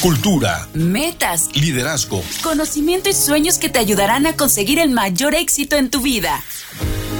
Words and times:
cultura, 0.00 0.66
metas, 0.72 1.50
liderazgo, 1.54 2.22
conocimiento 2.42 3.10
y 3.10 3.12
sueños 3.12 3.58
que 3.58 3.68
te 3.68 3.78
ayudarán 3.78 4.26
a 4.26 4.34
conseguir 4.34 4.78
el 4.78 4.88
mayor 4.88 5.34
éxito 5.34 5.76
en 5.76 5.90
tu 5.90 6.00
vida. 6.00 6.42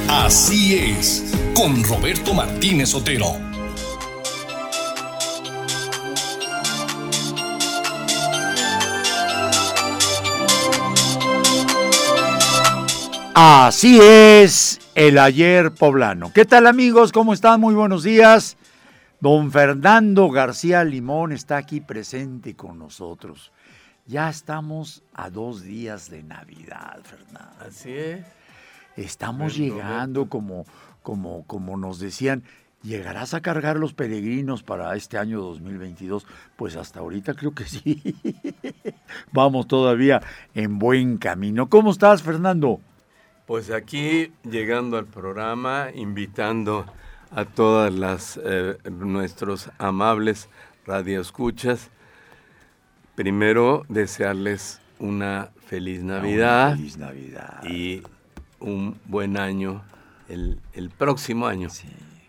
Así 0.08 0.76
es, 0.76 1.24
con 1.54 1.84
Roberto 1.84 2.32
Martínez 2.32 2.94
Otero. 2.94 3.36
Así 13.34 14.00
es, 14.00 14.80
el 14.94 15.18
ayer 15.18 15.70
poblano. 15.72 16.32
¿Qué 16.32 16.46
tal 16.46 16.66
amigos? 16.66 17.12
¿Cómo 17.12 17.34
están? 17.34 17.60
Muy 17.60 17.74
buenos 17.74 18.02
días. 18.04 18.56
Don 19.20 19.52
Fernando 19.52 20.30
García 20.30 20.82
Limón 20.82 21.32
está 21.32 21.58
aquí 21.58 21.82
presente 21.82 22.56
con 22.56 22.78
nosotros. 22.78 23.52
Ya 24.06 24.30
estamos 24.30 25.02
a 25.12 25.28
dos 25.28 25.62
días 25.62 26.08
de 26.08 26.22
Navidad, 26.22 27.00
Fernando. 27.02 27.54
Así 27.60 27.92
es. 27.92 28.24
Estamos 28.96 29.58
llegando 29.58 30.30
como, 30.30 30.64
como, 31.02 31.46
como 31.46 31.76
nos 31.76 31.98
decían, 31.98 32.44
¿llegarás 32.82 33.34
a 33.34 33.42
cargar 33.42 33.76
los 33.76 33.92
peregrinos 33.92 34.62
para 34.62 34.96
este 34.96 35.18
año 35.18 35.42
2022? 35.42 36.26
Pues 36.56 36.76
hasta 36.76 37.00
ahorita 37.00 37.34
creo 37.34 37.54
que 37.54 37.64
sí. 37.66 38.02
Vamos 39.32 39.68
todavía 39.68 40.22
en 40.54 40.78
buen 40.78 41.18
camino. 41.18 41.68
¿Cómo 41.68 41.90
estás, 41.90 42.22
Fernando? 42.22 42.80
Pues 43.46 43.70
aquí 43.70 44.32
llegando 44.50 44.96
al 44.96 45.06
programa, 45.06 45.88
invitando 45.94 46.86
a 47.30 47.44
todas 47.44 47.92
las 47.92 48.38
eh, 48.42 48.76
nuestros 48.90 49.70
amables 49.78 50.48
radioescuchas. 50.86 51.90
Primero 53.14 53.84
desearles 53.88 54.80
una 54.98 55.50
feliz 55.66 56.02
Navidad, 56.02 56.76
feliz 56.76 56.96
Navidad. 56.96 57.62
y 57.64 58.02
un 58.58 58.98
buen 59.06 59.36
año 59.36 59.82
el, 60.28 60.60
el 60.72 60.90
próximo 60.90 61.46
año. 61.46 61.68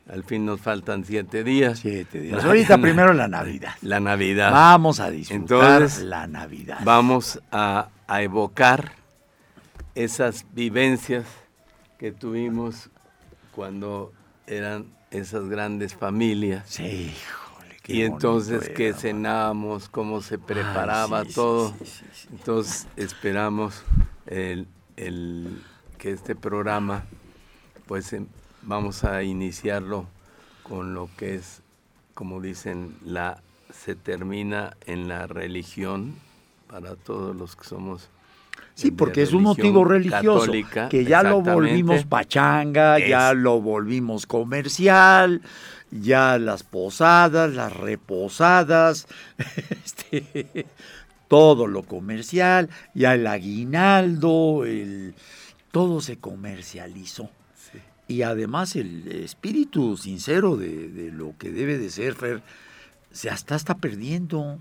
Al 0.09 0.23
fin 0.23 0.45
nos 0.45 0.59
faltan 0.59 1.05
siete 1.05 1.43
días. 1.43 1.79
Siete 1.79 2.19
días. 2.19 2.43
Ahorita 2.43 2.77
primero 2.77 3.13
la 3.13 3.27
Navidad. 3.27 3.75
La 3.81 3.99
Navidad. 3.99 4.51
Vamos 4.51 4.99
a 4.99 5.09
disfrutar 5.09 5.81
Entonces, 5.81 6.03
la 6.03 6.27
Navidad. 6.27 6.79
Vamos 6.83 7.39
a, 7.51 7.89
a 8.07 8.21
evocar 8.21 8.93
esas 9.95 10.45
vivencias 10.53 11.25
que 11.97 12.11
tuvimos 12.11 12.89
cuando 13.55 14.11
eran 14.51 14.85
esas 15.11 15.47
grandes 15.49 15.95
familias. 15.95 16.69
Sí, 16.69 16.83
híjole, 16.83 17.77
qué 17.81 17.93
y 17.93 18.01
entonces 18.03 18.69
que 18.69 18.89
era, 18.89 18.97
cenábamos, 18.97 19.89
cómo 19.89 20.21
se 20.21 20.37
preparaba 20.37 21.23
sí, 21.25 21.31
todo. 21.33 21.69
sí, 21.79 21.85
sí, 21.85 22.05
sí. 22.13 22.27
Entonces 22.31 22.87
esperamos 22.97 23.83
el, 24.27 24.67
el- 24.97 25.63
que 25.97 26.11
este 26.11 26.35
programa, 26.35 27.05
pues 27.87 28.11
em, 28.13 28.27
vamos 28.63 29.03
a 29.03 29.23
iniciarlo 29.23 30.05
con 30.63 30.93
lo 30.93 31.09
que 31.17 31.35
es, 31.35 31.61
como 32.13 32.41
dicen, 32.41 32.95
la 33.05 33.41
se 33.69 33.95
termina 33.95 34.75
en 34.85 35.07
la 35.07 35.27
religión 35.27 36.15
para 36.67 36.95
todos 36.95 37.35
los 37.35 37.55
que 37.55 37.63
somos 37.65 38.09
Sí, 38.73 38.91
porque 38.91 39.21
es 39.21 39.33
un 39.33 39.43
motivo 39.43 39.83
religioso, 39.83 40.39
católica, 40.39 40.89
que 40.89 41.03
ya 41.03 41.23
lo 41.23 41.41
volvimos 41.41 42.05
pachanga, 42.05 42.99
ya 42.99 43.33
lo 43.33 43.61
volvimos 43.61 44.25
comercial, 44.25 45.41
ya 45.91 46.39
las 46.39 46.63
posadas, 46.63 47.53
las 47.53 47.75
reposadas, 47.75 49.07
este, 49.85 50.65
todo 51.27 51.67
lo 51.67 51.83
comercial, 51.83 52.69
ya 52.93 53.13
el 53.13 53.27
aguinaldo, 53.27 54.65
el, 54.65 55.15
todo 55.71 56.01
se 56.01 56.17
comercializó. 56.17 57.29
Y 58.07 58.23
además 58.23 58.75
el 58.75 59.07
espíritu 59.09 59.95
sincero 59.95 60.57
de, 60.57 60.89
de 60.89 61.11
lo 61.11 61.35
que 61.37 61.51
debe 61.51 61.77
de 61.77 61.89
ser, 61.89 62.15
Fer, 62.15 62.41
se 63.11 63.29
hasta 63.29 63.55
está 63.55 63.77
perdiendo. 63.77 64.59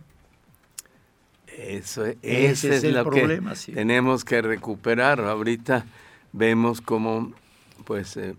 Eso, 1.56 2.05
Ese 2.06 2.19
ese 2.22 2.69
es 2.69 2.77
es, 2.77 2.84
el 2.84 2.94
lo 2.94 3.05
problema, 3.05 3.50
que 3.50 3.56
sí. 3.56 3.72
tenemos 3.72 4.25
que 4.25 4.41
recuperar. 4.43 5.21
Ahorita 5.21 5.84
vemos 6.33 6.81
cómo, 6.81 7.33
pues, 7.84 8.16
eh, 8.16 8.34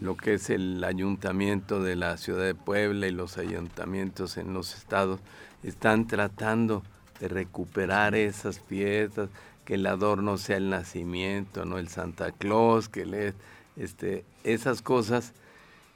lo 0.00 0.16
que 0.16 0.34
es 0.34 0.50
el 0.50 0.82
ayuntamiento 0.84 1.82
de 1.82 1.96
la 1.96 2.16
ciudad 2.16 2.44
de 2.44 2.54
Puebla 2.54 3.06
y 3.06 3.12
los 3.12 3.38
ayuntamientos 3.38 4.36
en 4.36 4.52
los 4.52 4.74
estados 4.76 5.20
están 5.62 6.06
tratando 6.06 6.82
de 7.20 7.28
recuperar 7.28 8.14
esas 8.14 8.60
fiestas, 8.60 9.28
que 9.64 9.74
el 9.74 9.86
adorno 9.86 10.36
sea 10.38 10.58
el 10.58 10.70
nacimiento, 10.70 11.64
no 11.64 11.78
el 11.78 11.88
Santa 11.88 12.30
Claus, 12.30 12.88
que 12.88 13.04
le, 13.06 13.34
este, 13.76 14.24
esas 14.44 14.82
cosas 14.82 15.32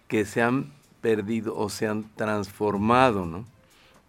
que 0.09 0.25
se 0.25 0.43
han 0.43 0.73
perdido 1.01 1.57
o 1.57 1.69
se 1.69 1.87
han 1.87 2.05
transformado, 2.17 3.27
¿no? 3.27 3.45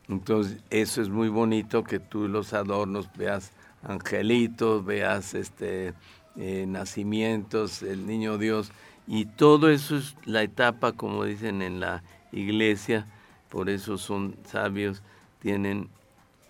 Entonces, 0.07 0.57
eso 0.69 1.01
es 1.01 1.09
muy 1.09 1.29
bonito 1.29 1.83
que 1.83 1.99
tú 1.99 2.27
los 2.27 2.53
adornos 2.53 3.09
veas 3.17 3.51
angelitos, 3.83 4.85
veas 4.85 5.33
este 5.33 5.93
eh, 6.35 6.65
nacimientos, 6.67 7.81
el 7.81 8.05
niño 8.05 8.37
Dios, 8.37 8.71
y 9.07 9.25
todo 9.25 9.69
eso 9.69 9.97
es 9.97 10.15
la 10.25 10.43
etapa, 10.43 10.93
como 10.93 11.25
dicen 11.25 11.61
en 11.61 11.79
la 11.79 12.03
iglesia, 12.31 13.07
por 13.49 13.69
eso 13.69 13.97
son 13.97 14.35
sabios, 14.45 15.01
tienen 15.39 15.89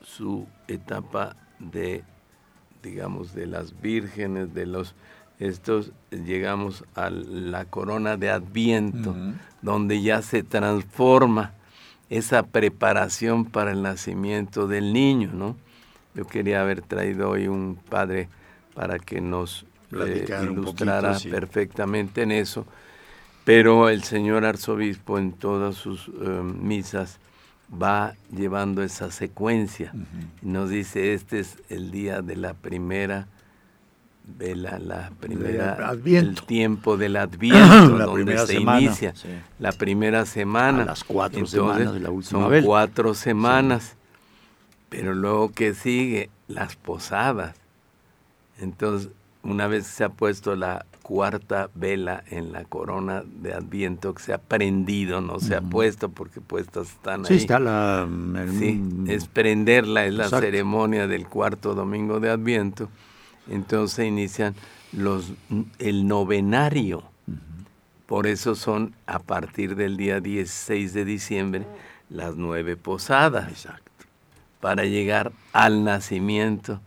su 0.01 0.47
etapa 0.67 1.35
de, 1.59 2.03
digamos, 2.83 3.33
de 3.33 3.47
las 3.47 3.79
vírgenes, 3.81 4.53
de 4.53 4.65
los 4.65 4.95
estos, 5.39 5.91
llegamos 6.11 6.85
a 6.93 7.09
la 7.09 7.65
corona 7.65 8.15
de 8.15 8.29
Adviento, 8.29 9.15
donde 9.63 10.03
ya 10.03 10.21
se 10.21 10.43
transforma 10.43 11.55
esa 12.11 12.43
preparación 12.43 13.45
para 13.45 13.71
el 13.71 13.81
nacimiento 13.81 14.67
del 14.67 14.91
niño, 14.91 15.31
¿no? 15.33 15.55
Yo 16.13 16.27
quería 16.27 16.61
haber 16.61 16.81
traído 16.81 17.29
hoy 17.29 17.47
un 17.47 17.79
padre 17.89 18.27
para 18.73 18.99
que 18.99 19.21
nos 19.21 19.65
eh, 19.93 20.25
ilustrara 20.43 21.13
poquito, 21.13 21.19
sí. 21.19 21.29
perfectamente 21.29 22.23
en 22.23 22.33
eso, 22.33 22.65
pero 23.45 23.87
el 23.87 24.03
señor 24.03 24.43
arzobispo 24.43 25.19
en 25.19 25.31
todas 25.31 25.75
sus 25.75 26.09
eh, 26.09 26.11
misas 26.43 27.17
va 27.81 28.15
llevando 28.35 28.83
esa 28.83 29.09
secuencia 29.09 29.93
y 30.41 30.47
nos 30.47 30.69
dice, 30.69 31.13
este 31.13 31.39
es 31.39 31.59
el 31.69 31.91
día 31.91 32.21
de 32.21 32.35
la 32.35 32.53
primera 32.53 33.27
vela, 34.25 34.79
la 34.79 35.11
primera, 35.19 35.73
Adviento. 35.89 36.41
el 36.41 36.47
tiempo 36.47 36.97
del 36.97 37.15
Adviento, 37.17 37.89
La 37.97 38.05
donde 38.05 38.23
primera 38.23 38.45
se 38.45 38.53
semana, 38.53 38.81
inicia 38.81 39.13
sí. 39.15 39.27
la 39.59 39.71
primera 39.71 40.25
semana. 40.25 40.83
A 40.83 40.85
las 40.85 41.03
cuatro 41.03 41.39
Entonces, 41.39 41.59
semanas 41.59 41.93
de 41.93 41.99
la 41.99 42.09
última 42.09 42.41
son 42.41 42.49
vela. 42.51 42.65
cuatro 42.65 43.13
semanas. 43.13 43.95
Pero 44.89 45.13
luego 45.15 45.51
que 45.53 45.73
sigue, 45.73 46.29
las 46.47 46.75
posadas. 46.75 47.55
Entonces, 48.59 49.09
una 49.43 49.67
vez 49.67 49.87
se 49.87 50.03
ha 50.03 50.09
puesto 50.09 50.55
la 50.55 50.85
cuarta 51.01 51.69
vela 51.73 52.23
en 52.29 52.51
la 52.51 52.63
corona 52.63 53.23
de 53.25 53.53
Adviento, 53.53 54.13
que 54.13 54.21
se 54.21 54.33
ha 54.33 54.37
prendido, 54.37 55.19
no 55.21 55.39
se 55.39 55.55
ha 55.55 55.61
puesto 55.61 56.09
porque 56.09 56.41
puestas 56.41 56.89
están 56.89 57.25
Sí, 57.25 57.33
ahí. 57.33 57.39
está 57.39 57.59
la... 57.59 58.07
el- 58.35 58.51
Sí, 58.59 58.81
es 59.07 59.27
prenderla, 59.27 60.05
es 60.05 60.13
la 60.13 60.29
ceremonia 60.29 61.07
del 61.07 61.27
cuarto 61.27 61.73
domingo 61.73 62.19
de 62.19 62.29
Adviento. 62.29 62.89
Entonces 63.51 63.97
se 63.97 64.05
inician 64.07 64.55
los, 64.93 65.33
el 65.77 66.07
novenario. 66.07 67.03
Por 68.05 68.25
eso 68.25 68.55
son 68.55 68.95
a 69.05 69.19
partir 69.19 69.75
del 69.75 69.97
día 69.97 70.21
16 70.21 70.93
de 70.93 71.05
diciembre 71.05 71.65
las 72.09 72.35
nueve 72.37 72.77
posadas 72.77 73.49
Exacto. 73.49 73.91
para 74.61 74.85
llegar 74.85 75.33
al 75.51 75.83
nacimiento. 75.83 76.79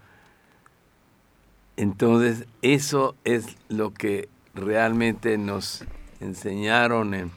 Entonces, 1.76 2.46
eso 2.62 3.14
es 3.24 3.56
lo 3.68 3.92
que 3.92 4.28
realmente 4.54 5.36
nos 5.36 5.84
enseñaron 6.20 7.12
en, 7.14 7.30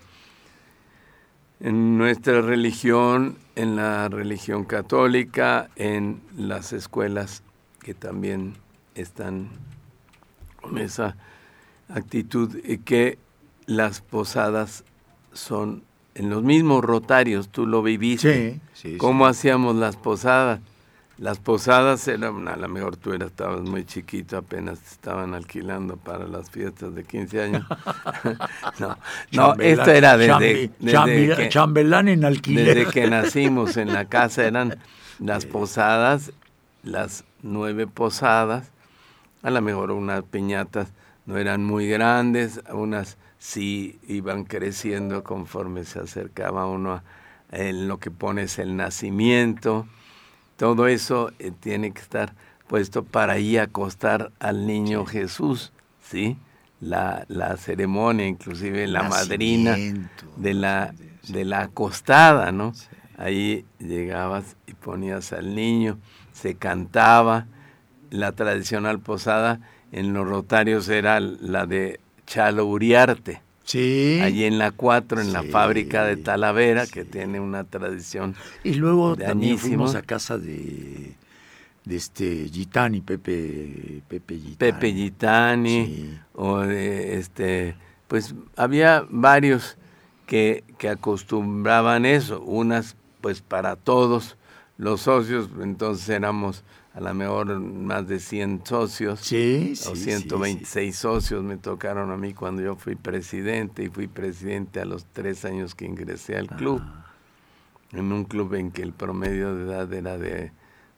en 1.59 1.97
nuestra 1.97 2.41
religión, 2.41 3.38
en 3.56 3.75
la 3.75 4.07
religión 4.07 4.63
católica, 4.63 5.69
en 5.75 6.21
las 6.38 6.71
escuelas 6.71 7.41
que 7.80 7.94
también 7.94 8.53
están 9.01 9.49
con 10.61 10.77
esa 10.77 11.15
actitud, 11.89 12.57
y 12.63 12.79
que 12.79 13.17
las 13.65 14.01
posadas 14.01 14.83
son 15.33 15.83
en 16.15 16.29
los 16.29 16.44
mismos 16.44 16.83
rotarios, 16.83 17.49
tú 17.49 17.67
lo 17.67 17.83
viviste. 17.83 18.53
Sí, 18.53 18.61
sí, 18.73 18.91
sí. 18.94 18.97
¿Cómo 18.97 19.27
hacíamos 19.27 19.75
las 19.75 19.95
posadas? 19.95 20.59
Las 21.19 21.39
posadas 21.39 22.07
eran, 22.07 22.47
a 22.47 22.55
lo 22.55 22.67
mejor 22.67 22.95
tú 22.95 23.11
eras, 23.11 23.29
estabas 23.29 23.61
muy 23.61 23.85
chiquito, 23.85 24.38
apenas 24.38 24.79
te 24.79 24.89
estaban 24.89 25.33
alquilando 25.33 25.97
para 25.97 26.27
las 26.27 26.51
fiestas 26.51 26.94
de 26.94 27.03
15 27.03 27.41
años. 27.41 27.65
no, 28.79 28.97
no 29.31 29.53
esto 29.55 29.91
era 29.91 30.15
desde, 30.15 30.69
que, 30.69 31.49
chambelán 31.49 32.07
en 32.07 32.23
alquiler. 32.23 32.77
Desde 32.77 32.91
que 32.91 33.09
nacimos 33.09 33.77
en 33.77 33.94
la 33.94 34.05
casa 34.05 34.45
eran 34.45 34.77
las 35.19 35.47
posadas, 35.47 36.33
las 36.83 37.23
nueve 37.41 37.88
posadas, 37.88 38.71
a 39.44 39.50
lo 39.50 39.62
mejor 39.62 39.92
unas 39.92 40.24
piñatas 40.24 40.89
no 41.25 41.38
eran 41.38 41.63
muy 41.63 41.88
grandes, 41.88 42.62
unas 42.74 43.18
sí 43.38 44.00
iban 44.07 44.45
creciendo 44.45 45.24
conforme 45.24 45.84
se 45.84 46.00
acercaba 46.00 46.68
uno 46.68 46.94
a 46.94 47.04
en 47.51 47.88
lo 47.88 48.00
que 48.00 48.12
pones 48.12 48.60
el 48.60 48.75
nacimiento, 48.75 49.88
todo 50.57 50.88
eso 50.88 51.31
eh, 51.39 51.51
tiene 51.57 51.92
que 51.92 52.01
estar 52.01 52.34
puesto 52.68 53.04
para 53.04 53.34
ahí 53.34 53.57
acostar 53.57 54.31
al 54.39 54.68
niño 54.68 55.06
Jesús, 55.06 55.72
¿sí? 56.01 56.38
La, 56.80 57.25
la 57.28 57.57
ceremonia, 57.57 58.28
inclusive 58.28 58.86
la 58.88 59.04
madrina 59.04 59.78
de 60.36 60.54
la, 60.54 60.94
de 61.28 61.45
la 61.45 61.62
acostada, 61.62 62.51
¿no? 62.51 62.74
Ahí 63.18 63.66
llegabas 63.80 64.57
y 64.68 64.74
ponías 64.74 65.33
al 65.33 65.56
niño, 65.56 65.98
se 66.33 66.56
cantaba, 66.56 67.48
la 68.09 68.31
tradicional 68.31 69.00
posada 69.00 69.59
en 69.92 70.13
los 70.13 70.27
rotarios 70.27 70.89
era 70.89 71.19
la 71.19 71.65
de 71.65 72.00
Chalo 72.25 72.65
Uriarte, 72.65 73.42
Sí. 73.68 74.21
Allí 74.24 74.45
en 74.45 74.59
la 74.59 74.71
4, 74.71 75.19
en 75.19 75.33
la 75.33 75.44
fábrica 75.44 76.06
de 76.06 76.15
Talavera, 76.15 76.88
que 76.88 77.04
tiene 77.04 77.42
una 77.42 77.65
tradición. 77.65 78.33
Y 78.63 78.75
luego 78.75 79.18
también 79.18 79.57
fuimos 79.57 79.94
a 79.95 80.04
casa 80.04 80.38
de, 80.38 81.15
de 81.83 81.95
este 81.98 82.48
Gitani, 82.48 83.01
Pepe, 83.01 84.01
Pepe 84.07 84.36
Gitani. 84.36 84.56
Pepe 84.56 84.94
Gitani, 84.94 86.18
o 86.33 86.59
de 86.59 87.18
este, 87.18 87.75
pues 88.07 88.36
había 88.56 89.06
varios 89.09 89.77
que, 90.27 90.63
que 90.77 90.88
acostumbraban 90.88 92.06
eso, 92.06 92.39
unas 92.39 92.95
pues 93.19 93.42
para 93.42 93.75
todos 93.75 94.38
los 94.77 95.01
socios, 95.01 95.50
entonces 95.62 96.07
éramos 96.09 96.63
a 96.94 97.00
lo 97.00 97.13
mejor 97.13 97.59
más 97.59 98.07
de 98.07 98.19
100 98.19 98.62
socios 98.63 99.19
sí, 99.19 99.74
o 99.88 99.95
126 99.95 100.95
socios 100.95 101.44
me 101.44 101.57
tocaron 101.57 102.12
a 102.12 102.18
mí 102.18 102.33
cuando 102.33 102.63
yo 102.63 102.75
fui 102.75 102.95
presidente 102.95 103.83
y 103.83 103.89
fui 103.89 104.07
presidente 104.07 104.79
a 104.79 104.85
los 104.85 105.06
tres 105.06 105.45
años 105.45 105.75
que 105.75 105.85
ingresé 105.85 106.38
al 106.38 106.47
club, 106.47 106.81
ah. 106.83 107.06
en 107.91 108.12
un 108.12 108.24
club 108.24 108.56
en 108.56 108.71
que 108.71 108.81
el 108.81 108.94
promedio 108.94 109.56
de 109.56 109.65
edad 109.65 109.94
era 109.94 110.18
de, 110.18 110.51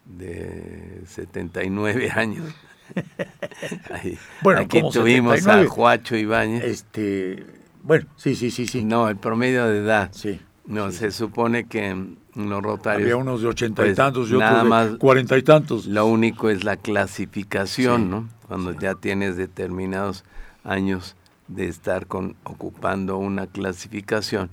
de 0.05 1.01
79 1.05 2.11
años. 2.15 2.53
bueno, 4.41 4.61
aquí 4.61 4.81
tuvimos 4.91 5.45
a 5.47 5.65
Juacho 5.67 6.15
Ibáñez. 6.15 6.63
Este, 6.63 7.45
bueno, 7.83 8.07
sí, 8.15 8.35
sí, 8.35 8.51
sí, 8.51 8.67
sí. 8.67 8.83
No, 8.83 9.09
el 9.09 9.17
promedio 9.17 9.67
de 9.67 9.79
edad. 9.79 10.09
Sí. 10.11 10.39
No, 10.69 10.91
se 10.91 11.09
supone 11.09 11.65
que 11.65 11.97
los 12.35 12.61
rotarios. 12.61 13.01
Había 13.01 13.17
unos 13.17 13.41
de 13.41 13.47
ochenta 13.47 13.81
y 13.81 13.85
pues, 13.85 13.97
tantos 13.97 14.29
y 14.29 14.35
otros 14.35 14.91
de 14.91 14.97
cuarenta 14.99 15.35
y 15.35 15.41
tantos. 15.41 15.87
Lo 15.87 16.05
único 16.05 16.49
es 16.49 16.63
la 16.63 16.77
clasificación, 16.77 18.11
¿no? 18.11 18.29
Cuando 18.47 18.71
ya 18.73 18.93
tienes 18.93 19.35
determinados 19.35 20.23
años 20.63 21.15
de 21.47 21.67
estar 21.67 22.05
con, 22.05 22.35
ocupando 22.43 23.17
una 23.17 23.47
clasificación, 23.47 24.51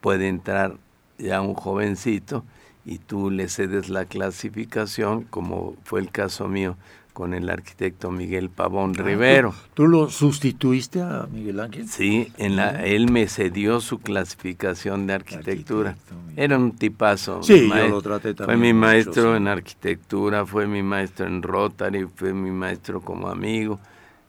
puede 0.00 0.28
entrar 0.28 0.76
ya 1.18 1.40
un 1.40 1.54
jovencito 1.54 2.44
y 2.84 2.98
tú 2.98 3.32
le 3.32 3.48
cedes 3.48 3.88
la 3.88 4.04
clasificación, 4.04 5.24
como 5.24 5.74
fue 5.82 5.98
el 5.98 6.12
caso 6.12 6.46
mío 6.46 6.76
con 7.16 7.32
el 7.32 7.48
arquitecto 7.48 8.10
Miguel 8.10 8.50
Pavón 8.50 8.92
ah, 8.98 9.02
Rivero. 9.02 9.54
¿tú, 9.72 9.86
lo 9.86 10.10
sustituiste 10.10 11.00
a 11.00 11.26
Miguel 11.32 11.60
Ángel? 11.60 11.88
Sí, 11.88 12.30
en 12.36 12.56
la, 12.56 12.84
él 12.84 13.10
me 13.10 13.26
cedió 13.26 13.80
su 13.80 14.00
clasificación 14.00 15.06
de 15.06 15.14
arquitectura. 15.14 15.96
Era 16.36 16.58
un 16.58 16.72
tipazo. 16.72 17.42
Sí, 17.42 17.70
yo 17.74 17.88
lo 17.88 18.02
traté 18.02 18.34
también. 18.34 18.58
Fue 18.58 18.66
mi 18.66 18.78
maestro 18.78 19.34
en 19.34 19.48
arquitectura, 19.48 20.44
fue 20.44 20.66
mi 20.66 20.82
maestro 20.82 21.26
en 21.26 21.42
Rotary, 21.42 22.06
fue 22.14 22.34
mi 22.34 22.50
maestro 22.50 23.00
como 23.00 23.28
amigo. 23.28 23.80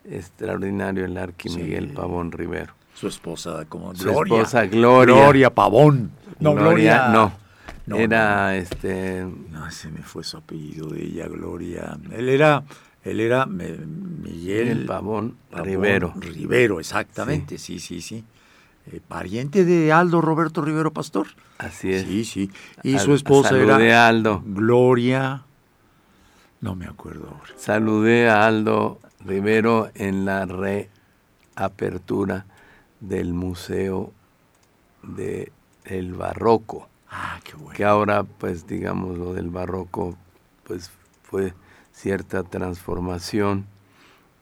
Extraordinario 0.10 1.04
el 1.04 1.18
arqui 1.18 1.50
Miguel 1.50 1.90
Pavón 1.90 2.32
Rivero. 2.32 2.74
Su 2.94 3.10
esposa, 3.10 3.66
como 3.68 3.94
Su 3.96 4.10
esposa 4.10 4.66
Gloria. 4.66 5.14
Gloria 5.14 5.54
Pavón. 5.54 6.12
No, 6.40 6.56
Gloria, 6.56 7.10
no. 7.10 7.34
Era 7.96 8.58
este. 8.58 9.26
No, 9.50 9.68
ese 9.68 9.90
me 9.90 10.02
fue 10.02 10.24
su 10.24 10.38
apellido 10.38 10.90
de 10.90 11.04
ella, 11.04 11.28
Gloria. 11.28 11.98
Él 12.12 12.30
era, 12.30 12.64
él 13.04 13.20
era 13.20 13.46
Miguel 13.46 14.86
Pavón, 14.86 15.38
Rivero. 15.52 16.14
Rivero, 16.16 16.80
exactamente, 16.80 17.58
sí, 17.58 17.80
sí, 17.80 18.02
sí. 18.02 18.24
Eh, 18.92 19.02
pariente 19.06 19.66
de 19.66 19.92
Aldo 19.92 20.22
Roberto 20.22 20.62
Rivero 20.62 20.94
Pastor. 20.94 21.28
Así 21.58 21.92
es. 21.92 22.04
Sí, 22.04 22.24
sí. 22.24 22.50
Y 22.84 23.00
su 23.00 23.14
esposa 23.14 23.58
era 23.58 23.78
de 23.78 23.94
Aldo. 23.94 24.42
Gloria. 24.46 25.44
No 26.62 26.76
me 26.76 26.86
acuerdo 26.86 27.28
ahora. 27.28 27.54
Saludé 27.58 28.30
a 28.30 28.48
Aldo 28.48 29.00
Rivero 29.26 29.90
en 29.94 30.26
la 30.26 30.46
reapertura 30.46 32.46
del 33.00 33.34
Museo 33.34 34.14
de 35.04 35.52
el 35.86 36.14
Barroco. 36.14 36.90
Ah, 37.10 37.40
qué 37.44 37.54
bueno. 37.56 37.72
Que 37.74 37.86
ahora, 37.86 38.24
pues, 38.24 38.68
digamos, 38.68 39.18
lo 39.18 39.34
del 39.34 39.50
Barroco, 39.50 40.18
pues, 40.66 40.92
fue 41.24 41.54
cierta 41.92 42.44
transformación 42.44 43.66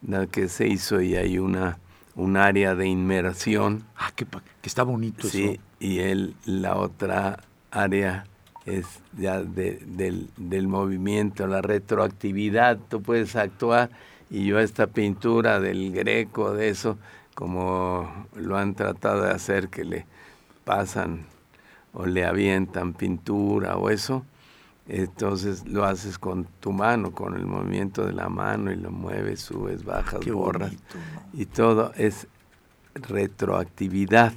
la 0.06 0.26
que 0.26 0.48
se 0.48 0.68
hizo 0.68 1.00
y 1.00 1.16
hay 1.16 1.38
una 1.38 1.78
un 2.16 2.36
área 2.36 2.74
de 2.74 2.88
inmersión. 2.88 3.84
Ah, 3.96 4.10
que, 4.16 4.26
está 4.62 4.82
bonito 4.82 5.28
sí, 5.28 5.60
y 5.78 6.00
él, 6.00 6.34
la 6.44 6.76
otra 6.76 7.44
área 7.70 8.26
es 8.64 8.86
ya 9.16 9.42
del, 9.42 10.28
del, 10.36 10.66
movimiento, 10.66 11.46
la 11.46 11.62
retroactividad, 11.62 12.78
tú 12.88 13.00
puedes 13.00 13.36
actuar 13.36 13.90
y 14.28 14.46
yo 14.46 14.58
esta 14.58 14.88
pintura 14.88 15.60
del 15.60 15.92
greco, 15.92 16.52
de 16.52 16.70
eso, 16.70 16.98
como 17.34 18.26
lo 18.34 18.56
han 18.56 18.74
tratado 18.74 19.22
de 19.22 19.30
hacer, 19.30 19.68
que 19.68 19.84
le 19.84 20.06
pasan 20.64 21.26
o 21.96 22.04
le 22.04 22.26
avientan 22.26 22.92
pintura 22.92 23.76
o 23.76 23.88
eso, 23.88 24.24
entonces 24.86 25.66
lo 25.66 25.84
haces 25.84 26.18
con 26.18 26.46
tu 26.60 26.72
mano, 26.72 27.10
con 27.12 27.34
el 27.34 27.46
movimiento 27.46 28.06
de 28.06 28.12
la 28.12 28.28
mano 28.28 28.70
y 28.70 28.76
lo 28.76 28.90
mueves, 28.90 29.40
subes, 29.40 29.84
bajas, 29.84 30.24
borras. 30.26 30.72
Y 31.32 31.46
todo 31.46 31.92
es 31.96 32.28
retroactividad. 32.94 34.34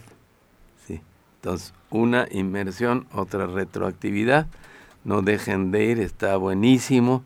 ¿sí? 0.87 1.01
Entonces, 1.35 1.73
una 1.89 2.27
inmersión, 2.31 3.07
otra 3.11 3.45
retroactividad. 3.45 4.47
No 5.03 5.21
dejen 5.21 5.71
de 5.71 5.83
ir, 5.83 5.99
está 5.99 6.37
buenísimo. 6.37 7.23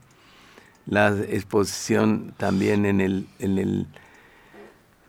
La 0.87 1.09
exposición 1.09 2.33
también 2.37 2.85
en 2.87 3.01
el, 3.01 3.27
en 3.39 3.57
el 3.59 3.87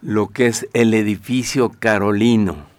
lo 0.02 0.28
que 0.28 0.46
es 0.48 0.68
el 0.74 0.92
edificio 0.92 1.72
carolino, 1.78 2.73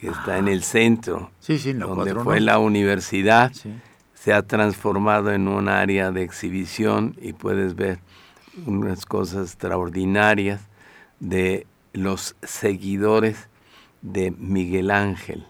que 0.00 0.08
está 0.08 0.38
en 0.38 0.48
el 0.48 0.62
centro, 0.62 1.30
sí, 1.40 1.58
sí, 1.58 1.74
donde 1.74 2.14
fue 2.14 2.40
la 2.40 2.58
universidad 2.58 3.52
se 4.20 4.34
ha 4.34 4.42
transformado 4.42 5.32
en 5.32 5.48
un 5.48 5.70
área 5.70 6.10
de 6.10 6.22
exhibición 6.22 7.16
y 7.22 7.32
puedes 7.32 7.74
ver 7.74 8.00
unas 8.66 9.06
cosas 9.06 9.48
extraordinarias 9.48 10.60
de 11.20 11.66
los 11.94 12.36
seguidores 12.42 13.48
de 14.02 14.30
Miguel 14.32 14.90
Ángel. 14.90 15.46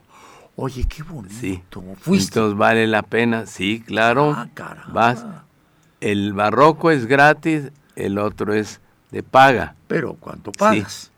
Oye, 0.55 0.85
qué 0.85 1.03
bonito. 1.03 1.35
Sí. 1.41 1.65
Entonces 1.73 2.57
vale 2.57 2.87
la 2.87 3.03
pena, 3.03 3.47
sí, 3.47 3.83
claro. 3.85 4.35
Ah, 4.37 4.49
vas. 4.93 5.27
El 6.01 6.33
barroco 6.33 6.93
es 6.93 7.07
gratis, 7.07 7.73
el 7.97 8.19
otro 8.19 8.55
es 8.55 8.81
de 9.11 9.25
paga. 9.25 9.75
Pero 9.89 10.15
¿cuánto 10.15 10.53
pagas? 10.53 11.11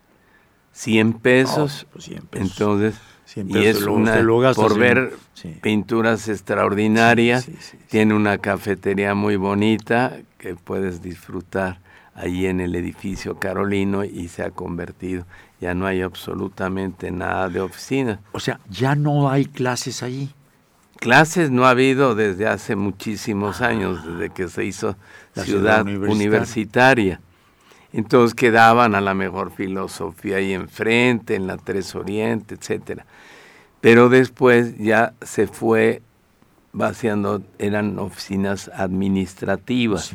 Sí. 0.71 0.93
100 0.93 1.13
pesos. 1.13 1.85
Pues 1.93 2.05
100 2.05 2.25
pesos. 2.25 2.51
Entonces 2.51 2.95
y 3.35 3.65
es 3.65 3.83
una, 3.83 4.21
por 4.53 4.77
ver 4.77 5.13
pinturas 5.61 6.27
extraordinarias, 6.27 7.47
tiene 7.89 8.13
una 8.13 8.37
cafetería 8.37 9.15
muy 9.15 9.35
bonita 9.35 10.17
que 10.37 10.55
puedes 10.55 11.01
disfrutar 11.01 11.79
allí 12.15 12.45
en 12.45 12.59
el 12.59 12.75
edificio 12.75 13.39
Carolino 13.39 14.03
y 14.03 14.27
se 14.27 14.43
ha 14.43 14.51
convertido, 14.51 15.25
ya 15.59 15.73
no 15.73 15.85
hay 15.85 16.01
absolutamente 16.01 17.11
nada 17.11 17.49
de 17.49 17.61
oficina. 17.61 18.19
O 18.33 18.39
sea, 18.39 18.59
ya 18.69 18.95
no 18.95 19.29
hay 19.29 19.45
clases 19.45 20.03
allí. 20.03 20.29
Clases 20.99 21.51
no 21.51 21.65
ha 21.65 21.71
habido 21.71 22.15
desde 22.15 22.47
hace 22.47 22.75
muchísimos 22.75 23.61
ah. 23.61 23.67
años, 23.67 24.05
desde 24.05 24.29
que 24.29 24.47
se 24.47 24.63
hizo 24.63 24.95
ciudad, 25.35 25.85
universitaria. 25.85 27.19
Entonces 27.93 28.33
quedaban 28.33 28.95
a 28.95 29.01
la 29.01 29.13
mejor 29.13 29.51
filosofía 29.51 30.37
ahí 30.37 30.53
enfrente, 30.53 31.35
en 31.35 31.45
la 31.45 31.57
Tres 31.57 31.93
Oriente, 31.93 32.55
etcétera. 32.55 33.05
Pero 33.81 34.09
después 34.09 34.77
ya 34.77 35.13
se 35.21 35.45
fue 35.45 36.01
vaciando, 36.71 37.43
eran 37.59 37.99
oficinas 37.99 38.71
administrativas. 38.73 40.13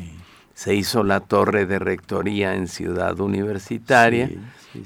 Se 0.55 0.75
hizo 0.75 1.05
la 1.05 1.21
torre 1.21 1.67
de 1.67 1.79
rectoría 1.79 2.57
en 2.57 2.67
Ciudad 2.67 3.21
Universitaria 3.21 4.29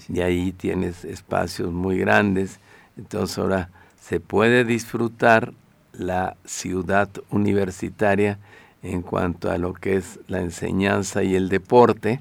y 0.09 0.21
ahí 0.21 0.53
tienes 0.53 1.07
espacios 1.07 1.73
muy 1.73 1.99
grandes. 1.99 2.61
Entonces 2.99 3.39
ahora 3.39 3.71
se 3.99 4.21
puede 4.21 4.65
disfrutar 4.65 5.55
la 5.95 6.37
ciudad 6.45 7.09
universitaria 7.31 8.39
en 8.83 9.01
cuanto 9.01 9.51
a 9.51 9.57
lo 9.57 9.73
que 9.73 9.97
es 9.97 10.21
la 10.27 10.41
enseñanza 10.41 11.23
y 11.23 11.37
el 11.37 11.49
deporte. 11.49 12.21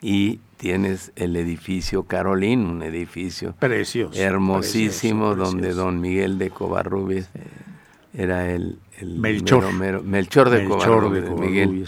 Y 0.00 0.40
tienes 0.56 1.12
el 1.16 1.36
edificio 1.36 2.04
Carolín, 2.04 2.66
un 2.66 2.82
edificio 2.82 3.54
precioso, 3.58 4.18
hermosísimo, 4.18 5.34
donde 5.34 5.72
don 5.72 6.00
Miguel 6.00 6.38
de 6.38 6.50
Covarrubias 6.50 7.28
era 8.12 8.50
el, 8.50 8.78
Melchor. 9.00 9.72
Melchor 10.02 10.50
de 10.50 10.64
Covarrubias, 10.64 11.30
Miguel. 11.30 11.86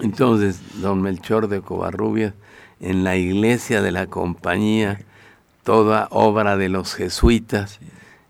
Entonces, 0.00 0.60
don 0.80 1.00
Melchor 1.00 1.48
de 1.48 1.60
Covarrubias, 1.60 2.34
en 2.80 3.04
la 3.04 3.16
iglesia 3.16 3.82
de 3.82 3.92
la 3.92 4.06
compañía, 4.06 5.00
toda 5.64 6.08
obra 6.10 6.56
de 6.56 6.68
los 6.68 6.94
jesuitas, 6.94 7.78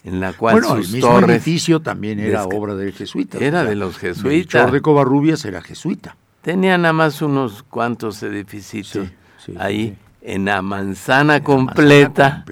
en 0.04 0.20
la 0.20 0.32
cual 0.32 0.60
bueno, 0.60 0.76
el 0.76 0.88
mismo 0.88 1.18
edificio 1.20 1.80
también 1.80 2.18
era 2.20 2.44
obra 2.44 2.74
de 2.74 2.92
jesuitas. 2.92 3.40
Era 3.40 3.64
de 3.64 3.74
los 3.74 3.96
jesuitas. 3.98 4.24
Melchor 4.24 4.72
de 4.72 4.80
Covarrubias 4.80 5.44
era 5.44 5.62
jesuita. 5.62 6.16
Tenía 6.48 6.78
nada 6.78 6.94
más 6.94 7.20
unos 7.20 7.62
cuantos 7.62 8.22
edificios 8.22 8.98
ahí. 9.58 9.98
En 10.22 10.46
la 10.46 10.62
manzana 10.62 11.44
completa, 11.44 12.42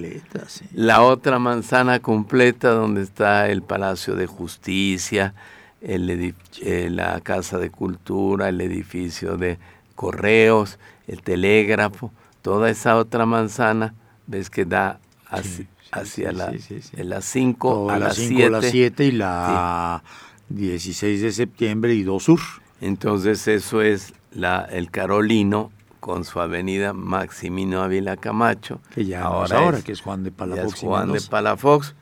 la 0.74 1.00
otra 1.00 1.38
manzana 1.38 2.00
completa 2.00 2.72
donde 2.72 3.00
está 3.00 3.48
el 3.48 3.62
Palacio 3.62 4.14
de 4.14 4.26
Justicia, 4.26 5.32
el 5.80 6.34
eh, 6.60 6.90
la 6.90 7.22
Casa 7.22 7.56
de 7.58 7.70
Cultura, 7.70 8.50
el 8.50 8.60
edificio 8.60 9.38
de 9.38 9.58
Correos, 9.94 10.78
el 11.06 11.22
telégrafo, 11.22 12.12
toda 12.42 12.68
esa 12.68 12.98
otra 12.98 13.24
manzana, 13.24 13.94
ves 14.26 14.50
que 14.50 14.66
da 14.66 15.00
hacia, 15.30 16.32
la, 16.32 16.52
las 16.98 17.24
5 17.24 17.90
a 17.90 17.98
las 17.98 18.16
7. 18.16 19.06
y 19.06 19.12
la 19.12 20.02
16 20.50 21.22
de 21.22 21.32
septiembre 21.32 21.94
y 21.94 22.02
2 22.02 22.22
Sur. 22.22 22.65
Entonces 22.80 23.46
eso 23.48 23.82
es 23.82 24.14
la, 24.32 24.62
el 24.70 24.90
Carolino 24.90 25.70
con 26.00 26.24
su 26.24 26.40
avenida 26.40 26.92
Maximino 26.92 27.82
Ávila 27.82 28.16
Camacho. 28.16 28.80
Que 28.94 29.04
ya 29.04 29.22
ahora, 29.22 29.58
ahora 29.58 29.82
que 29.82 29.92
es 29.92 30.00
Juan 30.00 30.22
de 30.22 30.30
Palafox. 30.30 30.74
es 30.74 30.80
Juan 30.80 31.12
de 31.12 31.20
Palafox 31.20 31.94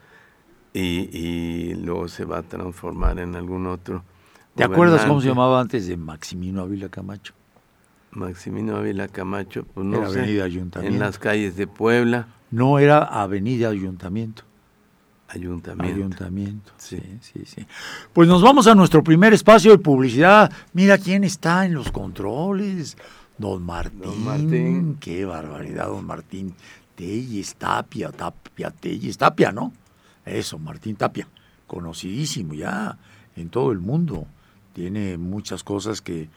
y, 0.72 1.08
y, 1.16 1.74
luego 1.74 2.08
se 2.08 2.24
va 2.24 2.38
a 2.38 2.42
transformar 2.42 3.18
en 3.20 3.36
algún 3.36 3.66
otro. 3.66 4.02
¿Te 4.56 4.64
acuerdas 4.64 5.04
cómo 5.06 5.20
se 5.20 5.28
llamaba 5.28 5.60
antes 5.60 5.86
de 5.86 5.96
Maximino 5.96 6.62
Ávila 6.62 6.88
Camacho? 6.88 7.32
Maximino 8.10 8.76
Ávila 8.76 9.08
Camacho, 9.08 9.64
pues 9.64 9.86
no 9.86 9.98
era 9.98 10.06
Avenida 10.08 10.44
Ayuntamiento. 10.44 10.94
En 10.94 11.00
las 11.00 11.18
calles 11.18 11.56
de 11.56 11.66
Puebla. 11.66 12.28
No, 12.50 12.78
era 12.78 12.98
Avenida 12.98 13.68
Ayuntamiento. 13.68 14.44
Ayuntamiento. 15.34 15.96
Ayuntamiento, 15.96 16.72
sí. 16.76 17.00
sí, 17.20 17.42
sí, 17.44 17.66
Pues 18.12 18.28
nos 18.28 18.40
vamos 18.40 18.66
a 18.66 18.74
nuestro 18.74 19.02
primer 19.02 19.34
espacio 19.34 19.72
de 19.72 19.78
publicidad. 19.78 20.52
Mira 20.72 20.96
quién 20.98 21.24
está 21.24 21.66
en 21.66 21.74
los 21.74 21.90
controles. 21.90 22.96
Don 23.36 23.62
Martín. 23.64 24.00
Don 24.00 24.24
Martín. 24.24 24.96
Qué 25.00 25.24
barbaridad, 25.24 25.88
don 25.88 26.06
Martín. 26.06 26.54
Telles 26.94 27.56
Tapia, 27.56 28.12
Tapia, 28.12 28.70
Telles 28.70 29.18
Tapia, 29.18 29.50
¿no? 29.50 29.72
Eso, 30.24 30.58
Martín 30.58 30.94
Tapia. 30.94 31.26
Conocidísimo 31.66 32.54
ya 32.54 32.96
en 33.34 33.48
todo 33.48 33.72
el 33.72 33.80
mundo. 33.80 34.26
Tiene 34.72 35.18
muchas 35.18 35.64
cosas 35.64 36.00
que 36.00 36.28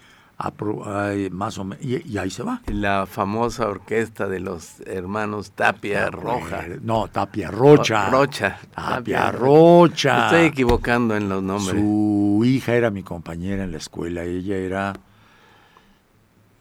más 1.31 1.57
o 1.57 1.63
menos, 1.63 1.83
y, 1.83 2.17
ahí 2.17 2.29
se 2.29 2.43
va. 2.43 2.61
La 2.67 3.05
famosa 3.07 3.67
orquesta 3.67 4.27
de 4.27 4.39
los 4.39 4.81
hermanos 4.85 5.51
Tapia 5.51 6.09
Roja. 6.09 6.65
No, 6.81 7.07
Tapia 7.07 7.49
Rocha. 7.49 8.09
Rocha. 8.09 8.59
Tapia, 8.73 9.31
Rocha. 9.31 10.25
estoy 10.25 10.45
equivocando 10.45 11.15
en 11.15 11.27
los 11.27 11.41
nombres. 11.41 11.79
Su 11.79 12.43
hija 12.45 12.75
era 12.75 12.91
mi 12.91 13.03
compañera 13.03 13.63
en 13.63 13.71
la 13.71 13.77
escuela, 13.77 14.23
ella 14.23 14.57
era 14.57 14.93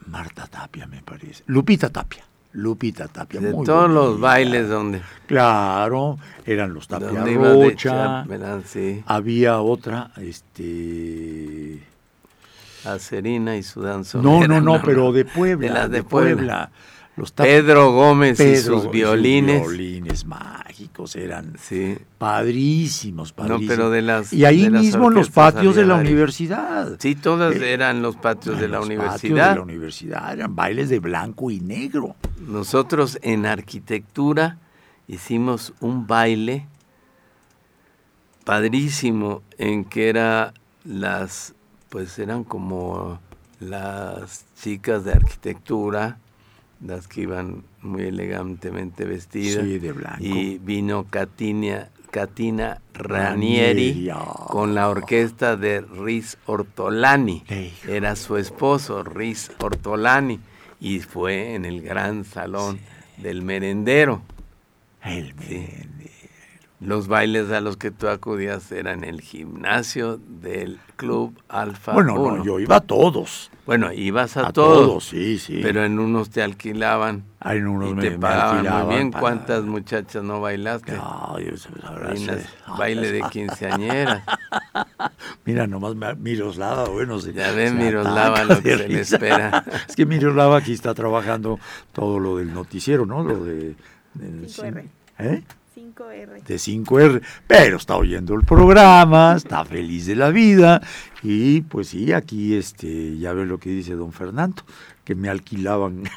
Marta 0.07 0.47
Tapia, 0.47 0.87
me 0.87 1.03
parece. 1.03 1.45
Lupita 1.47 1.91
Tapia. 1.91 2.25
Lupita 2.53 3.09
Tapia. 3.09 3.41
De 3.41 3.53
todos 3.53 3.91
los 3.91 4.19
bailes 4.19 4.71
donde. 4.71 5.03
Claro, 5.27 6.19
eran 6.47 6.73
los 6.73 6.89
Tapia 6.89 7.23
Rocha. 7.23 8.25
Había 9.07 9.61
otra, 9.61 10.13
este 10.17 11.83
a 12.87 12.99
Serina 12.99 13.57
y 13.57 13.63
su 13.63 13.83
danza. 13.83 14.19
No, 14.19 14.47
no, 14.47 14.61
no, 14.61 14.81
pero 14.85 15.13
de 15.13 15.25
Puebla. 15.25 15.69
De 15.69 15.75
las 15.75 15.91
de, 15.91 16.03
Puebla. 16.03 16.71
Los 17.17 17.33
Pedro 17.33 17.93
Gómez 17.93 18.39
y 18.41 18.57
sus 18.57 18.91
violines. 18.91 19.63
violines 19.63 20.27
mágicos 20.27 21.17
eran 21.17 21.55
sí. 21.59 21.97
padrísimos, 22.19 23.33
padrísimos. 23.33 23.63
No, 23.63 23.69
pero 23.69 23.91
de 23.91 24.03
las, 24.03 24.35
y 24.35 24.45
ahí 24.45 24.69
mismo 24.69 25.09
en 25.09 25.15
los 25.15 25.31
patios 25.31 25.77
de 25.77 25.87
la 25.87 25.95
universidad. 25.95 26.97
Sí, 26.99 27.15
todas 27.15 27.57
eh, 27.57 27.73
eran 27.73 28.03
los 28.03 28.17
patios 28.17 28.61
de 28.61 28.69
la 28.69 28.79
los 28.79 28.87
universidad. 28.87 29.13
Patios 29.15 29.49
de 29.49 29.55
la 29.55 29.63
universidad 29.63 30.33
eran 30.35 30.55
bailes 30.55 30.91
de 30.91 30.99
blanco 30.99 31.51
y 31.51 31.61
negro. 31.61 32.17
Nosotros 32.39 33.19
en 33.23 33.47
arquitectura 33.47 34.59
hicimos 35.09 35.73
un 35.81 36.07
baile 36.07 36.67
padrísimo 38.45 39.43
en 39.57 39.87
que 39.87 40.11
era 40.11 40.53
las 40.85 41.56
pues 41.89 42.19
eran 42.19 42.45
como 42.45 43.21
las 43.61 44.45
chicas 44.61 45.05
de 45.05 45.13
arquitectura, 45.13 46.19
las 46.85 47.09
que 47.09 47.23
iban 47.23 47.63
muy 47.81 48.03
elegantemente 48.03 49.05
vestidas. 49.05 49.65
de 49.65 49.93
blanco. 49.93 50.25
Y 50.25 50.59
vino 50.59 51.07
Katina, 51.09 51.89
Katina 52.11 52.81
Ranieri, 52.93 54.11
con 54.49 54.75
la 54.75 54.89
orquesta 54.89 55.57
de 55.57 55.81
Riz 55.81 56.37
Ortolani. 56.47 57.45
Era 57.87 58.17
su 58.17 58.37
esposo, 58.37 59.03
Riz 59.03 59.51
Ortolani, 59.59 60.41
y 60.81 61.01
fue 61.01 61.55
en 61.55 61.65
el 61.65 61.83
gran 61.83 62.25
salón 62.25 62.79
del 63.19 63.43
merendero. 63.43 64.23
El 65.03 65.35
merendero. 65.35 66.16
Los 66.79 67.09
bailes 67.09 67.51
a 67.53 67.63
los 67.63 67.79
que 67.79 67.91
tú 67.91 68.07
acudías 68.09 68.71
eran 68.71 69.03
el 69.03 69.23
gimnasio 69.23 70.19
del 70.19 70.79
Club 70.97 71.41
Alfa. 71.49 71.93
Bueno, 71.95 72.15
no, 72.17 72.45
yo 72.45 72.61
iba 72.61 72.77
a 72.77 72.81
todos. 72.81 73.51
Bueno, 73.65 73.93
ibas 73.93 74.37
a, 74.37 74.53
todos, 74.53 75.07
sí, 75.07 75.39
sí. 75.39 75.61
Pero 75.63 75.85
en 75.85 75.99
unos 75.99 76.29
te 76.31 76.43
alquilaban. 76.43 77.25
Ah, 77.41 77.55
en 77.55 77.67
unos 77.67 77.91
y 77.91 77.95
me, 77.95 78.03
te 78.03 78.19
pagaban 78.19 78.87
muy 78.87 78.95
bien. 78.95 79.11
¿Cuántas 79.11 79.65
muchachas 79.65 80.23
no 80.23 80.41
bailaste? 80.41 80.93
No, 80.93 81.39
yo 81.41 81.53
baile 82.79 83.11
de 83.11 83.23
quinceañeras. 83.31 84.23
Mira, 85.47 85.67
nomás 85.67 85.97
Miroslava, 86.19 86.89
bueno. 86.89 87.19
ya 87.19 87.53
ves, 87.53 87.73
Miroslava 87.73 88.45
lo 88.45 88.63
que 88.63 88.77
se 88.77 88.89
le 88.89 89.01
espera. 89.01 89.65
es 89.89 89.97
que 89.97 90.05
Miroslava 90.05 90.59
aquí 90.59 90.73
está 90.73 90.93
trabajando 90.95 91.59
todo 91.93 92.21
lo 92.21 92.37
del 92.37 92.53
noticiero, 92.53 93.07
¿no? 93.07 93.25
Lo 93.25 93.45
de... 93.45 93.75
¿Eh? 95.19 95.43
De 95.77 96.57
5R, 96.57 97.21
pero 97.47 97.77
está 97.77 97.97
oyendo 97.97 98.33
el 98.33 98.47
programa, 98.47 99.35
está 99.37 99.63
feliz 99.63 100.07
de 100.07 100.17
la 100.17 100.31
vida 100.31 100.81
y 101.23 101.61
pues 101.61 101.89
sí, 101.89 102.15
aquí 102.15 102.55
este 102.55 103.19
ya 103.19 103.35
ve 103.35 103.45
lo 103.45 103.59
que 103.59 103.69
dice 103.69 103.93
don 103.93 104.11
Fernando, 104.11 104.63
que 105.05 105.15
me 105.15 105.29
alquilaban 105.29 106.05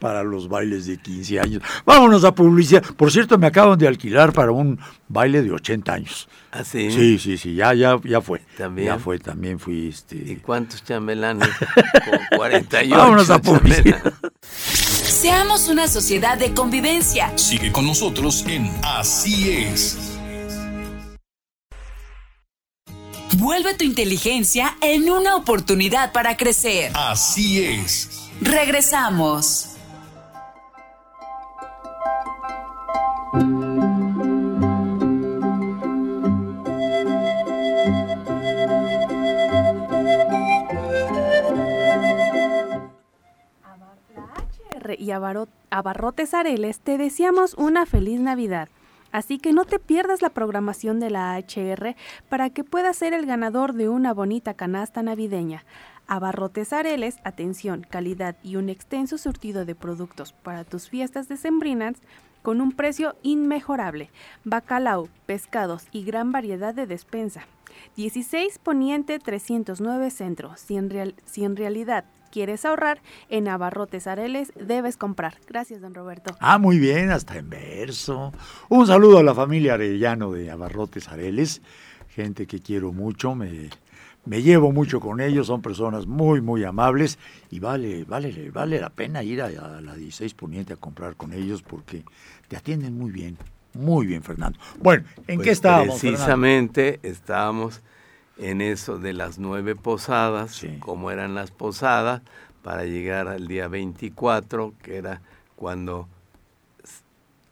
para 0.00 0.24
los 0.24 0.48
bailes 0.48 0.86
de 0.86 0.96
15 0.96 1.38
años. 1.38 1.62
Vámonos 1.86 2.24
a 2.24 2.34
publicidad. 2.34 2.82
Por 2.96 3.12
cierto, 3.12 3.38
me 3.38 3.46
acaban 3.46 3.78
de 3.78 3.86
alquilar 3.86 4.32
para 4.32 4.50
un 4.50 4.80
baile 5.06 5.42
de 5.42 5.52
80 5.52 5.92
años. 5.92 6.28
¿Ah, 6.50 6.64
sí? 6.64 6.90
Sí, 6.90 7.20
sí, 7.20 7.38
sí, 7.38 7.54
ya, 7.54 7.72
ya, 7.72 8.00
ya 8.02 8.20
fue. 8.20 8.42
¿También? 8.58 8.88
Ya 8.88 8.98
fue, 8.98 9.20
también 9.20 9.60
fui 9.60 9.90
este... 9.90 10.16
¿Y 10.16 10.36
cuántos 10.36 10.82
chambelanes? 10.82 11.48
Con 12.04 12.18
48 12.36 12.96
Vámonos 12.96 13.30
a 13.30 13.38
publicidad. 13.38 14.12
Seamos 15.04 15.68
una 15.68 15.88
sociedad 15.88 16.38
de 16.38 16.54
convivencia. 16.54 17.36
Sigue 17.36 17.72
con 17.72 17.86
nosotros 17.86 18.44
en 18.46 18.70
Así 18.82 19.50
es. 19.50 19.98
Vuelve 23.38 23.74
tu 23.74 23.84
inteligencia 23.84 24.76
en 24.80 25.10
una 25.10 25.36
oportunidad 25.36 26.12
para 26.12 26.36
crecer. 26.36 26.92
Así 26.94 27.62
es. 27.64 28.30
Regresamos. 28.40 29.71
Y 44.98 45.10
Abarrotes 45.10 46.34
Areles 46.34 46.80
te 46.80 46.98
deseamos 46.98 47.54
una 47.54 47.86
feliz 47.86 48.20
Navidad. 48.20 48.68
Así 49.12 49.38
que 49.38 49.52
no 49.52 49.66
te 49.66 49.78
pierdas 49.78 50.22
la 50.22 50.30
programación 50.30 50.98
de 50.98 51.10
la 51.10 51.36
HR 51.38 51.96
para 52.30 52.48
que 52.48 52.64
puedas 52.64 52.96
ser 52.96 53.12
el 53.12 53.26
ganador 53.26 53.74
de 53.74 53.90
una 53.90 54.14
bonita 54.14 54.54
canasta 54.54 55.02
navideña. 55.02 55.64
Abarrotes 56.06 56.72
Areles, 56.72 57.16
atención, 57.22 57.86
calidad 57.88 58.36
y 58.42 58.56
un 58.56 58.70
extenso 58.70 59.18
surtido 59.18 59.64
de 59.66 59.74
productos 59.74 60.32
para 60.32 60.64
tus 60.64 60.88
fiestas 60.88 61.28
decembrinas 61.28 61.96
con 62.42 62.60
un 62.60 62.72
precio 62.72 63.14
inmejorable. 63.22 64.10
Bacalao, 64.44 65.08
pescados 65.26 65.86
y 65.92 66.04
gran 66.04 66.32
variedad 66.32 66.74
de 66.74 66.86
despensa. 66.86 67.46
16 67.96 68.58
Poniente 68.58 69.18
309 69.18 70.10
Centro. 70.10 70.56
Si 70.56 70.80
real, 70.80 71.14
si 71.24 71.44
en 71.44 71.56
realidad 71.56 72.04
quieres 72.32 72.64
ahorrar, 72.64 73.00
en 73.28 73.46
Abarrotes 73.46 74.08
Areles 74.08 74.52
debes 74.56 74.96
comprar. 74.96 75.36
Gracias, 75.46 75.80
don 75.80 75.94
Roberto. 75.94 76.34
Ah, 76.40 76.58
muy 76.58 76.80
bien, 76.80 77.12
hasta 77.12 77.36
en 77.36 77.48
verso. 77.48 78.32
Un 78.68 78.86
saludo 78.88 79.18
a 79.18 79.22
la 79.22 79.34
familia 79.34 79.74
Arellano 79.74 80.32
de 80.32 80.50
Abarrotes 80.50 81.08
Areles, 81.08 81.62
gente 82.08 82.46
que 82.46 82.58
quiero 82.58 82.92
mucho, 82.92 83.36
me, 83.36 83.70
me 84.24 84.42
llevo 84.42 84.72
mucho 84.72 84.98
con 84.98 85.20
ellos, 85.20 85.46
son 85.46 85.62
personas 85.62 86.06
muy, 86.06 86.40
muy 86.40 86.64
amables 86.64 87.18
y 87.50 87.60
vale, 87.60 88.04
vale, 88.04 88.50
vale 88.50 88.80
la 88.80 88.90
pena 88.90 89.22
ir 89.22 89.42
a, 89.42 89.46
a 89.46 89.80
la 89.80 89.94
16 89.94 90.34
Poniente 90.34 90.72
a 90.72 90.76
comprar 90.76 91.14
con 91.16 91.32
ellos 91.32 91.62
porque 91.62 92.04
te 92.48 92.56
atienden 92.56 92.98
muy 92.98 93.10
bien. 93.12 93.36
Muy 93.74 94.06
bien, 94.06 94.22
Fernando. 94.22 94.58
Bueno, 94.80 95.04
¿en 95.26 95.36
Pues 95.36 95.46
qué 95.46 95.50
estábamos? 95.52 96.00
Precisamente 96.00 97.00
estábamos 97.02 97.80
en 98.38 98.60
eso 98.60 98.98
de 98.98 99.12
las 99.12 99.38
nueve 99.38 99.76
posadas, 99.76 100.52
Sí. 100.52 100.76
cómo 100.80 101.10
eran 101.10 101.34
las 101.34 101.50
posadas, 101.50 102.22
para 102.62 102.84
llegar 102.84 103.28
al 103.28 103.48
día 103.48 103.68
24, 103.68 104.72
que 104.82 104.96
era 104.96 105.20
cuando, 105.56 106.08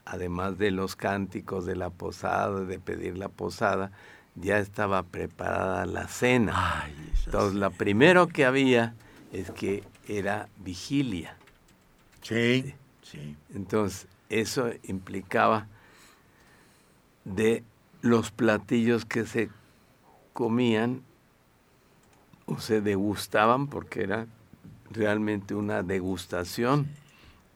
además 0.05 0.57
de 0.59 0.71
los 0.71 0.97
cánticos 0.97 1.67
de 1.67 1.77
la 1.77 1.91
posada, 1.91 2.61
de 2.61 2.79
pedir 2.79 3.19
la 3.19 3.29
posada, 3.29 3.91
ya 4.37 4.59
estaba 4.59 5.03
preparada 5.03 5.85
la 5.87 6.07
cena. 6.09 6.83
Ay, 6.85 6.95
Entonces, 7.27 7.55
lo 7.55 7.71
primero 7.73 8.29
que 8.29 8.45
había 8.45 8.95
es 9.33 9.51
que 9.51 9.83
era 10.09 10.49
vigilia. 10.59 11.37
Sí, 12.23 12.75
sí. 13.03 13.37
Entonces, 13.55 14.07
eso 14.29 14.71
implicaba 14.85 15.67
de 17.25 17.65
los 18.01 18.31
platillos 18.31 19.05
que 19.05 19.27
se 19.27 19.51
comían 20.33 21.03
o 22.47 22.59
se 22.59 22.81
degustaban, 22.81 23.69
porque 23.69 24.03
era 24.03 24.27
realmente 24.91 25.55
una 25.55 25.83
degustación. 25.83 26.89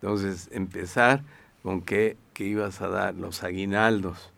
Entonces, 0.01 0.49
empezar 0.53 1.23
con 1.63 1.81
qué, 1.83 2.17
qué 2.33 2.45
ibas 2.45 2.81
a 2.81 2.89
dar, 2.89 3.15
los 3.15 3.43
aguinaldos. 3.43 4.31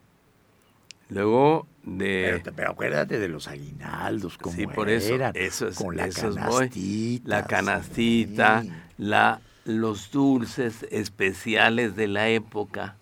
Luego 1.09 1.67
de... 1.85 2.23
Pero, 2.27 2.43
te- 2.43 2.53
pero 2.53 2.71
acuérdate 2.73 3.19
de 3.19 3.29
los 3.29 3.49
aguinaldos, 3.49 4.39
como 4.39 4.57
Sí, 4.57 4.67
por 4.67 4.89
eso, 4.89 5.15
eran, 5.15 5.33
eso 5.37 5.69
es, 5.69 5.77
con 5.79 5.97
la 5.97 6.07
eso 6.07 6.35
canastita. 6.35 7.31
La 7.31 7.47
canastita, 7.47 8.63
sí. 8.63 8.73
la, 8.99 9.41
los 9.65 10.11
dulces 10.11 10.85
especiales 10.91 11.95
de 11.97 12.09
la 12.09 12.29
época, 12.29 12.97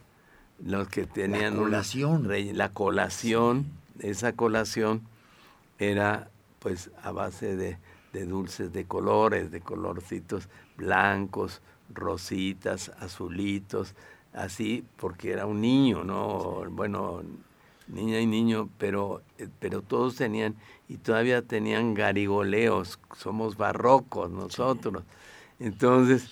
los 0.65 0.89
que 0.89 1.07
tenían 1.07 1.55
un 1.59 1.65
colación. 1.65 2.29
la 2.57 2.69
colación, 2.71 3.67
esa 4.01 4.33
colación 4.33 5.03
era 5.79 6.31
pues 6.59 6.91
a 7.03 7.13
base 7.13 7.57
de, 7.57 7.79
de 8.13 8.27
dulces 8.27 8.73
de 8.73 8.87
colores, 8.87 9.51
de 9.51 9.61
colorcitos 9.61 10.49
blancos, 10.77 11.61
rositas, 11.93 12.91
azulitos, 13.01 13.95
así, 14.33 14.85
porque 14.97 15.33
era 15.33 15.47
un 15.47 15.61
niño, 15.61 16.05
¿no? 16.05 16.65
Bueno, 16.71 17.23
niña 17.89 18.21
y 18.21 18.27
niño, 18.27 18.69
pero, 18.79 19.23
eh, 19.39 19.49
pero 19.61 19.83
todos 19.83 20.17
tenían, 20.17 20.57
y 20.89 20.97
todavía 20.99 21.43
tenían 21.43 21.95
garigoleos, 21.95 22.99
somos 23.17 23.57
barrocos 23.57 24.31
nosotros. 24.31 25.05
Entonces, 25.61 26.31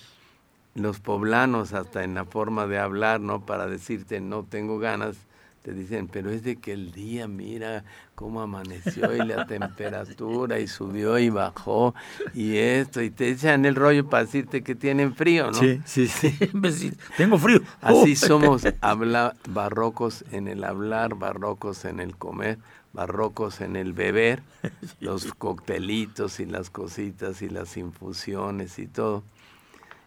los 0.75 0.99
poblanos, 0.99 1.73
hasta 1.73 2.03
en 2.03 2.15
la 2.15 2.25
forma 2.25 2.67
de 2.67 2.79
hablar, 2.79 3.21
¿no? 3.21 3.45
Para 3.45 3.67
decirte 3.67 4.19
no 4.21 4.43
tengo 4.43 4.79
ganas, 4.79 5.17
te 5.61 5.73
dicen, 5.73 6.07
pero 6.07 6.29
es 6.31 6.43
de 6.43 6.57
que 6.57 6.73
el 6.73 6.91
día, 6.91 7.27
mira 7.27 7.85
cómo 8.15 8.41
amaneció 8.41 9.15
y 9.15 9.25
la 9.25 9.45
temperatura 9.47 10.59
y 10.59 10.67
subió 10.67 11.17
y 11.17 11.29
bajó 11.29 11.95
y 12.33 12.57
esto, 12.57 13.01
y 13.01 13.09
te 13.09 13.29
echan 13.29 13.65
el 13.65 13.75
rollo 13.75 14.07
para 14.07 14.25
decirte 14.25 14.63
que 14.63 14.75
tienen 14.75 15.15
frío, 15.15 15.51
¿no? 15.51 15.59
Sí, 15.59 15.81
sí, 15.85 16.07
sí. 16.07 16.93
Tengo 17.17 17.37
frío. 17.37 17.61
Así 17.81 18.15
somos 18.15 18.63
habla, 18.81 19.35
barrocos 19.49 20.23
en 20.31 20.47
el 20.47 20.63
hablar, 20.63 21.15
barrocos 21.15 21.85
en 21.85 21.99
el 21.99 22.15
comer, 22.15 22.59
barrocos 22.93 23.61
en 23.61 23.75
el 23.75 23.93
beber, 23.93 24.43
los 24.99 25.33
coctelitos 25.33 26.39
y 26.39 26.45
las 26.45 26.69
cositas 26.69 27.41
y 27.41 27.49
las 27.49 27.77
infusiones 27.77 28.79
y 28.79 28.87
todo. 28.87 29.23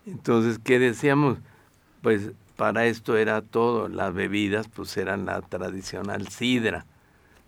Entonces, 0.06 0.60
¿qué 0.62 0.78
decíamos? 0.78 1.38
Pues 2.02 2.30
para 2.56 2.86
esto 2.86 3.16
era 3.16 3.42
todo, 3.42 3.88
las 3.88 4.14
bebidas 4.14 4.68
pues 4.68 4.96
eran 4.96 5.26
la 5.26 5.42
tradicional 5.42 6.28
sidra, 6.28 6.86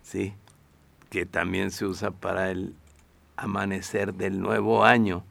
¿sí? 0.03 0.33
Que 1.09 1.25
también 1.25 1.71
se 1.71 1.85
usa 1.85 2.11
para 2.11 2.51
el 2.51 2.75
amanecer 3.35 4.13
del 4.13 4.39
nuevo 4.39 4.85
año. 4.85 5.23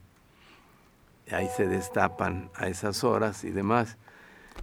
Ahí 1.30 1.48
se 1.56 1.66
destapan 1.66 2.50
a 2.54 2.68
esas 2.68 3.04
horas 3.04 3.44
y 3.44 3.50
demás. 3.50 3.96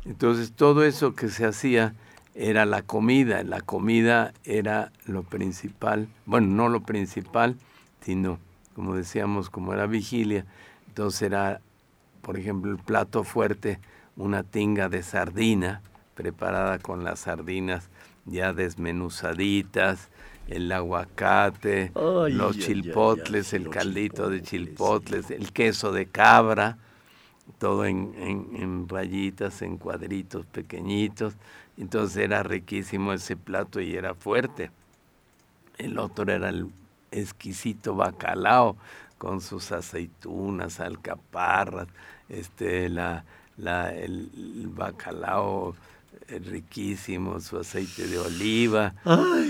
Entonces 0.04 0.52
todo 0.52 0.84
eso 0.84 1.16
que 1.16 1.30
se 1.30 1.46
hacía 1.46 1.94
era 2.36 2.66
la 2.66 2.82
comida, 2.82 3.44
la 3.44 3.62
comida 3.62 4.34
era 4.44 4.92
lo 5.06 5.24
principal, 5.24 6.10
bueno, 6.26 6.48
no 6.48 6.70
lo 6.70 6.82
principal, 6.82 7.56
sino, 8.02 8.40
como 8.76 8.94
decíamos, 8.94 9.50
como 9.50 9.74
era 9.74 9.88
vigilia, 9.88 10.46
entonces 10.88 11.22
era, 11.24 11.62
por 12.22 12.38
ejemplo, 12.38 12.72
el 12.72 12.78
plato 12.78 13.24
fuerte, 13.24 13.80
una 14.18 14.44
tinga 14.44 14.90
de 14.90 15.02
sardina, 15.02 15.82
preparada 16.14 16.78
con 16.80 17.04
las 17.04 17.22
sardinas 17.22 17.90
ya 18.26 18.54
desmenuzaditas, 18.54 20.10
el 20.48 20.72
aguacate, 20.72 21.92
los 21.96 22.58
chilpotles, 22.58 23.54
el 23.54 23.70
caldito 23.70 24.30
de 24.30 24.42
chilpotles, 24.42 25.32
el 25.32 25.52
queso 25.52 25.92
de 25.92 26.06
cabra, 26.08 26.78
todo 27.58 27.86
en, 27.86 28.14
en, 28.18 28.50
en 28.62 28.90
rayitas, 28.90 29.62
en 29.62 29.78
cuadritos 29.78 30.46
pequeñitos. 30.46 31.34
Entonces 31.78 32.18
era 32.18 32.44
riquísimo 32.44 33.14
ese 33.14 33.36
plato 33.36 33.82
y 33.82 33.96
era 33.96 34.14
fuerte. 34.14 34.72
El 35.78 35.98
otro 36.00 36.32
era 36.32 36.50
el 36.50 36.70
exquisito 37.12 37.96
bacalao 37.96 38.78
con 39.18 39.42
sus 39.42 39.72
aceitunas, 39.72 40.80
alcaparras, 40.80 41.88
este, 42.30 42.90
la, 42.90 43.26
la, 43.58 43.94
el, 43.94 44.30
el 44.36 44.68
bacalao 44.68 45.76
riquísimo, 46.46 47.40
su 47.40 47.58
aceite 47.58 48.08
de 48.08 48.18
oliva, 48.20 48.94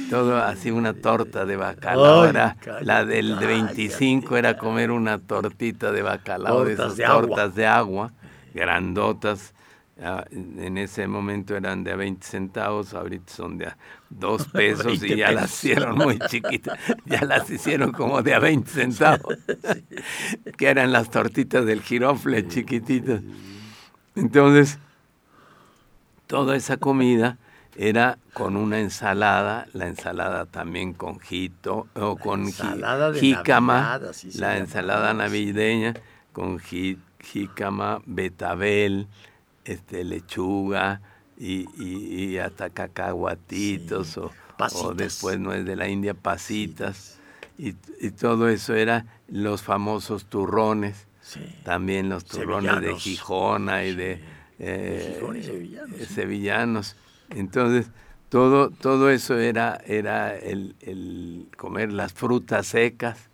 todo 0.10 0.38
así 0.38 0.72
una 0.72 0.94
torta 0.94 1.46
de 1.46 1.56
bacalao. 1.56 2.24
Ay, 2.24 2.30
era, 2.30 2.56
cállate, 2.60 2.86
la 2.86 3.06
del 3.06 3.40
de 3.40 3.46
25 3.48 4.38
era 4.38 4.58
comer 4.58 4.92
una 4.92 5.20
tortita 5.20 5.92
de 5.92 6.02
bacalao, 6.02 6.64
de 6.66 6.76
Tortas 6.76 6.86
esas 6.86 6.98
de 6.98 7.06
agua. 7.06 7.28
tortas 7.28 7.56
de 7.56 7.66
agua, 7.68 8.14
grandotas. 8.54 9.54
Ah, 10.02 10.26
En 10.30 10.78
ese 10.78 11.08
momento 11.08 11.56
eran 11.56 11.86
de 11.86 11.94
a 11.94 11.96
20 11.96 12.28
centavos, 12.28 12.94
ahorita 12.94 13.32
son 13.34 13.58
de 13.58 13.68
a 13.68 13.78
2 14.10 14.48
pesos 14.54 14.96
y 15.04 15.08
20 15.14 15.16
ya 15.18 15.32
las 15.32 15.44
pesos. 15.44 15.56
hicieron 15.64 15.96
muy 15.98 16.20
chiquitas, 16.20 16.78
ya 17.06 17.22
las 17.24 17.50
hicieron 17.50 17.92
como 17.94 18.22
de 18.22 18.34
a 18.34 18.40
20 18.40 18.70
centavos, 18.72 19.38
que 20.58 20.68
eran 20.68 20.92
las 20.92 21.10
tortitas 21.10 21.66
del 21.66 21.82
girofle 21.82 22.46
chiquititas. 22.46 23.22
Entonces, 24.16 24.80
toda 26.28 26.56
esa 26.56 26.78
comida 26.78 27.38
era 27.78 28.18
con 28.34 28.56
una 28.56 28.80
ensalada, 28.80 29.68
la 29.74 29.88
ensalada 29.88 30.46
también 30.46 30.94
con 30.94 31.20
jito 31.20 31.88
o 31.96 32.16
con 32.18 32.46
de 33.12 33.20
jícama, 33.20 33.82
Navidad, 33.82 34.16
la 34.36 34.58
ensalada 34.58 35.14
navideña 35.14 35.94
con 36.32 36.60
ji- 36.60 37.00
jícama, 37.22 38.02
betabel, 38.06 39.08
este, 39.66 40.04
lechuga 40.04 41.02
y, 41.38 41.68
y- 41.78 42.26
y 42.34 42.38
hasta 42.38 42.70
cacahuatitos 42.70 44.08
Sí, 44.14 44.20
o, 44.20 44.32
o 44.88 44.94
después 44.94 45.40
no 45.40 45.54
es 45.54 45.66
de 45.66 45.76
la 45.76 45.88
India, 45.90 46.14
pasitas. 46.14 47.20
Y, 47.58 47.76
y 48.02 48.12
todo 48.12 48.50
eso 48.50 48.74
era 48.76 49.06
los 49.28 49.62
famosos 49.64 50.26
turrones, 50.26 51.08
también 51.64 52.10
los 52.10 52.26
turrones 52.26 52.82
de. 52.82 52.96
Gijona 52.96 53.84
y 53.86 53.96
de 53.96 54.35
eh, 54.60 55.20
y 55.38 55.44
sevillanos, 55.44 56.00
eh, 56.00 56.06
sí. 56.06 56.14
sevillanos. 56.14 56.96
Entonces, 57.30 57.88
todo, 58.30 58.70
todo 58.70 59.10
eso 59.10 59.38
era, 59.38 59.82
era 59.86 60.36
el, 60.36 60.76
el 60.82 61.48
comer 61.58 61.92
las 61.92 62.14
frutas 62.14 62.68
secas, 62.68 63.30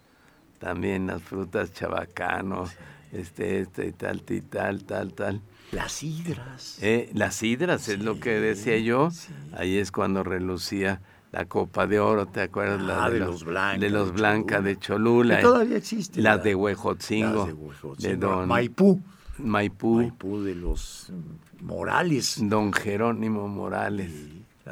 también 0.60 1.08
las 1.08 1.22
frutas 1.22 1.74
chabacano, 1.74 2.66
este, 3.12 3.62
este 3.62 3.88
y 3.88 3.92
tal, 3.92 4.24
y 4.30 4.42
tal, 4.42 4.84
tal, 4.84 5.14
tal. 5.14 5.42
Las 5.72 5.94
sidras. 5.94 6.78
Eh, 6.82 7.10
las 7.14 7.36
sidras, 7.36 7.88
es 7.88 8.00
lo 8.00 8.20
que 8.20 8.40
decía 8.40 8.78
yo. 8.78 9.10
Ahí 9.54 9.78
es 9.78 9.92
cuando 9.92 10.24
relucía 10.24 11.02
la 11.32 11.46
Copa 11.46 11.88
de 11.88 12.00
Oro, 12.00 12.26
¿te 12.26 12.42
acuerdas? 12.42 12.82
Ah, 12.90 13.10
de, 13.10 13.20
los, 13.20 13.46
blancas. 13.46 13.80
De 13.80 13.90
los 13.90 14.12
blancas 14.12 14.64
de 14.64 14.78
Cholula. 14.78 15.38
Que 15.38 15.42
todavía 15.42 15.78
existe. 15.78 16.22
Las 16.22 16.44
de 16.44 16.56
Huejotzingo. 16.56 17.48
de, 17.98 18.18
Don 18.18 18.50
Maipú. 18.50 19.02
Maipú. 19.44 19.98
Maipú 19.98 20.42
de 20.42 20.56
los 20.56 21.12
Morales. 21.62 22.38
Don 22.42 22.74
Jerónimo 22.74 23.48
Morales. 23.48 24.12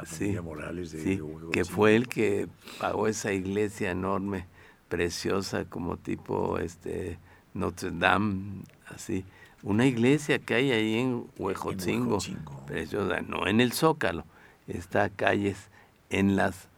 Sí, 0.05 0.33
la 0.33 0.41
Morales 0.41 0.91
de, 0.91 1.21
que 1.51 1.65
fue 1.65 1.95
el 1.95 2.07
que 2.07 2.47
pagó 2.79 3.07
esa 3.07 3.33
iglesia 3.33 3.91
enorme, 3.91 4.45
preciosa, 4.87 5.65
como 5.65 5.97
tipo 5.97 6.59
este 6.59 7.17
Notre 7.53 7.91
Dame, 7.91 8.63
así. 8.87 9.25
Una 9.61 9.85
iglesia 9.85 10.39
que 10.39 10.53
hay 10.53 10.71
ahí 10.71 10.99
en 10.99 11.25
Huejotzingo, 11.37 12.19
preciosa, 12.65 13.21
no 13.21 13.47
en 13.47 13.59
el 13.59 13.73
Zócalo, 13.73 14.25
está 14.67 15.09
calles 15.09 15.69
en 16.09 16.35
las 16.35 16.69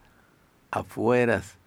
afueras 0.72 1.58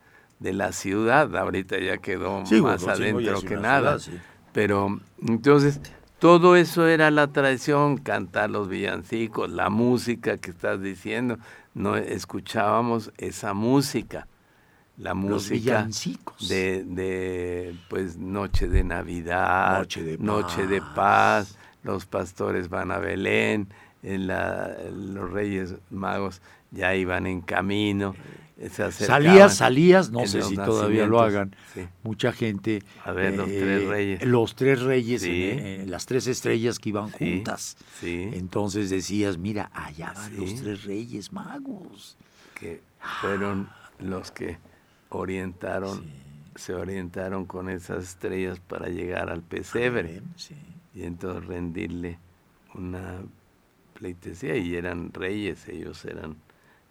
de 0.41 0.53
la 0.53 0.73
ciudad, 0.73 1.35
ahorita 1.37 1.79
ya 1.79 1.99
quedó 1.99 2.43
más 2.63 2.87
adentro 2.87 3.41
que 3.43 3.57
nada. 3.57 3.99
Pero 4.53 5.01
entonces 5.27 5.81
todo 6.25 6.57
eso 6.57 6.89
era 6.89 7.11
la 7.11 7.27
tradición, 7.27 7.99
cantar 7.99 8.49
los 8.49 8.67
villancicos, 8.67 9.51
la 9.51 9.69
música 9.69 10.39
que 10.39 10.53
estás 10.53 10.81
diciendo. 10.81 11.37
No 11.75 11.97
escuchábamos 11.97 13.13
esa 13.19 13.53
música, 13.53 14.27
la 14.97 15.13
música 15.13 15.87
de, 16.49 16.83
de 16.83 17.77
pues 17.91 18.17
Noche 18.17 18.69
de 18.69 18.85
Navidad, 18.85 19.87
Noche 20.19 20.67
de, 20.67 20.81
paz. 20.95 21.59
los 21.83 22.07
pastores 22.07 22.71
van 22.71 22.91
a 22.91 22.97
Belén, 22.97 23.69
en 24.03 24.27
la, 24.27 24.75
los 24.91 25.31
Reyes 25.31 25.75
Magos 25.91 26.41
ya 26.71 26.95
iban 26.95 27.27
en 27.27 27.43
camino. 27.43 28.15
Salías, 28.91 29.57
salías, 29.57 30.11
no 30.11 30.27
sé 30.27 30.43
si 30.43 30.55
todavía 30.55 31.07
lo 31.07 31.21
hagan, 31.21 31.57
mucha 32.05 32.33
gente. 32.33 32.83
A 33.05 33.11
ver, 33.11 33.35
los 33.35 33.49
tres 33.49 33.83
eh, 33.83 33.89
reyes. 33.89 34.25
Los 34.25 34.55
tres 34.55 34.83
reyes, 34.83 35.89
las 35.89 36.07
tres 36.07 36.29
estrellas 36.29 36.79
que 36.79 36.91
iban 36.91 37.11
juntas. 37.11 37.77
Entonces 38.03 38.91
decías, 38.91 39.39
mira, 39.39 39.71
allá 39.75 40.13
van 40.15 40.37
los 40.37 40.55
tres 40.55 40.85
reyes 40.85 41.33
magos. 41.33 42.17
Que 42.55 42.81
fueron 43.21 43.69
los 43.99 44.31
que 44.31 44.59
orientaron, 45.09 46.05
se 46.55 46.75
orientaron 46.75 47.47
con 47.47 47.69
esas 47.69 48.05
estrellas 48.05 48.61
para 48.61 48.89
llegar 48.89 49.31
al 49.31 49.43
pesebre. 49.43 50.23
Y 50.95 51.03
entonces 51.03 51.45
rendirle 51.47 52.21
una 52.75 53.21
pleitesía 53.95 54.57
y 54.57 54.77
eran 54.77 55.13
reyes, 55.13 55.69
ellos 55.69 56.05
eran 56.05 56.37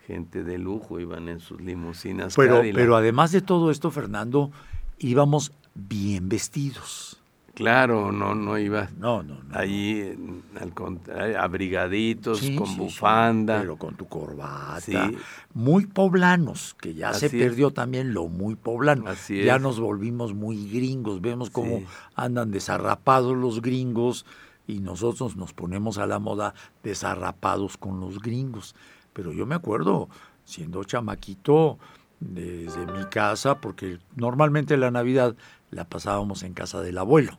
gente 0.07 0.43
de 0.43 0.57
lujo, 0.57 0.99
iban 0.99 1.29
en 1.29 1.39
sus 1.39 1.61
limusinas. 1.61 2.35
Pero, 2.35 2.61
pero 2.73 2.95
además 2.95 3.31
de 3.31 3.41
todo 3.41 3.71
esto, 3.71 3.91
Fernando, 3.91 4.51
íbamos 4.99 5.51
bien 5.75 6.29
vestidos. 6.29 7.19
Claro, 7.53 8.11
no, 8.11 8.33
no 8.33 8.57
ibas. 8.57 8.93
No, 8.93 9.21
no, 9.21 9.35
no. 9.43 9.55
Allí, 9.55 10.11
al 10.59 10.73
contrario, 10.73 11.39
abrigaditos, 11.39 12.41
con 12.57 12.75
bufanda. 12.77 13.59
pero 13.59 13.77
con 13.77 13.95
tu 13.95 14.07
corbata. 14.07 15.11
Muy 15.53 15.85
poblanos, 15.85 16.73
que 16.81 16.95
ya 16.95 17.13
se 17.13 17.29
perdió 17.29 17.69
también 17.69 18.13
lo 18.13 18.27
muy 18.27 18.55
poblano. 18.55 19.07
Así 19.07 19.43
ya 19.43 19.59
nos 19.59 19.79
volvimos 19.79 20.33
muy 20.33 20.67
gringos. 20.67 21.21
Vemos 21.21 21.51
cómo 21.51 21.83
andan 22.15 22.49
desarrapados 22.49 23.37
los 23.37 23.61
gringos 23.61 24.25
y 24.65 24.79
nosotros 24.79 25.35
nos 25.35 25.53
ponemos 25.53 25.99
a 25.99 26.07
la 26.07 26.17
moda 26.17 26.55
desarrapados 26.81 27.77
con 27.77 27.99
los 27.99 28.19
gringos. 28.19 28.73
Pero 29.13 29.31
yo 29.31 29.45
me 29.45 29.55
acuerdo, 29.55 30.09
siendo 30.43 30.83
chamaquito, 30.83 31.77
desde 32.19 32.85
mi 32.85 33.05
casa, 33.05 33.59
porque 33.59 33.99
normalmente 34.15 34.77
la 34.77 34.91
Navidad 34.91 35.35
la 35.71 35.85
pasábamos 35.85 36.43
en 36.43 36.53
casa 36.53 36.81
del 36.81 36.97
abuelo. 36.97 37.37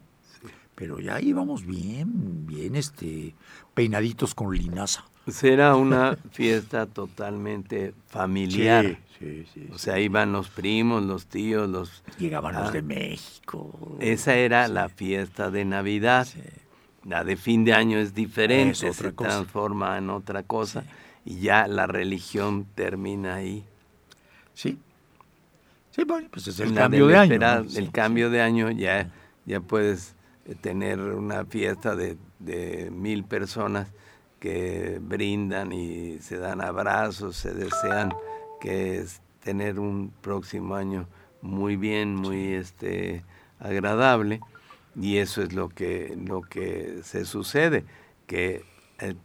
Pero 0.75 0.99
ya 0.99 1.21
íbamos 1.21 1.65
bien, 1.65 2.47
bien 2.47 2.75
este, 2.75 3.35
peinaditos 3.75 4.35
con 4.35 4.57
linaza. 4.57 5.05
Era 5.43 5.77
una 5.77 6.17
fiesta 6.33 6.87
totalmente 6.87 7.95
familiar. 8.09 8.99
Sí, 9.19 9.47
sí, 9.55 9.69
o 9.73 9.79
sea, 9.79 9.99
iban 9.99 10.33
los 10.33 10.49
primos, 10.49 11.03
los 11.05 11.27
tíos, 11.27 11.69
los... 11.69 12.03
Llegaban 12.19 12.55
los 12.55 12.69
ah, 12.69 12.73
de 12.73 12.83
México. 12.83 13.97
Esa 14.01 14.35
era 14.35 14.69
la 14.69 14.89
fiesta 14.89 15.51
de 15.51 15.65
Navidad. 15.65 16.27
La 17.05 17.23
de 17.23 17.37
fin 17.37 17.65
de 17.65 17.73
año 17.73 17.99
es 17.99 18.13
diferente, 18.13 18.93
se 18.93 19.13
transforma 19.13 19.97
en 19.97 20.11
otra 20.11 20.43
cosa 20.43 20.85
y 21.25 21.41
ya 21.41 21.67
la 21.67 21.87
religión 21.87 22.67
termina 22.75 23.37
ahí. 23.37 23.65
Sí. 24.55 24.79
Sí, 25.91 26.05
bueno, 26.05 26.29
pues 26.31 26.49
es 26.49 26.61
el 26.61 26.75
cambio 26.75 27.07
de 27.07 27.17
año. 27.17 27.67
El 27.77 27.91
cambio 27.93 28.31
de 28.31 28.43
año 28.43 28.71
ya, 28.71 29.11
ya 29.47 29.61
puedes 29.61 30.15
eh, 30.47 30.55
tener 30.61 31.01
una 31.01 31.45
fiesta 31.45 31.95
de, 31.95 32.17
de 32.41 32.91
mil 32.91 33.25
personas 33.25 33.89
que 34.41 34.99
brindan 35.01 35.73
y 35.73 36.19
se 36.19 36.37
dan 36.39 36.61
abrazos, 36.61 37.37
se 37.37 37.55
desean 37.55 38.13
que 38.61 38.99
es 38.99 39.23
tener 39.43 39.79
un 39.79 40.13
próximo 40.21 40.75
año 40.75 41.07
muy 41.41 41.77
bien, 41.77 42.17
muy 42.17 42.55
este 42.55 43.25
agradable 43.59 44.41
y 45.01 45.19
eso 45.19 45.43
es 45.43 45.53
lo 45.53 45.69
que 45.69 46.17
lo 46.27 46.43
que 46.43 47.01
se 47.03 47.25
sucede 47.25 47.85
que 48.27 48.65
el 48.99 49.17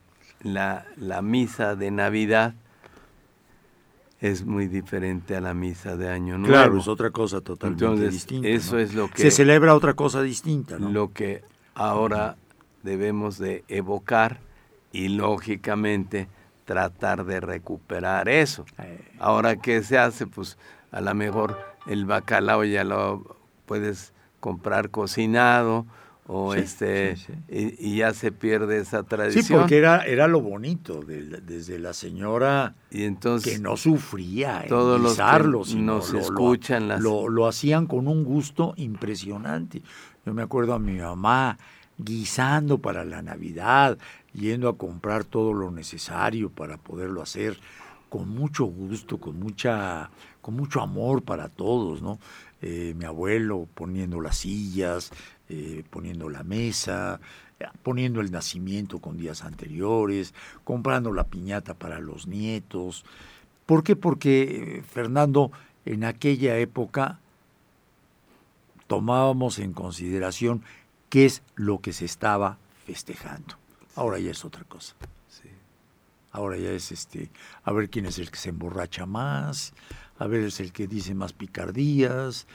la, 0.41 0.85
la 0.97 1.21
misa 1.21 1.75
de 1.75 1.91
Navidad 1.91 2.53
es 4.19 4.45
muy 4.45 4.67
diferente 4.67 5.35
a 5.35 5.41
la 5.41 5.53
misa 5.53 5.95
de 5.95 6.09
Año 6.09 6.37
Nuevo. 6.37 6.53
Claro, 6.53 6.77
es 6.77 6.87
otra 6.87 7.09
cosa 7.11 7.41
totalmente 7.41 8.09
distinta. 8.09 8.47
Eso 8.47 8.77
es 8.77 8.93
lo 8.93 9.09
que 9.09 9.21
se 9.21 9.31
celebra 9.31 9.73
otra 9.73 9.93
cosa 9.93 10.21
distinta, 10.21 10.77
¿no? 10.77 10.89
Lo 10.89 11.13
que 11.13 11.41
ahora 11.73 12.35
debemos 12.83 13.37
de 13.37 13.63
evocar 13.67 14.39
y 14.91 15.09
lógicamente 15.09 16.27
tratar 16.65 17.25
de 17.25 17.39
recuperar 17.39 18.27
eso. 18.27 18.65
Eh. 18.79 18.99
Ahora 19.19 19.55
qué 19.55 19.83
se 19.83 19.97
hace, 19.97 20.27
pues 20.27 20.57
a 20.91 21.01
lo 21.01 21.13
mejor 21.15 21.57
el 21.87 22.05
bacalao 22.05 22.63
ya 22.65 22.83
lo 22.83 23.37
puedes 23.65 24.13
comprar 24.39 24.89
cocinado 24.89 25.85
o 26.31 26.53
este 26.53 27.15
Y, 27.49 27.97
ya 27.97 28.13
se 28.13 28.31
pierde 28.31 28.77
esa 28.77 29.01
tradición. 29.01 29.43
Sí, 29.43 29.51
porque 29.53 29.77
era, 29.77 30.05
era 30.05 30.27
lo 30.27 30.41
bonito, 30.41 31.01
desde 31.01 31.79
la 31.79 31.93
señora 31.93 32.75
y 32.91 33.05
entonces, 33.05 33.53
que 33.53 33.59
no 33.59 33.75
sufría 33.75 34.63
todos 34.69 35.01
los 35.01 35.17
que 35.17 35.75
nos 35.79 36.13
escuchan 36.13 37.01
lo, 37.01 37.29
lo, 37.29 37.47
hacían 37.47 37.87
con 37.87 38.07
un 38.07 38.23
gusto 38.23 38.75
impresionante. 38.77 39.81
Yo 40.23 40.35
me 40.35 40.43
acuerdo 40.43 40.75
a 40.75 40.79
mi 40.79 40.99
mamá 40.99 41.57
guisando 41.97 42.77
para 42.77 43.03
la 43.03 43.23
Navidad, 43.23 43.97
yendo 44.31 44.69
a 44.69 44.77
comprar 44.77 45.23
todo 45.23 45.51
lo 45.53 45.71
necesario 45.71 46.51
para 46.51 46.77
poderlo 46.77 47.23
hacer 47.23 47.57
con 48.07 48.29
mucho 48.29 48.65
gusto, 48.65 49.17
con 49.17 49.39
mucha, 49.39 50.11
con 50.41 50.55
mucho 50.55 50.79
amor 50.81 51.23
para 51.23 51.49
todos, 51.49 52.03
¿no? 52.03 52.19
Eh, 52.61 52.93
mi 52.97 53.05
abuelo 53.05 53.67
poniendo 53.73 54.19
las 54.19 54.39
sillas, 54.39 55.11
eh, 55.49 55.83
poniendo 55.89 56.29
la 56.29 56.43
mesa, 56.43 57.19
poniendo 57.83 58.21
el 58.21 58.31
nacimiento 58.31 58.99
con 58.99 59.17
días 59.17 59.43
anteriores, 59.43 60.33
comprando 60.63 61.11
la 61.11 61.25
piñata 61.25 61.73
para 61.73 61.99
los 61.99 62.27
nietos. 62.27 63.03
¿Por 63.65 63.83
qué? 63.83 63.95
Porque, 63.95 64.83
Fernando, 64.87 65.51
en 65.85 66.03
aquella 66.03 66.57
época 66.57 67.19
tomábamos 68.87 69.59
en 69.59 69.73
consideración 69.73 70.63
qué 71.09 71.25
es 71.25 71.43
lo 71.55 71.79
que 71.79 71.93
se 71.93 72.05
estaba 72.05 72.57
festejando. 72.85 73.55
Ahora 73.95 74.19
ya 74.19 74.31
es 74.31 74.45
otra 74.45 74.63
cosa. 74.63 74.95
Ahora 76.31 76.57
ya 76.57 76.69
es 76.69 76.91
este, 76.91 77.31
a 77.63 77.71
ver 77.71 77.89
quién 77.89 78.05
es 78.05 78.19
el 78.19 78.29
que 78.29 78.37
se 78.37 78.49
emborracha 78.49 79.07
más, 79.07 79.73
a 80.19 80.27
ver 80.27 80.41
es 80.41 80.59
el 80.59 80.73
que 80.73 80.85
dice 80.85 81.15
más 81.15 81.31
picardías, 81.31 82.45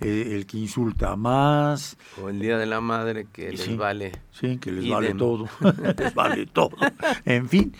eh, 0.00 0.32
el 0.32 0.44
que 0.44 0.58
insulta 0.58 1.14
más. 1.14 1.96
O 2.20 2.28
el 2.28 2.40
Día 2.40 2.58
de 2.58 2.66
la 2.66 2.80
Madre 2.80 3.28
que 3.32 3.52
les 3.52 3.76
vale. 3.76 4.12
Sí, 4.32 4.58
que 4.58 4.72
les 4.72 4.90
vale 4.90 5.14
todo, 5.14 5.48
les 5.98 6.14
vale 6.14 6.46
todo. 6.46 6.72
En 7.24 7.48
fin, 7.48 7.72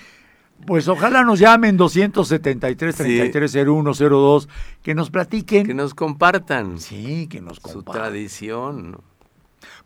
pues 0.65 0.87
ojalá 0.87 1.25
nos 1.25 1.41
llamen 1.41 1.77
273 1.77 2.95
330102 2.95 4.49
que 4.81 4.95
nos 4.95 5.11
platiquen. 5.11 5.67
Que 5.67 5.75
nos 5.75 5.93
compartan. 5.93 6.79
Sí, 6.79 7.27
que 7.27 7.41
nos 7.41 7.59
compartan. 7.59 7.95
Su 7.95 7.99
tradición. 8.01 9.01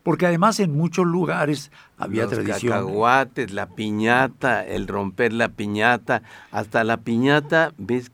Porque 0.03 0.27
además 0.27 0.59
en 0.59 0.75
muchos 0.75 1.05
lugares 1.05 1.71
había 1.97 2.23
Los 2.23 2.33
tradición. 2.33 2.73
cacahuates, 2.73 3.51
la 3.51 3.69
piñata, 3.69 4.65
el 4.65 4.87
romper 4.87 5.33
la 5.33 5.49
piñata, 5.49 6.21
hasta 6.51 6.83
la 6.83 6.97
piñata, 6.97 7.73
ves 7.77 8.11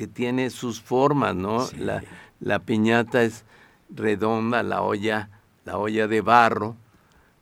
que 0.00 0.06
tiene 0.08 0.48
sus 0.48 0.80
formas, 0.80 1.36
¿no? 1.36 1.68
La, 1.76 2.02
la, 2.40 2.58
piñata 2.60 3.22
es 3.22 3.44
redonda, 3.94 4.62
la 4.62 4.80
olla, 4.80 5.28
la 5.66 5.76
olla 5.76 6.08
de 6.08 6.22
barro, 6.22 6.74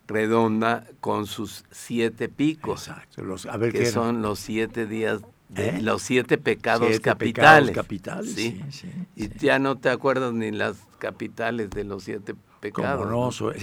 redonda 0.09 0.85
con 0.99 1.29
sus 1.29 1.64
siete 1.71 2.29
picos. 2.29 2.88
Exacto. 2.88 3.23
Los, 3.23 3.47
a 3.47 3.57
ver, 3.59 3.71
que 3.71 3.79
¿qué 3.79 3.87
son 3.92 4.23
los 4.23 4.40
siete 4.40 4.87
días, 4.87 5.21
de- 5.49 5.68
¿Eh? 5.68 5.83
los 5.83 6.03
siete 6.03 6.37
pecados 6.37 6.88
Siete 6.88 7.01
capitales. 7.03 7.68
pecados 7.71 7.85
capitales, 7.87 8.33
sí, 8.35 8.61
sí, 8.71 8.90
y 9.14 9.29
ya 9.38 9.61
no 9.61 9.77
te 9.77 9.88
acuerdas 9.88 10.33
ni 10.33 10.51
las 10.51 10.79
capitales 10.99 11.71
de 11.71 11.85
los 11.85 12.03
siete 12.03 12.35
pecados. 12.61 13.07
Como 13.07 13.11
no. 13.11 13.31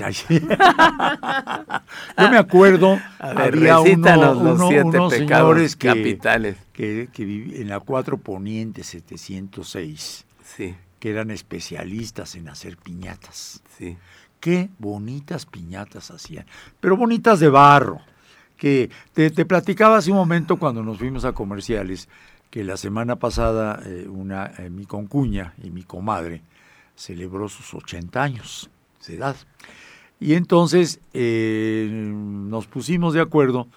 Yo 2.18 2.30
me 2.30 2.38
acuerdo, 2.38 3.00
A 3.20 3.34
ver, 3.34 3.56
había 3.56 3.80
uno, 3.80 3.84
recítanos 3.90 4.38
los 4.42 4.60
uno- 4.60 4.68
siete 4.68 4.84
unos 4.98 5.14
señores 5.14 5.76
que, 5.76 5.88
capitales. 5.88 6.58
que, 6.74 7.10
que 7.14 7.26
vivi- 7.26 7.62
en 7.62 7.70
la 7.70 7.80
4 7.80 8.18
Poniente 8.18 8.84
706, 8.84 10.26
Sí, 10.44 10.76
que 11.00 11.10
eran 11.10 11.32
especialistas 11.32 12.36
en 12.36 12.50
hacer 12.50 12.78
piñatas. 12.78 13.62
sí. 13.78 13.98
Qué 14.42 14.70
bonitas 14.78 15.48
piñatas 15.48 16.12
hacían, 16.12 16.46
pero 16.80 16.96
bonitas 16.96 17.40
de 17.40 17.50
barro. 17.50 18.00
Que 18.58 18.92
te, 19.14 19.32
te 19.32 19.44
platicaba 19.44 19.98
hace 19.98 20.12
un 20.12 20.18
momento 20.18 20.58
cuando 20.58 20.84
nos 20.84 21.00
fuimos 21.00 21.26
a 21.26 21.32
comerciales 21.34 22.08
que 22.52 22.64
la 22.64 22.78
semana 22.78 23.16
pasada 23.16 23.82
eh, 23.86 24.08
una 24.08 24.52
eh, 24.60 24.70
mi 24.70 24.86
concuña 24.86 25.56
y 25.64 25.72
mi 25.72 25.82
comadre 25.84 26.44
celebró 26.96 27.50
sus 27.50 27.74
80 27.74 28.22
años 28.22 28.70
Y 30.20 30.34
entonces 30.34 31.00
eh, 31.14 31.90
nos 31.92 32.68
pusimos 32.68 33.14
de 33.14 33.22
acuerdo 33.22 33.68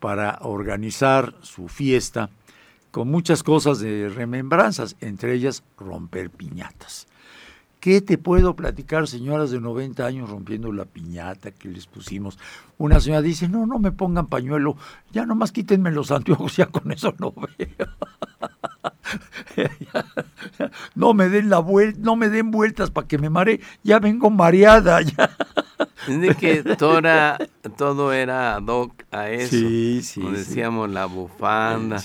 para 0.00 0.38
organizar 0.42 1.34
su 1.42 1.68
fiesta 1.68 2.30
con 2.90 3.08
muchas 3.08 3.42
cosas 3.42 3.78
de 3.78 4.08
remembranzas, 4.08 4.96
entre 5.00 5.34
ellas 5.34 5.62
romper 5.78 6.30
piñatas. 6.30 7.06
¿Qué 7.80 8.00
te 8.00 8.18
puedo 8.18 8.56
platicar, 8.56 9.06
señoras 9.06 9.50
de 9.50 9.60
90 9.60 10.04
años 10.04 10.28
rompiendo 10.30 10.72
la 10.72 10.86
piñata 10.86 11.52
que 11.52 11.68
les 11.68 11.86
pusimos? 11.86 12.38
Una 12.78 13.00
señora 13.00 13.22
dice, 13.22 13.48
no, 13.48 13.66
no 13.66 13.78
me 13.78 13.92
pongan 13.92 14.26
pañuelo, 14.26 14.76
ya 15.12 15.24
nomás 15.24 15.52
quítenme 15.52 15.92
los 15.92 16.10
anteojos, 16.10 16.56
ya 16.56 16.66
con 16.66 16.90
eso 16.90 17.14
no 17.18 17.32
veo. 17.32 17.88
no 20.94 21.14
me 21.14 21.28
den 21.28 21.48
la 21.48 21.58
vuelta, 21.58 21.98
no 22.02 22.16
me 22.16 22.28
den 22.28 22.50
vueltas 22.50 22.90
para 22.90 23.06
que 23.06 23.18
me 23.18 23.30
mare, 23.30 23.60
ya 23.82 23.98
vengo 23.98 24.30
mareada. 24.30 25.00
Ya. 25.02 25.36
De 26.08 26.34
que 26.34 26.62
todo 26.76 26.98
era, 26.98 27.38
todo 27.76 28.12
era 28.12 28.56
ad 28.56 28.66
hoc 28.66 29.04
a 29.10 29.30
eso. 29.30 29.50
Sí, 29.50 30.00
sí, 30.02 30.20
Como 30.20 30.34
sí. 30.34 30.38
decíamos, 30.40 30.90
la 30.90 31.06
bufanda, 31.06 32.02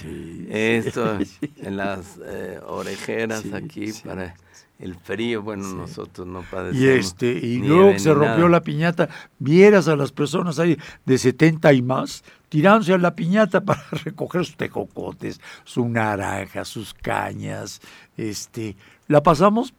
esto, 0.50 1.18
en 1.58 1.78
las 1.78 2.20
eh, 2.24 2.60
orejeras 2.66 3.46
aquí 3.54 3.92
para 4.04 4.36
el 4.82 4.96
frío. 4.96 5.42
Bueno, 5.42 5.68
nosotros 5.74 6.28
no 6.28 6.44
padecemos. 6.50 6.82
Y 6.82 6.88
este, 6.90 7.32
y 7.32 7.58
luego 7.60 7.92
que 7.92 8.00
se 8.00 8.14
rompió 8.14 8.38
nada. 8.38 8.50
la 8.50 8.62
piñata, 8.62 9.10
vieras 9.40 9.88
a 9.88 9.96
las 9.96 10.12
personas 10.12 10.60
ahí 10.60 10.78
de 11.06 11.18
70 11.18 11.72
y 11.74 11.82
más 11.82 12.24
tirándose 12.50 12.94
a 12.94 12.98
la 12.98 13.16
piñata 13.16 13.62
para 13.66 13.84
recoger 14.04 14.46
sus 14.46 14.58
tejocotes, 14.58 15.40
su 15.64 15.88
naranja, 15.88 16.66
sus 16.66 16.94
cañas, 16.94 17.82
este, 18.18 18.76
la 19.08 19.24
pasamos 19.24 19.74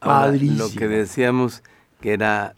Ahora, 0.00 0.26
padrísimo. 0.26 0.58
Lo 0.58 0.70
que 0.70 0.88
decíamos 0.88 1.62
que 2.00 2.12
era 2.12 2.54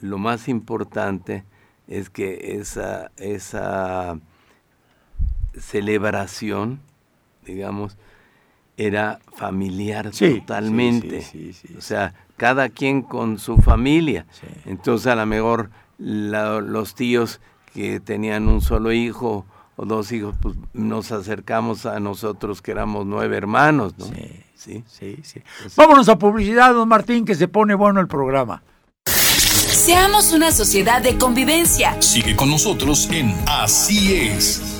lo 0.00 0.18
más 0.18 0.48
importante 0.48 1.44
es 1.86 2.10
que 2.10 2.58
esa, 2.58 3.12
esa 3.16 4.18
celebración, 5.58 6.80
digamos, 7.44 7.96
era 8.76 9.18
familiar 9.36 10.10
Sí, 10.12 10.40
totalmente. 10.40 11.22
sí, 11.22 11.52
sí, 11.52 11.68
sí, 11.68 11.74
o 11.78 11.80
sea, 11.80 12.12
cada 12.36 12.68
quien 12.68 13.02
con 13.02 13.38
su 13.38 13.56
familia. 13.58 14.26
Sí. 14.32 14.46
Entonces, 14.66 15.06
a 15.06 15.14
lo 15.16 15.24
mejor 15.26 15.70
la- 15.98 16.60
los 16.60 16.94
tíos 16.94 17.40
que 17.72 18.00
tenían 18.00 18.48
un 18.48 18.60
solo 18.60 18.92
hijo 18.92 19.46
o 19.76 19.84
dos 19.86 20.12
hijos, 20.12 20.34
pues 20.40 20.56
nos 20.74 21.12
acercamos 21.12 21.86
a 21.86 22.00
nosotros 22.00 22.60
que 22.62 22.70
éramos 22.72 23.06
nueve 23.06 23.36
hermanos, 23.36 23.94
¿no? 23.98 24.06
Sí, 24.06 24.42
Sí. 24.54 24.84
sí, 24.86 25.18
sí. 25.22 25.40
Vámonos 25.76 26.08
a 26.08 26.18
publicidad, 26.18 26.72
don 26.74 26.88
Martín, 26.88 27.24
que 27.24 27.34
se 27.34 27.46
pone 27.48 27.74
bueno 27.74 28.00
el 28.00 28.08
programa. 28.08 28.62
Seamos 29.04 30.32
una 30.32 30.50
sociedad 30.50 31.00
de 31.02 31.16
convivencia. 31.18 32.00
Sigue 32.00 32.34
con 32.34 32.50
nosotros 32.50 33.08
en 33.12 33.34
Así 33.46 34.14
es. 34.16 34.75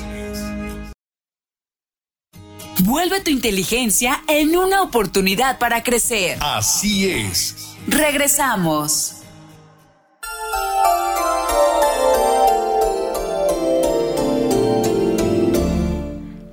Vuelve 2.87 3.19
tu 3.19 3.29
inteligencia 3.29 4.23
en 4.29 4.55
una 4.55 4.81
oportunidad 4.81 5.59
para 5.59 5.83
crecer. 5.83 6.37
Así 6.39 7.09
es. 7.09 7.75
Regresamos. 7.85 9.23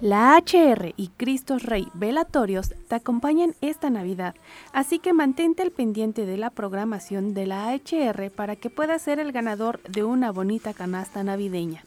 La 0.01 0.37
HR 0.37 0.94
y 0.97 1.11
Cristo 1.16 1.59
Rey 1.61 1.87
Velatorios 1.94 2.75
te 2.88 2.97
acompañan 2.97 3.55
esta 3.61 3.88
Navidad, 3.88 4.35
así 4.73 4.99
que 4.99 5.12
mantente 5.12 5.62
al 5.62 5.70
pendiente 5.70 6.27
de 6.27 6.37
la 6.37 6.51
programación 6.51 7.33
de 7.33 7.47
la 7.47 7.73
HR 7.73 8.33
para 8.33 8.57
que 8.57 8.70
puedas 8.70 9.03
ser 9.03 9.20
el 9.20 9.31
ganador 9.31 9.81
de 9.85 10.03
una 10.03 10.33
bonita 10.33 10.75
canasta 10.75 11.23
navideña. 11.23 11.85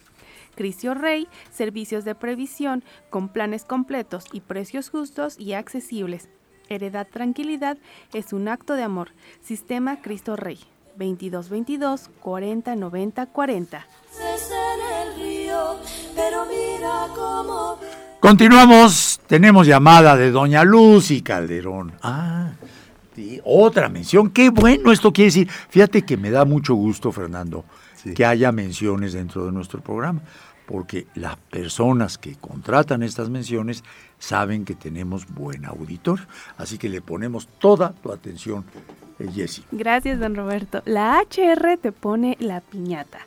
Cristo 0.58 0.93
Rey, 0.93 1.28
servicios 1.52 2.04
de 2.04 2.15
previsión 2.15 2.84
con 3.10 3.30
planes 3.30 3.63
completos 3.63 4.26
y 4.34 4.41
precios 4.41 4.89
justos 4.89 5.39
y 5.39 5.54
accesibles. 5.54 6.28
Heredad 6.67 7.08
Tranquilidad 7.08 7.78
es 8.13 8.34
un 8.34 8.50
acto 8.50 8.74
de 8.74 8.84
amor. 8.84 9.10
Sistema 9.41 10.02
Cristo 10.02 10.36
Rey. 10.36 10.60
2222 10.98 12.10
40 12.22 12.76
90 12.76 13.26
40. 13.28 13.88
en 14.17 15.08
el 15.08 15.15
río, 15.22 15.76
pero 16.15 16.46
mira 16.48 17.08
cómo 17.15 17.78
Continuamos, 18.20 19.22
tenemos 19.28 19.67
llamada 19.67 20.17
de 20.17 20.32
doña 20.32 20.63
Lucy 20.63 21.22
Calderón. 21.22 21.93
Ah, 22.02 22.50
sí, 23.15 23.39
otra 23.46 23.89
mención, 23.89 24.32
qué 24.32 24.50
bueno 24.50 24.91
esto 24.91 25.13
quiere 25.13 25.28
decir. 25.28 25.50
Fíjate 25.70 26.02
que 26.04 26.17
me 26.17 26.32
da 26.32 26.43
mucho 26.43 26.74
gusto, 26.74 27.12
Fernando, 27.12 27.63
Sí. 27.96 28.13
que 28.15 28.26
haya 28.26 28.52
menciones 28.52 29.13
dentro 29.13 29.46
de 29.46 29.52
nuestro 29.52 29.82
programa, 29.82 30.22
porque 30.67 31.08
las 31.15 31.38
personas 31.38 32.17
que 32.17 32.36
contratan 32.36 33.01
estas 33.01 33.30
menciones 33.30 33.84
saben 34.19 34.65
que 34.65 34.75
tenemos 34.75 35.25
buen 35.34 35.65
auditor, 35.65 36.19
así 36.58 36.77
que 36.77 36.89
le 36.89 37.01
ponemos 37.01 37.47
toda 37.60 37.93
tu 37.93 38.12
atención, 38.12 38.65
eh, 39.17 39.30
Jessy. 39.34 39.63
Gracias, 39.71 40.19
don 40.19 40.36
Roberto. 40.36 40.84
La 40.86 41.19
HR 41.21 41.77
te 41.77 41.93
pone 41.93 42.36
la 42.39 42.60
piñata. 42.60 43.19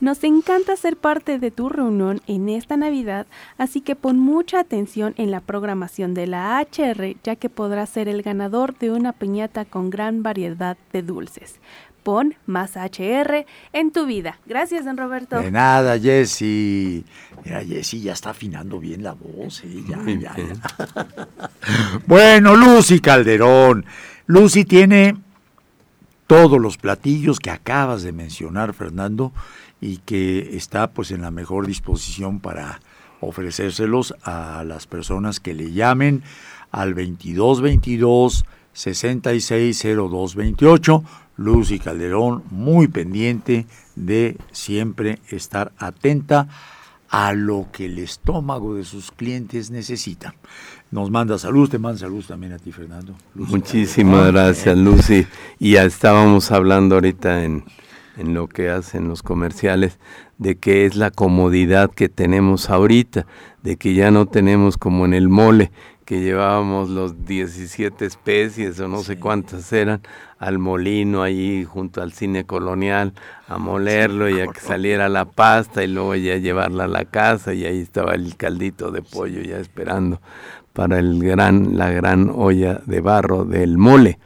Nos 0.00 0.22
encanta 0.22 0.76
ser 0.76 0.96
parte 0.96 1.38
de 1.40 1.50
tu 1.50 1.68
reunión 1.68 2.20
en 2.28 2.48
esta 2.48 2.76
Navidad, 2.76 3.26
así 3.58 3.80
que 3.80 3.96
pon 3.96 4.18
mucha 4.18 4.60
atención 4.60 5.14
en 5.16 5.32
la 5.32 5.40
programación 5.40 6.14
de 6.14 6.28
la 6.28 6.60
HR, 6.60 7.16
ya 7.24 7.34
que 7.34 7.50
podrás 7.50 7.90
ser 7.90 8.08
el 8.08 8.22
ganador 8.22 8.78
de 8.78 8.92
una 8.92 9.12
piñata 9.12 9.64
con 9.64 9.90
gran 9.90 10.22
variedad 10.22 10.76
de 10.92 11.02
dulces. 11.02 11.58
Pon 12.04 12.36
más 12.46 12.76
HR 12.76 13.44
en 13.72 13.90
tu 13.90 14.06
vida. 14.06 14.38
Gracias, 14.46 14.84
don 14.84 14.96
Roberto. 14.96 15.40
De 15.40 15.50
nada, 15.50 15.98
Jessy. 15.98 17.04
Mira, 17.44 17.64
Jessy 17.64 18.02
ya 18.02 18.12
está 18.12 18.30
afinando 18.30 18.78
bien 18.78 19.02
la 19.02 19.14
voz, 19.14 19.64
¿eh? 19.64 19.82
ya, 19.88 19.98
ya, 20.04 20.36
ya. 20.36 21.26
Bueno, 22.06 22.54
Lucy 22.56 23.00
Calderón. 23.00 23.84
Lucy 24.26 24.64
tiene 24.64 25.16
todos 26.26 26.60
los 26.60 26.76
platillos 26.76 27.40
que 27.40 27.50
acabas 27.50 28.02
de 28.02 28.12
mencionar, 28.12 28.74
Fernando, 28.74 29.32
y 29.80 29.96
que 29.98 30.56
está 30.56 30.90
pues 30.90 31.10
en 31.10 31.22
la 31.22 31.30
mejor 31.30 31.66
disposición 31.66 32.40
para 32.40 32.80
ofrecérselos 33.20 34.14
a 34.24 34.64
las 34.64 34.86
personas 34.86 35.40
que 35.40 35.54
le 35.54 35.72
llamen 35.72 36.22
al 36.70 36.94
2222 36.94 38.44
660228. 38.74 41.02
Lucy 41.36 41.78
Calderón, 41.78 42.44
muy 42.50 42.88
pendiente 42.88 43.66
de 43.96 44.36
siempre 44.52 45.18
estar 45.28 45.72
atenta 45.78 46.48
a 47.08 47.32
lo 47.32 47.68
que 47.72 47.86
el 47.86 47.98
estómago 47.98 48.74
de 48.74 48.84
sus 48.84 49.10
clientes 49.10 49.70
necesita. 49.70 50.34
Nos 50.90 51.10
manda 51.10 51.38
salud, 51.38 51.68
te 51.68 51.78
manda 51.78 51.98
salud 51.98 52.24
también 52.26 52.52
a 52.52 52.58
ti, 52.58 52.72
Fernando. 52.72 53.14
Lucy 53.34 53.52
Muchísimas 53.52 54.14
Calderón. 54.16 54.34
gracias, 54.34 54.78
Lucy. 54.78 55.26
Y 55.58 55.72
ya 55.72 55.84
estábamos 55.84 56.50
hablando 56.50 56.96
ahorita 56.96 57.44
en, 57.44 57.64
en 58.16 58.34
lo 58.34 58.48
que 58.48 58.70
hacen 58.70 59.08
los 59.08 59.22
comerciales, 59.22 59.98
de 60.38 60.56
que 60.56 60.86
es 60.86 60.96
la 60.96 61.10
comodidad 61.10 61.90
que 61.90 62.08
tenemos 62.08 62.70
ahorita, 62.70 63.26
de 63.62 63.76
que 63.76 63.94
ya 63.94 64.10
no 64.10 64.26
tenemos 64.26 64.76
como 64.76 65.04
en 65.04 65.14
el 65.14 65.28
mole, 65.28 65.70
que 66.04 66.20
llevábamos 66.20 66.90
los 66.90 67.24
17 67.24 68.04
especies 68.04 68.78
o 68.80 68.88
no 68.88 69.02
sé 69.02 69.18
cuántas 69.18 69.72
eran, 69.72 70.02
al 70.44 70.58
molino 70.58 71.22
ahí 71.22 71.64
junto 71.64 72.02
al 72.02 72.12
cine 72.12 72.44
colonial, 72.44 73.14
a 73.48 73.56
molerlo 73.56 74.28
y 74.28 74.40
a 74.40 74.46
que 74.46 74.60
saliera 74.60 75.08
la 75.08 75.24
pasta 75.24 75.82
y 75.82 75.86
luego 75.86 76.14
ya 76.16 76.36
llevarla 76.36 76.84
a 76.84 76.88
la 76.88 77.06
casa 77.06 77.54
y 77.54 77.64
ahí 77.64 77.80
estaba 77.80 78.14
el 78.14 78.36
caldito 78.36 78.90
de 78.90 79.00
pollo 79.00 79.40
ya 79.40 79.56
esperando 79.56 80.20
para 80.74 80.98
el 80.98 81.22
gran, 81.24 81.78
la 81.78 81.90
gran 81.90 82.30
olla 82.34 82.82
de 82.84 83.00
barro 83.00 83.46
del 83.46 83.78
mole. 83.78 84.18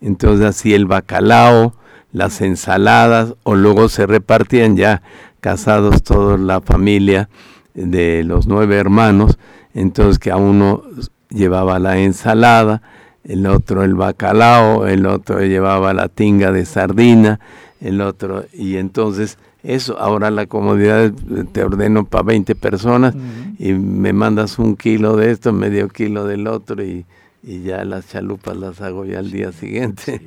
Entonces 0.00 0.46
así 0.46 0.72
el 0.72 0.86
bacalao, 0.86 1.74
las 2.12 2.40
ensaladas, 2.40 3.34
o 3.42 3.54
luego 3.54 3.90
se 3.90 4.06
repartían 4.06 4.74
ya 4.74 5.02
casados 5.40 6.02
toda 6.02 6.38
la 6.38 6.62
familia 6.62 7.28
de 7.74 8.24
los 8.24 8.46
nueve 8.46 8.76
hermanos, 8.76 9.38
entonces 9.74 10.18
que 10.18 10.30
a 10.30 10.36
uno 10.36 10.82
llevaba 11.28 11.78
la 11.78 11.98
ensalada, 11.98 12.80
el 13.28 13.46
otro 13.46 13.84
el 13.84 13.94
bacalao, 13.94 14.86
el 14.86 15.06
otro 15.06 15.40
llevaba 15.40 15.92
la 15.92 16.08
tinga 16.08 16.50
de 16.50 16.64
sardina, 16.64 17.38
el 17.80 18.00
otro, 18.00 18.46
y 18.52 18.76
entonces 18.76 19.38
eso, 19.62 19.98
ahora 19.98 20.30
la 20.30 20.46
comodidad 20.46 21.12
te 21.52 21.62
ordeno 21.62 22.06
para 22.06 22.24
20 22.24 22.54
personas 22.54 23.14
y 23.58 23.72
me 23.72 24.12
mandas 24.12 24.58
un 24.58 24.76
kilo 24.76 25.16
de 25.16 25.30
esto, 25.30 25.52
medio 25.52 25.88
kilo 25.88 26.24
del 26.26 26.46
otro 26.46 26.82
y, 26.82 27.04
y 27.42 27.62
ya 27.62 27.84
las 27.84 28.08
chalupas 28.08 28.56
las 28.56 28.80
hago 28.80 29.04
ya 29.04 29.18
al 29.18 29.30
día 29.30 29.52
siguiente. 29.52 30.22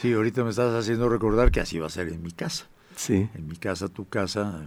Sí. 0.00 0.12
ahorita 0.12 0.42
me 0.42 0.50
estás 0.50 0.74
haciendo 0.74 1.08
recordar 1.08 1.52
que 1.52 1.60
así 1.60 1.78
va 1.78 1.86
a 1.86 1.90
ser 1.90 2.08
en 2.08 2.22
mi 2.22 2.32
casa. 2.32 2.66
Sí. 2.96 3.28
En 3.34 3.46
mi 3.46 3.56
casa, 3.56 3.88
tu 3.88 4.08
casa, 4.08 4.62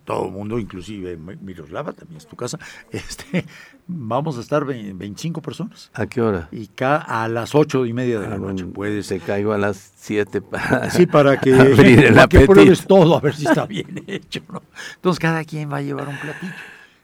todo 0.00 0.26
el 0.26 0.32
mundo, 0.32 0.58
inclusive 0.58 1.16
Miroslava 1.16 1.92
también 1.92 2.18
es 2.18 2.26
tu 2.26 2.36
casa, 2.36 2.58
este, 2.90 3.44
vamos 3.86 4.38
a 4.38 4.40
estar 4.40 4.64
25 4.64 5.42
personas. 5.42 5.90
¿A 5.94 6.06
qué 6.06 6.20
hora? 6.20 6.48
Y 6.52 6.68
a 6.80 7.28
las 7.28 7.54
ocho 7.54 7.86
y 7.86 7.92
media 7.92 8.20
de 8.20 8.28
la 8.28 8.36
ah, 8.36 8.38
noche. 8.38 8.64
Puedes. 8.64 9.08
Te 9.08 9.20
caigo 9.20 9.52
a 9.52 9.58
las 9.58 9.92
7 9.96 10.40
para, 10.42 10.90
sí, 10.90 11.06
para 11.06 11.38
que, 11.38 11.54
abrir 11.60 12.04
el 12.04 12.28
que 12.28 12.46
pruebes 12.46 12.86
todo, 12.86 13.16
a 13.16 13.20
ver 13.20 13.34
si 13.34 13.46
está 13.46 13.66
bien 13.66 14.04
hecho. 14.06 14.42
¿no? 14.52 14.62
Entonces 14.96 15.20
cada 15.20 15.44
quien 15.44 15.70
va 15.70 15.78
a 15.78 15.82
llevar 15.82 16.08
un 16.08 16.18
platillo. 16.18 16.52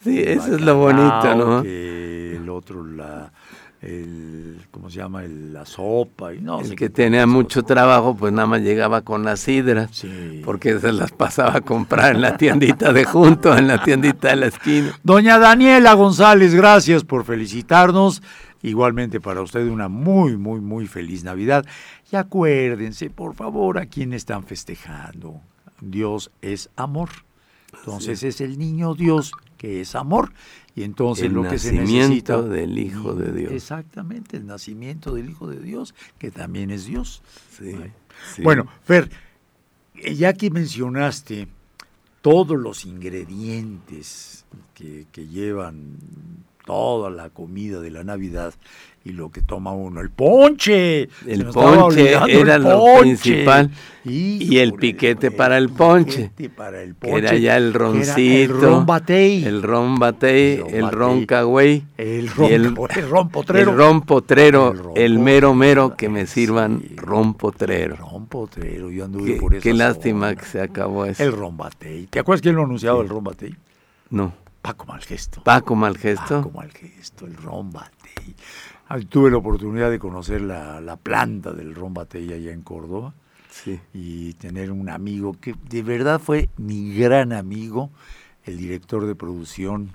Sí, 0.02 0.20
eso 0.20 0.56
es 0.56 0.60
lo 0.60 0.76
bonito, 0.76 1.34
¿no? 1.36 1.60
el 1.62 2.48
otro, 2.48 2.84
la 2.84 3.32
el, 3.82 4.60
¿cómo 4.70 4.88
se 4.88 4.98
llama? 4.98 5.24
El, 5.24 5.52
la 5.52 5.66
sopa. 5.66 6.32
Y 6.32 6.40
no, 6.40 6.60
el 6.60 6.76
que 6.76 6.88
tenía 6.88 7.26
mucho 7.26 7.64
trabajo, 7.64 8.16
pues 8.16 8.32
nada 8.32 8.46
más 8.46 8.62
llegaba 8.62 9.02
con 9.02 9.24
las 9.24 9.40
sidras, 9.40 10.04
porque 10.44 10.78
se 10.78 10.92
las 10.92 11.10
pasaba 11.10 11.56
a 11.56 11.60
comprar 11.60 12.14
en 12.14 12.22
la 12.22 12.36
tiendita 12.36 12.92
de 12.92 13.04
junto, 13.04 13.56
en 13.56 13.66
la 13.66 13.82
tiendita 13.82 14.28
de 14.28 14.36
la 14.36 14.46
esquina. 14.46 14.98
Doña 15.02 15.38
Daniela 15.38 15.94
González, 15.94 16.54
gracias 16.54 17.04
por 17.04 17.24
felicitarnos. 17.24 18.22
Igualmente 18.62 19.20
para 19.20 19.42
usted 19.42 19.66
una 19.66 19.88
muy, 19.88 20.36
muy, 20.36 20.60
muy 20.60 20.86
feliz 20.86 21.24
Navidad. 21.24 21.66
Y 22.12 22.16
acuérdense, 22.16 23.10
por 23.10 23.34
favor, 23.34 23.78
a 23.78 23.86
quien 23.86 24.12
están 24.12 24.44
festejando. 24.44 25.40
Dios 25.80 26.30
es 26.40 26.70
amor. 26.76 27.08
Entonces 27.74 28.22
es 28.22 28.40
el 28.40 28.58
niño 28.58 28.94
Dios 28.94 29.32
que 29.58 29.80
es 29.80 29.96
amor. 29.96 30.32
Y 30.74 30.84
entonces 30.84 31.26
el 31.26 31.32
lo 31.32 31.42
que 31.42 31.58
se 31.58 31.72
necesita 31.72 32.40
del 32.40 32.78
Hijo 32.78 33.14
de 33.14 33.32
Dios. 33.32 33.52
Exactamente, 33.52 34.38
el 34.38 34.46
nacimiento 34.46 35.14
del 35.14 35.28
Hijo 35.28 35.46
de 35.46 35.60
Dios, 35.60 35.94
que 36.18 36.30
también 36.30 36.70
es 36.70 36.86
Dios. 36.86 37.22
Bueno, 38.42 38.66
Fer, 38.84 39.10
eh, 39.96 40.14
ya 40.14 40.32
que 40.32 40.50
mencionaste 40.50 41.48
todos 42.22 42.58
los 42.58 42.84
ingredientes 42.84 44.46
que, 44.74 45.06
que 45.12 45.26
llevan 45.26 45.98
toda 46.64 47.10
la 47.10 47.30
comida 47.30 47.80
de 47.80 47.90
la 47.90 48.04
Navidad, 48.04 48.54
y 49.04 49.12
lo 49.12 49.30
que 49.30 49.42
toma 49.42 49.72
uno, 49.72 50.00
el 50.00 50.10
ponche. 50.10 51.08
El 51.26 51.46
ponche 51.46 52.14
era 52.28 52.58
lo 52.58 53.00
principal. 53.00 53.70
y 54.04 54.58
el 54.58 54.74
piquete 54.74 55.30
para 55.30 55.58
el 55.58 55.70
ponche. 55.70 56.30
Para 56.56 56.82
el 56.82 56.94
ponche. 56.94 57.20
Que 57.20 57.26
era 57.26 57.36
ya 57.36 57.56
el 57.56 57.74
roncito. 57.74 58.54
el 58.54 58.60
ron 58.60 58.86
batey. 58.86 59.44
El 59.44 59.62
ron 59.62 59.98
batey, 59.98 60.62
el 60.68 60.90
ron 60.90 61.26
cagüey. 61.26 61.84
El 61.98 62.28
ron, 62.28 62.52
el, 62.52 62.74
ron 63.08 63.28
potrero. 63.28 63.70
El 63.70 63.76
ron 63.76 64.02
potrero, 64.02 64.92
el, 64.94 65.18
mero 65.18 65.54
mero 65.54 65.96
que 65.96 66.08
me 66.08 66.26
sirvan 66.26 66.82
ron 66.96 67.34
potrero. 67.34 67.96
Ron 67.96 68.26
potrero, 68.26 68.90
yo 68.90 69.04
anduve 69.04 69.34
por 69.34 69.54
eso. 69.54 69.62
Qué 69.62 69.74
lástima 69.74 70.34
que 70.36 70.44
se 70.44 70.60
acabó 70.60 71.06
eso. 71.06 71.22
El 71.22 71.32
ron 71.32 71.56
batey. 71.56 72.06
¿Te 72.06 72.20
acuerdas 72.20 72.42
quién 72.42 72.54
lo 72.54 72.64
anunciaba 72.64 73.02
el 73.02 73.08
ron 73.08 73.24
batey? 73.24 73.54
No. 74.10 74.32
Paco 74.62 74.86
Malgesto. 74.86 75.42
Paco 75.42 75.74
Malgesto. 75.74 76.42
Paco 76.42 76.52
Malgesto, 76.52 77.26
el 77.26 77.34
ron 77.34 77.72
batey. 77.72 78.36
Tuve 79.08 79.30
la 79.30 79.38
oportunidad 79.38 79.90
de 79.90 79.98
conocer 79.98 80.42
la, 80.42 80.98
planta 81.02 81.52
del 81.52 81.74
Ron 81.74 81.94
Batey 81.94 82.30
allá 82.32 82.52
en 82.52 82.60
Córdoba 82.60 83.14
sí. 83.50 83.80
y 83.94 84.34
tener 84.34 84.70
un 84.70 84.90
amigo 84.90 85.34
que 85.40 85.54
de 85.68 85.82
verdad 85.82 86.20
fue 86.20 86.50
mi 86.58 86.94
gran 86.94 87.32
amigo, 87.32 87.90
el 88.44 88.58
director 88.58 89.06
de 89.06 89.14
producción, 89.14 89.92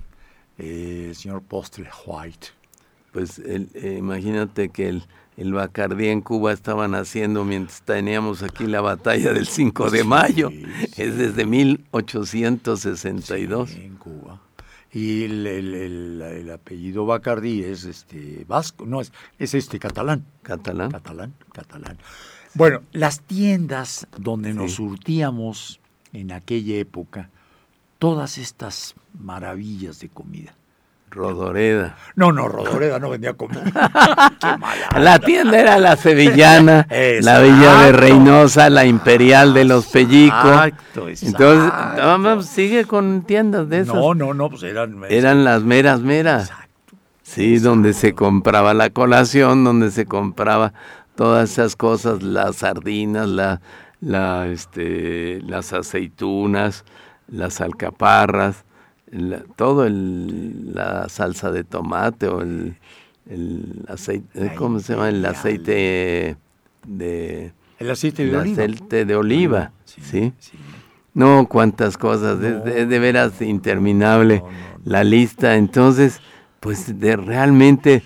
eh, 0.58 1.06
el 1.10 1.14
señor 1.14 1.42
Postle 1.42 1.88
White. 2.06 2.48
Pues 3.12 3.38
eh, 3.38 3.96
imagínate 3.98 4.70
que 4.70 4.88
el, 4.88 5.04
el 5.36 5.52
Bacardí 5.52 6.08
en 6.08 6.20
Cuba 6.20 6.52
estaban 6.52 6.96
haciendo 6.96 7.44
mientras 7.44 7.82
teníamos 7.82 8.42
aquí 8.42 8.66
la 8.66 8.80
batalla 8.80 9.32
del 9.32 9.46
5 9.46 9.90
de 9.90 10.02
mayo. 10.02 10.50
Es 10.96 11.16
desde 11.16 11.46
1862. 11.46 13.76
en 13.76 13.94
Cuba 13.96 14.40
y 14.92 15.24
el, 15.24 15.46
el, 15.46 16.50
apellido 16.50 17.04
Bacardí 17.04 17.62
es 17.62 17.84
este 17.84 18.44
vasco, 18.48 18.86
no 18.86 19.00
es, 19.00 19.12
es 19.38 19.54
este 19.54 19.78
catalán. 19.78 20.24
Catalán. 20.42 20.90
Catalán, 20.90 21.34
catalán. 21.52 21.98
Bueno, 22.54 22.82
las 22.92 23.20
tiendas 23.20 24.06
donde 24.16 24.54
nos 24.54 24.74
surtíamos 24.74 25.80
en 26.12 26.32
aquella 26.32 26.76
época, 26.76 27.30
todas 27.98 28.38
estas 28.38 28.94
maravillas 29.18 30.00
de 30.00 30.08
comida. 30.08 30.57
Rodoreda. 31.10 31.96
No, 32.14 32.32
no, 32.32 32.48
Rodoreda 32.48 32.98
no 32.98 33.10
vendía 33.10 33.34
comida. 33.34 33.62
La 34.96 35.18
tienda 35.18 35.58
era 35.58 35.78
la 35.78 35.96
sevillana, 35.96 36.86
la 36.90 37.40
Villa 37.40 37.82
de 37.84 37.92
Reynosa, 37.92 38.70
la 38.70 38.84
Imperial 38.84 39.54
de 39.54 39.64
los 39.64 39.86
Pellicos. 39.86 40.38
Exacto, 40.44 41.08
Entonces, 41.08 42.50
sigue 42.50 42.84
con 42.84 43.22
tiendas 43.22 43.68
de 43.68 43.80
esas. 43.80 43.94
No, 43.94 44.14
no, 44.14 44.34
no, 44.34 44.50
pues 44.50 44.62
eran... 44.62 45.02
Eran 45.08 45.44
las 45.44 45.62
meras 45.62 46.00
meras. 46.00 46.50
Exacto. 46.50 46.96
Sí, 47.22 47.58
donde 47.58 47.92
se 47.92 48.14
compraba 48.14 48.72
la 48.74 48.90
colación, 48.90 49.62
donde 49.62 49.90
se 49.90 50.06
compraba 50.06 50.72
todas 51.14 51.50
esas 51.50 51.76
cosas, 51.76 52.22
las 52.22 52.56
sardinas, 52.56 53.28
la, 53.28 53.60
la, 54.00 54.46
este, 54.46 55.40
las 55.42 55.72
aceitunas, 55.72 56.84
las 57.28 57.60
alcaparras 57.60 58.64
todo 59.56 59.86
el, 59.86 60.74
la 60.74 61.08
salsa 61.08 61.50
de 61.50 61.64
tomate 61.64 62.28
o 62.28 62.42
el, 62.42 62.76
el 63.28 63.84
aceite, 63.88 64.46
eh, 64.46 64.52
¿cómo 64.56 64.80
se 64.80 64.94
llama? 64.94 65.08
El 65.08 65.24
aceite 65.24 66.36
de... 66.86 67.52
El 67.78 67.90
aceite 67.90 68.26
de 68.26 68.36
oliva. 68.36 68.52
aceite 68.52 69.04
de 69.04 69.14
oliva, 69.14 69.72
sí, 69.84 70.32
No, 71.14 71.46
cuántas 71.48 71.96
cosas, 71.96 72.42
Es, 72.42 72.88
de, 72.88 72.98
veras 72.98 73.40
interminable 73.40 74.42
la 74.84 75.04
lista. 75.04 75.54
Entonces, 75.56 76.20
pues 76.58 76.98
de 76.98 77.16
realmente 77.16 78.02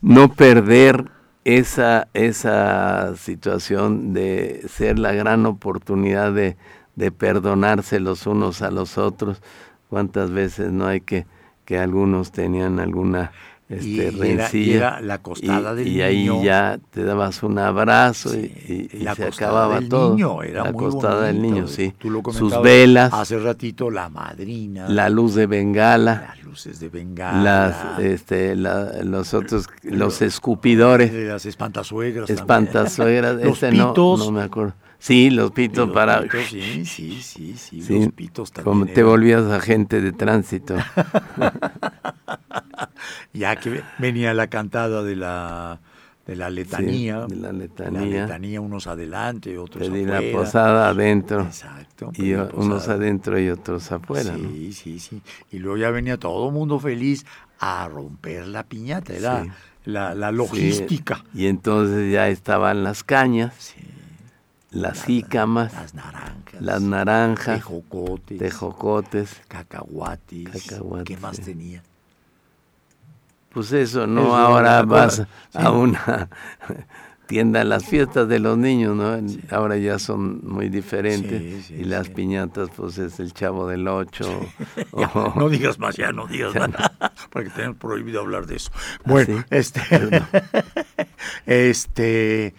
no 0.00 0.32
perder 0.32 1.10
esa, 1.44 2.08
esa 2.14 3.14
situación 3.16 4.14
de 4.14 4.64
ser 4.68 4.98
la 4.98 5.12
gran 5.12 5.44
oportunidad 5.44 6.32
de, 6.32 6.56
de 6.96 7.10
perdonarse 7.12 8.00
los 8.00 8.26
unos 8.26 8.62
a 8.62 8.70
los 8.70 8.96
otros, 8.96 9.42
cuántas 9.94 10.32
veces 10.32 10.72
no 10.72 10.88
hay 10.88 11.02
que 11.02 11.24
que 11.64 11.78
algunos 11.78 12.32
tenían 12.32 12.80
alguna 12.80 13.30
este, 13.68 14.10
rencilla. 14.10 15.00
la 15.00 15.18
costada 15.18 15.72
del 15.72 15.86
y 15.86 16.02
ahí 16.02 16.28
ya 16.42 16.80
te 16.90 17.04
dabas 17.04 17.44
un 17.44 17.60
abrazo 17.60 18.36
y, 18.36 18.88
se 18.90 19.24
acababa 19.24 19.80
todo. 19.88 20.42
era 20.42 20.64
la 20.64 20.72
costada 20.72 21.26
del 21.28 21.40
niño, 21.40 21.68
sí. 21.68 21.94
Tú 21.96 22.10
lo 22.10 22.24
Sus 22.32 22.60
velas. 22.60 23.12
Hace 23.14 23.38
ratito 23.38 23.88
la 23.88 24.08
madrina. 24.08 24.88
La 24.88 25.08
luz 25.08 25.36
de 25.36 25.46
bengala. 25.46 26.24
Las 26.26 26.42
luces 26.42 26.80
de 26.80 26.88
bengala. 26.88 27.40
Las, 27.40 28.00
este, 28.00 28.56
los 28.56 29.32
otros, 29.32 29.68
los 29.84 30.22
escupidores. 30.22 31.12
Las 31.12 31.46
espantasuegras. 31.46 32.28
Espantasuegras. 32.28 33.40
Ese 33.40 33.70
no, 33.70 33.94
no 33.94 34.32
me 34.32 34.42
acuerdo. 34.42 34.74
Sí, 35.04 35.28
los 35.28 35.50
pitos 35.50 35.90
para... 35.90 36.22
sí, 36.48 36.86
sí, 36.86 37.20
sí, 37.20 37.54
sí, 37.58 38.00
los 38.00 38.10
pitos 38.14 38.50
también. 38.50 38.64
Como 38.64 38.86
te 38.86 39.02
volvías 39.02 39.44
agente 39.44 40.00
de 40.00 40.12
tránsito. 40.12 40.76
ya 43.34 43.54
que 43.56 43.82
venía 43.98 44.32
la 44.32 44.46
cantada 44.46 45.02
de 45.02 45.14
la 45.14 45.78
de 46.26 46.36
la 46.36 46.48
letanía. 46.48 47.26
de 47.26 47.36
la 47.36 47.52
letanía. 47.52 48.00
La 48.00 48.06
letanía, 48.06 48.62
unos 48.62 48.86
adelante, 48.86 49.58
otros 49.58 49.90
Pedí 49.90 50.04
afuera. 50.04 50.22
la 50.22 50.32
posada 50.32 50.88
adentro. 50.88 51.42
Exacto. 51.42 52.10
Y 52.14 52.32
unos 52.32 52.88
adentro 52.88 53.38
y 53.38 53.50
otros 53.50 53.92
afuera. 53.92 54.34
Sí, 54.34 54.72
sí, 54.72 54.98
sí. 54.98 55.20
Y 55.50 55.58
luego 55.58 55.76
ya 55.76 55.90
venía 55.90 56.16
todo 56.16 56.48
el 56.48 56.54
mundo 56.54 56.80
feliz 56.80 57.26
a 57.58 57.86
romper 57.88 58.48
la 58.48 58.62
piñata, 58.62 59.12
era 59.12 59.54
la, 59.84 60.14
la, 60.14 60.32
logística. 60.32 61.22
Y 61.34 61.48
entonces 61.48 62.10
ya 62.10 62.30
estaban 62.30 62.82
las 62.82 63.04
cañas. 63.04 63.52
Sí 63.58 63.93
las 64.74 65.04
jícamas, 65.04 65.72
las 65.72 65.94
naranjas, 65.94 66.60
las 66.60 66.82
naranjas, 66.82 67.58
tejocotes, 67.58 68.38
tejocotes 68.38 69.40
cacahuates, 69.48 70.72
¿qué 71.04 71.16
más 71.16 71.40
tenía? 71.40 71.82
Pues 73.52 73.72
eso, 73.72 74.06
no 74.06 74.36
ahora 74.36 74.82
vas 74.82 75.22
a 75.52 75.70
una 75.70 76.28
tienda, 77.26 77.62
las 77.62 77.86
fiestas 77.86 78.28
de 78.28 78.38
los 78.38 78.58
niños, 78.58 78.96
¿no? 78.96 79.16
Ahora 79.50 79.76
ya 79.76 79.98
son 79.98 80.40
muy 80.44 80.68
diferentes. 80.68 81.70
y 81.70 81.84
las 81.84 82.08
piñatas, 82.08 82.68
pues 82.76 82.98
es 82.98 83.20
el 83.20 83.32
chavo 83.32 83.68
del 83.68 83.86
ocho. 83.86 84.40
no 85.36 85.48
digas 85.48 85.78
más, 85.78 85.96
ya 85.96 86.12
no 86.12 86.26
digas 86.26 86.54
nada, 86.54 87.12
porque 87.30 87.50
tenemos 87.50 87.76
prohibido 87.76 88.20
hablar 88.20 88.46
de 88.46 88.56
eso. 88.56 88.72
Bueno, 89.04 89.38
¿Ah, 89.38 89.46
este, 89.50 89.80
este, 91.46 92.54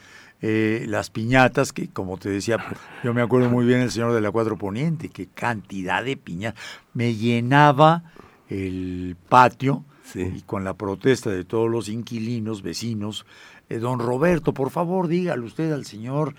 eh, 0.48 0.86
las 0.88 1.10
piñatas, 1.10 1.74
que 1.74 1.88
como 1.88 2.18
te 2.18 2.30
decía, 2.30 2.64
yo 3.04 3.16
me 3.16 3.24
acuerdo 3.24 3.50
muy 3.50 3.66
bien 3.66 3.82
el 3.82 3.90
señor 3.90 4.14
de 4.14 4.22
la 4.22 4.30
Cuatro 4.30 4.60
Poniente, 4.60 5.10
qué 5.10 5.26
cantidad 5.26 6.04
de 6.04 6.18
piñatas. 6.18 6.64
Me 6.94 7.16
llenaba 7.16 8.04
el 8.48 9.18
patio 9.28 9.86
y 10.14 10.42
con 10.42 10.64
la 10.64 10.76
protesta 10.76 11.32
de 11.32 11.46
todos 11.46 11.68
los 11.68 11.90
inquilinos, 11.90 12.62
vecinos, 12.62 13.26
eh, 13.70 13.80
don 13.80 13.98
Roberto, 13.98 14.54
por 14.54 14.70
favor, 14.70 15.08
dígale 15.08 15.44
usted 15.44 15.72
al 15.72 15.84
señor 15.84 16.36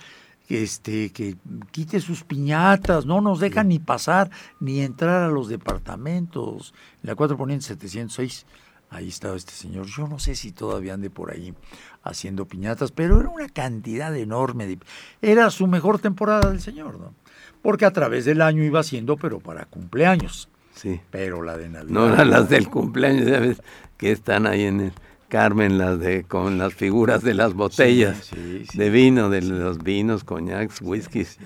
este, 0.48 1.10
que 1.10 1.34
quite 1.72 1.98
sus 1.98 2.22
piñatas, 2.22 3.06
no 3.06 3.20
nos 3.20 3.40
dejan 3.40 3.66
ni 3.66 3.80
pasar 3.80 4.30
ni 4.60 4.82
entrar 4.82 5.24
a 5.24 5.32
los 5.32 5.48
departamentos. 5.48 6.74
En 7.02 7.08
la 7.08 7.16
4 7.16 7.36
Poniente 7.36 7.66
706, 7.66 8.46
ahí 8.90 9.08
estaba 9.08 9.36
este 9.36 9.52
señor. 9.52 9.86
Yo 9.86 10.06
no 10.06 10.18
sé 10.18 10.34
si 10.34 10.52
todavía 10.52 10.94
ande 10.94 11.10
por 11.10 11.32
ahí 11.32 11.54
haciendo 12.02 12.46
piñatas, 12.46 12.92
pero 12.92 13.20
era 13.20 13.28
una 13.28 13.48
cantidad 13.48 14.14
enorme. 14.16 14.66
De, 14.66 14.78
era 15.22 15.50
su 15.50 15.66
mejor 15.66 15.98
temporada 15.98 16.50
del 16.50 16.60
señor, 16.60 16.98
¿no? 16.98 17.14
Porque 17.62 17.84
a 17.84 17.92
través 17.92 18.24
del 18.24 18.42
año 18.42 18.62
iba 18.62 18.80
haciendo, 18.80 19.16
pero 19.16 19.40
para 19.40 19.64
cumpleaños. 19.64 20.48
Sí. 20.74 21.00
Pero 21.10 21.42
la 21.42 21.56
de 21.56 21.68
Navidad. 21.68 21.90
No 21.90 22.24
las 22.24 22.48
del 22.48 22.68
cumpleaños, 22.68 23.30
¿sabes? 23.30 23.62
Que 23.96 24.12
están 24.12 24.46
ahí 24.46 24.64
en 24.64 24.80
el 24.80 24.92
Carmen, 25.28 25.78
las 25.78 25.98
de 25.98 26.22
con 26.24 26.58
las 26.58 26.74
figuras 26.74 27.22
de 27.22 27.34
las 27.34 27.54
botellas 27.54 28.30
de 28.74 28.90
vino, 28.90 29.28
de 29.28 29.42
los 29.42 29.82
vinos, 29.82 30.22
coñacs, 30.22 30.80
whiskies, 30.82 31.38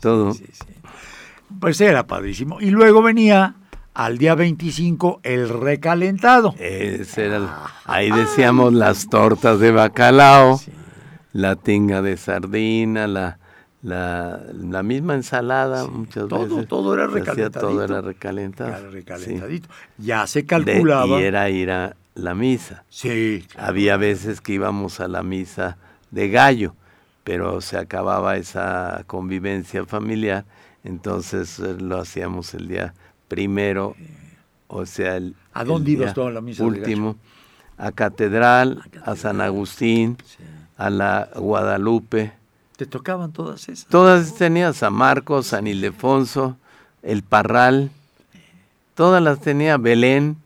todo. 0.00 0.36
Pues 1.58 1.80
era 1.80 2.06
padrísimo. 2.06 2.60
Y 2.60 2.70
luego 2.70 3.02
venía 3.02 3.56
al 3.94 4.18
día 4.18 4.34
25 4.34 5.20
el 5.22 5.48
recalentado. 5.48 6.54
Ese 6.58 7.26
era, 7.26 7.66
ahí 7.84 8.10
decíamos 8.10 8.72
las 8.72 9.08
tortas 9.08 9.58
de 9.60 9.70
bacalao, 9.72 10.60
la 11.32 11.56
tinga 11.56 12.02
de 12.02 12.16
sardina, 12.16 13.06
la 13.06 13.38
la, 13.82 14.40
la 14.54 14.82
misma 14.84 15.14
ensalada 15.14 15.86
muchas 15.88 16.28
veces. 16.28 16.68
Todo 16.68 16.94
era 16.94 17.08
recalentadito. 17.08 17.60
Todo 17.60 17.84
era 17.84 18.00
recalentado. 18.00 18.70
Era 18.70 18.90
recalentadito. 18.90 19.68
Ya 19.98 20.26
se 20.26 20.46
calculaba. 20.46 21.20
y 21.20 21.24
era 21.24 21.50
ir 21.50 21.70
a 21.70 21.96
la 22.14 22.34
misa. 22.34 22.84
Sí. 22.88 23.44
Había 23.56 23.96
veces 23.96 24.40
que 24.40 24.52
íbamos 24.52 25.00
a 25.00 25.08
la 25.08 25.22
misa 25.22 25.78
de 26.12 26.28
gallo, 26.28 26.76
pero 27.24 27.60
se 27.60 27.76
acababa 27.76 28.36
esa 28.36 29.02
convivencia 29.06 29.84
familiar, 29.84 30.44
entonces 30.84 31.58
eh, 31.58 31.74
lo 31.80 31.98
hacíamos 31.98 32.54
el 32.54 32.68
día 32.68 32.94
primero, 33.32 33.96
o 34.68 34.84
sea, 34.84 35.16
el, 35.16 35.34
¿A 35.54 35.64
dónde 35.64 35.92
ibas 35.92 36.12
tú 36.12 36.20
a 36.20 36.30
la 36.30 36.42
misa 36.42 36.62
último? 36.64 37.16
A 37.78 37.90
Catedral, 37.90 38.82
a, 39.02 39.16
San 39.16 39.40
Agustín, 39.40 40.18
a 40.76 40.90
la 40.90 41.30
Guadalupe 41.34 42.32
¿Te 42.76 42.84
tocaban 42.84 43.32
todas 43.32 43.70
esas? 43.70 43.86
Todas 43.86 44.34
tenía 44.34 44.70
San 44.74 44.92
Marcos, 44.92 45.46
San 45.46 45.66
Ildefonso, 45.66 46.58
El 47.02 47.22
Parral, 47.22 47.90
todas 48.94 49.22
las 49.22 49.40
tenía 49.40 49.78
Belén, 49.78 50.36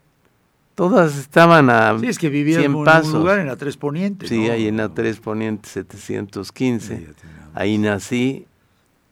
todas 0.76 1.18
estaban 1.18 1.68
a 1.68 1.98
sí, 1.98 2.06
es 2.06 2.18
que 2.18 2.28
vivías 2.28 2.60
100 2.60 2.72
en 2.72 2.84
pasos. 2.84 3.14
un 3.14 3.20
lugar 3.20 3.40
en 3.40 3.48
la 3.48 3.56
Tres 3.56 3.76
Poniente. 3.76 4.28
Sí, 4.28 4.48
ahí 4.48 4.68
en 4.68 4.76
la 4.76 4.90
Tres 4.90 5.18
Poniente 5.18 5.68
715. 5.68 7.08
ahí 7.52 7.78
nací, 7.78 8.46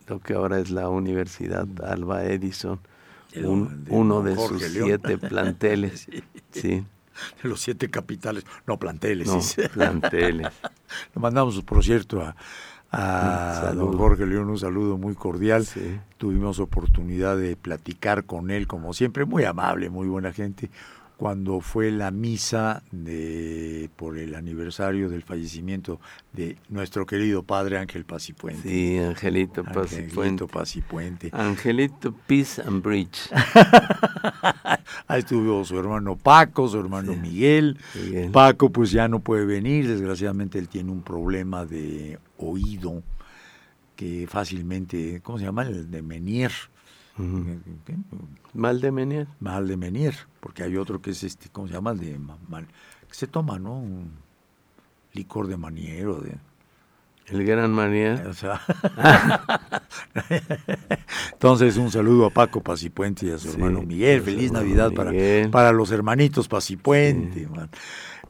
lo 0.07 0.21
que 0.21 0.35
ahora 0.35 0.61
es 0.61 0.71
la 0.71 0.89
Universidad 0.89 1.67
Alba 1.85 2.25
Edison, 2.25 2.79
uno 3.43 4.23
de 4.23 4.37
sus 4.37 4.63
siete 4.63 5.19
planteles. 5.19 6.09
sí. 6.51 6.85
De 7.43 7.49
los 7.49 7.61
siete 7.61 7.91
capitales, 7.91 8.45
no 8.67 8.79
planteles. 8.79 9.29
No, 9.29 9.41
planteles. 9.73 10.49
Le 11.15 11.21
mandamos, 11.21 11.63
por 11.63 11.85
cierto, 11.85 12.21
a, 12.21 12.35
a 12.91 13.73
don 13.73 13.97
Jorge 13.97 14.27
León 14.27 14.51
un 14.51 14.59
saludo 14.59 14.99
muy 14.99 15.15
cordial. 15.15 15.67
Tuvimos 16.19 16.59
oportunidad 16.59 17.37
de 17.37 17.57
platicar 17.57 18.25
con 18.25 18.51
él, 18.51 18.67
como 18.67 18.93
siempre, 18.93 19.25
muy 19.25 19.45
amable, 19.45 19.91
muy 19.91 20.09
buena 20.09 20.33
gente, 20.33 20.71
cuando 21.17 21.61
fue 21.61 21.91
la 21.91 22.11
misa 22.11 22.83
de 22.91 23.89
por 23.97 24.19
el 24.19 24.35
aniversario 24.35 25.09
del 25.09 25.23
fallecimiento 25.23 26.01
de 26.33 26.57
nuestro 26.69 27.07
querido 27.07 27.43
padre 27.43 27.79
Ángel 27.79 28.05
Pacipuente. 28.05 28.69
Sí, 28.69 28.99
Angelito 28.99 29.63
Pacipuente. 29.63 30.21
Angelito 30.21 30.49
Pacipuente. 30.49 31.31
Angelito 31.33 32.13
Peace 32.27 32.61
and 32.63 32.83
Bridge. 32.83 33.31
Ahí 35.07 35.21
estuvo 35.21 35.65
su 35.65 35.79
hermano 35.79 36.17
Paco, 36.17 36.69
su 36.69 36.79
hermano 36.81 37.15
Miguel. 37.15 37.79
Paco 38.33 38.71
pues 38.71 38.91
ya 38.91 39.07
no 39.07 39.21
puede 39.21 39.47
venir, 39.47 39.87
desgraciadamente 39.87 40.59
él 40.59 40.69
tiene 40.69 40.91
un 40.91 41.03
problema 41.03 41.65
de 41.65 42.19
oído 42.39 43.03
que 43.95 44.27
fácilmente, 44.29 45.21
¿cómo 45.23 45.39
se 45.39 45.45
llama? 45.45 45.63
El 45.63 45.91
de 45.91 46.03
Menier. 46.03 46.53
Mal 48.55 48.81
de 48.81 48.91
Menier. 48.91 49.29
Mal 49.41 49.69
de 49.69 49.77
Menier, 49.77 50.15
porque 50.41 50.63
hay 50.63 50.77
otro 50.77 51.01
que 51.01 51.11
es 51.11 51.23
este, 51.23 51.49
¿cómo 51.49 51.69
se 51.69 51.75
llama? 51.75 51.93
El 51.93 52.01
de 52.01 52.19
mal, 52.19 52.67
que 53.09 53.15
se 53.15 53.27
toma, 53.27 53.59
¿no? 53.59 53.79
Un 53.79 54.13
licor 55.13 55.47
de 55.47 55.57
Manier 55.57 56.09
o 56.09 56.21
de 56.21 56.37
el 57.27 57.45
gran 57.45 57.73
Manier. 57.73 58.27
O 58.27 58.35
sea, 58.35 58.61
Entonces, 61.33 61.77
un 61.77 61.91
saludo 61.91 62.27
a 62.27 62.31
Paco 62.31 62.61
Pacipuente 62.61 63.27
y 63.27 63.31
a 63.31 63.39
su 63.39 63.51
hermano 63.51 63.83
Miguel. 63.83 64.23
Feliz 64.23 64.53
Navidad 64.53 64.93
para, 64.93 65.13
para 65.51 65.73
los 65.73 65.91
hermanitos 65.91 66.49
Pacipuente. 66.49 67.49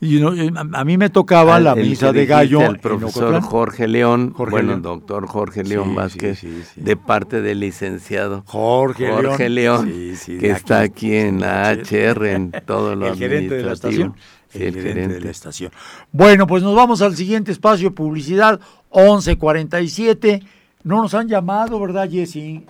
Y 0.00 0.20
a 0.22 0.84
mí 0.84 0.98
me 0.98 1.10
tocaba 1.10 1.60
la 1.60 1.74
misa 1.74 2.12
de 2.12 2.26
gallo. 2.26 2.62
El 2.62 2.78
profesor 2.78 3.40
Jorge 3.40 3.88
León, 3.88 4.34
bueno, 4.36 4.74
el 4.74 4.82
doctor 4.82 5.26
Jorge 5.26 5.64
León 5.64 5.94
Vázquez, 5.94 6.44
de 6.76 6.96
parte 6.96 7.42
del 7.42 7.60
licenciado 7.60 8.42
Jorge, 8.46 9.10
Jorge 9.10 9.48
León, 9.48 9.90
que 10.26 10.50
está 10.50 10.80
aquí 10.80 11.14
en 11.14 11.40
la 11.40 11.72
HR, 11.72 12.26
en 12.26 12.52
todo 12.66 12.94
lo 12.96 13.08
el 13.08 13.16
gerente 13.16 13.56
de 13.56 13.62
la 13.62 13.72
estación. 13.72 14.14
el, 14.52 14.74
gerente, 14.74 15.14
de 15.14 15.20
la 15.20 15.30
estación. 15.30 15.72
Bueno, 16.12 16.46
pues 16.46 16.62
nos 16.62 16.74
vamos 16.74 17.02
al 17.02 17.16
siguiente 17.16 17.52
espacio 17.52 17.90
de 17.90 17.94
publicidad, 17.94 18.60
1147. 18.92 20.42
No 20.82 21.02
nos 21.02 21.14
han 21.14 21.28
llamado, 21.28 21.80
¿verdad, 21.80 22.08
Jessy? 22.10 22.64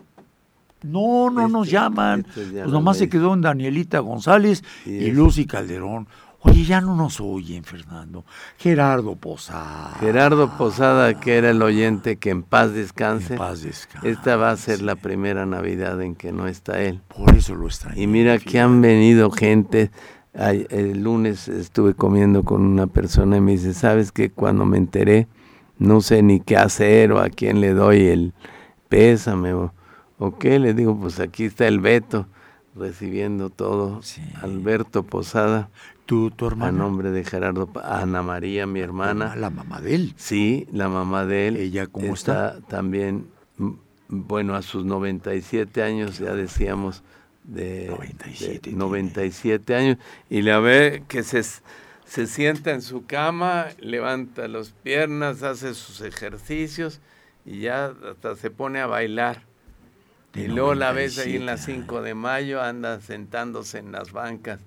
No, 0.85 1.31
no 1.31 1.49
nos 1.49 1.71
llaman. 1.71 2.27
Pues 2.35 2.53
nomás 2.69 2.99
se 2.99 3.09
quedó 3.09 3.33
en 3.33 3.41
Danielita 3.41 4.01
González 4.01 4.63
y 4.85 5.11
Lucy 5.11 5.47
Calderón. 5.47 6.07
Oye, 6.47 6.65
ya 6.65 6.83
no 6.83 6.95
nos 6.95 7.21
oyen, 7.23 7.65
Fernando. 7.65 8.25
Gerardo 8.59 9.17
Posada. 9.17 9.97
Gerardo 9.99 10.51
Posada, 10.59 11.19
que 11.19 11.39
era 11.39 11.51
el 11.51 11.63
oyente 11.63 12.17
que 12.17 12.29
en 12.29 12.43
paz 12.43 12.75
descanse. 12.75 13.33
En 13.33 13.39
paz 13.39 13.63
descanse. 13.63 14.11
Esta 14.11 14.37
va 14.37 14.51
a 14.51 14.57
ser 14.59 14.83
la 14.83 14.95
primera 14.95 15.47
Navidad 15.47 16.03
en 16.03 16.15
que 16.15 16.33
no 16.33 16.47
está 16.47 16.83
él. 16.83 17.01
Por 17.09 17.35
eso 17.35 17.55
lo 17.55 17.67
está. 17.67 17.99
Y 17.99 18.07
mira 18.07 18.39
que 18.39 18.61
han 18.61 18.83
venido 18.83 19.31
gente. 19.31 19.91
El 20.35 21.03
lunes 21.03 21.49
estuve 21.49 21.95
comiendo 21.95 22.43
con 22.43 22.63
una 22.63 22.89
persona 22.89 23.39
y 23.39 23.41
me 23.41 23.53
dice, 23.53 23.73
¿sabes 23.73 24.13
qué? 24.13 24.31
Cuando 24.31 24.67
me 24.67 24.77
enteré, 24.77 25.29
no 25.79 26.03
sé 26.03 26.23
ni 26.23 26.41
qué 26.41 26.59
hacer 26.59 27.13
o 27.13 27.21
a 27.21 27.31
quién 27.31 27.63
le 27.63 27.73
doy 27.73 28.03
el 28.07 28.35
pésame 28.89 29.55
o, 29.55 29.73
o 30.19 30.37
qué. 30.37 30.59
Le 30.59 30.75
digo, 30.75 30.95
pues 30.99 31.21
aquí 31.21 31.45
está 31.45 31.67
el 31.67 31.81
Beto 31.81 32.27
recibiendo 32.75 33.51
todo. 33.51 34.01
Alberto 34.43 35.05
Posada. 35.05 35.71
¿Tu, 36.07 36.31
hermana? 36.47 36.69
A 36.69 36.73
nombre 36.73 37.11
de 37.11 37.25
Gerardo, 37.25 37.71
Ana 37.83 38.23
María, 38.23 38.67
mi 38.67 38.81
hermana. 38.81 39.35
La 39.37 39.49
mamá 39.49 39.81
de 39.81 39.95
él. 39.95 40.15
Sí, 40.17 40.67
la 40.71 40.89
mamá 40.89 41.25
de 41.25 41.49
él. 41.49 41.57
¿Ella 41.57 41.87
cómo 41.87 42.13
está? 42.13 42.61
También, 42.69 43.27
bueno, 44.09 44.55
a 44.55 44.61
sus 44.61 44.85
97 44.85 45.83
años, 45.83 46.19
ya 46.19 46.35
decíamos, 46.35 47.03
de 47.45 47.87
97, 47.89 48.73
97 48.73 49.75
años, 49.75 49.99
y 50.29 50.43
la 50.43 50.59
ve 50.59 51.05
que 51.09 51.23
se, 51.23 51.43
se 51.43 52.27
sienta 52.27 52.73
en 52.73 52.83
su 52.83 53.07
cama, 53.07 53.69
levanta 53.79 54.47
las 54.47 54.71
piernas, 54.71 55.43
hace 55.43 55.75
sus 55.75 56.01
ejercicios 56.03 57.01
y 57.47 57.61
ya 57.61 57.93
hasta 58.11 58.37
se 58.37 58.51
pone 58.51 58.81
a 58.81 58.87
bailar. 58.87 59.43
y 60.35 60.49
luego 60.49 60.75
la 60.75 60.93
ves 60.93 61.19
ahí 61.19 61.37
en 61.37 61.47
las 61.47 61.65
5 61.65 62.03
de 62.03 62.15
mayo, 62.15 62.63
anda 62.63 63.01
sentándose 63.01 63.79
en 63.79 63.93
las 63.93 64.13
bancas 64.13 64.61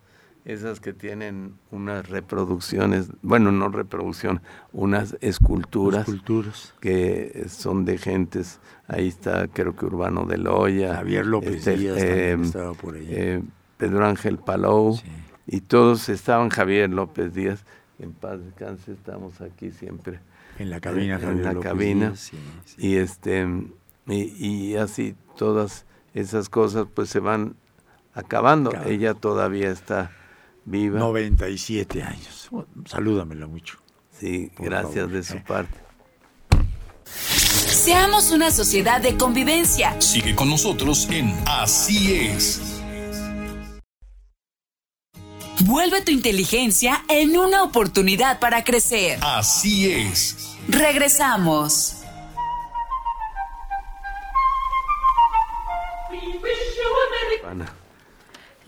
esas 0.47 0.79
que 0.79 0.93
tienen 0.93 1.55
unas 1.71 2.07
reproducciones, 2.07 3.09
bueno, 3.21 3.51
no 3.51 3.67
reproducción, 3.67 4.41
unas 4.71 5.17
esculturas, 5.19 6.07
esculturas. 6.07 6.73
que 6.79 7.47
son 7.49 7.83
de 7.83 7.97
gentes, 7.97 8.61
ahí 8.87 9.09
está 9.09 9.49
creo 9.49 9.75
que 9.75 9.85
Urbano 9.85 10.25
de 10.25 10.37
Loya, 10.37 10.95
Javier 10.95 11.25
López 11.25 11.55
este, 11.55 11.75
Díaz 11.75 11.97
eh, 11.97 12.37
estaba 12.41 12.73
por 12.73 12.95
ahí. 12.95 13.07
Eh, 13.09 13.43
Pedro 13.75 14.05
Ángel 14.05 14.37
Palou, 14.37 14.97
y 15.45 15.59
todos 15.59 16.07
estaban 16.07 16.47
Javier 16.47 16.91
López 16.91 17.33
Díaz, 17.33 17.65
en 17.99 18.13
paz 18.13 18.39
descanse, 18.39 18.93
estamos 18.93 19.41
aquí 19.41 19.71
siempre. 19.71 20.21
En 20.59 20.69
la 20.69 20.79
cabina, 20.79 21.15
en, 21.15 21.21
Javier 21.21 21.43
la 21.43 21.53
López 21.53 21.69
cabina. 21.71 22.05
Díaz, 22.07 22.19
sí, 22.21 22.37
sí. 22.63 22.87
Y 22.87 22.95
este 22.95 23.45
y, 24.07 24.47
y 24.47 24.77
así 24.77 25.13
todas 25.35 25.85
esas 26.13 26.47
cosas 26.47 26.87
pues 26.93 27.09
se 27.09 27.19
van 27.19 27.57
acabando. 28.13 28.71
Ella 28.85 29.13
todavía 29.13 29.69
está 29.71 30.11
viva. 30.67 30.99
97 30.99 32.03
años. 32.03 32.49
Salúdamela 32.85 33.47
mucho. 33.47 33.77
sí, 34.19 34.51
gracias 34.59 34.93
favor. 34.95 35.09
de 35.11 35.23
su 35.23 35.37
Eh. 35.37 35.43
parte. 35.47 35.79
Seamos 37.05 38.31
una 38.31 38.51
sociedad 38.51 38.99
de 39.01 39.15
convivencia. 39.15 39.99
Sigue 40.01 40.35
con 40.35 40.49
nosotros 40.49 41.07
en 41.09 41.33
Así 41.45 42.13
es. 42.13 42.61
Vuelve 45.65 46.01
tu 46.01 46.11
inteligencia 46.11 47.03
en 47.07 47.37
una 47.37 47.63
oportunidad 47.63 48.39
para 48.39 48.63
crecer. 48.63 49.19
Así 49.21 49.89
es. 49.91 50.55
Regresamos. 50.67 51.96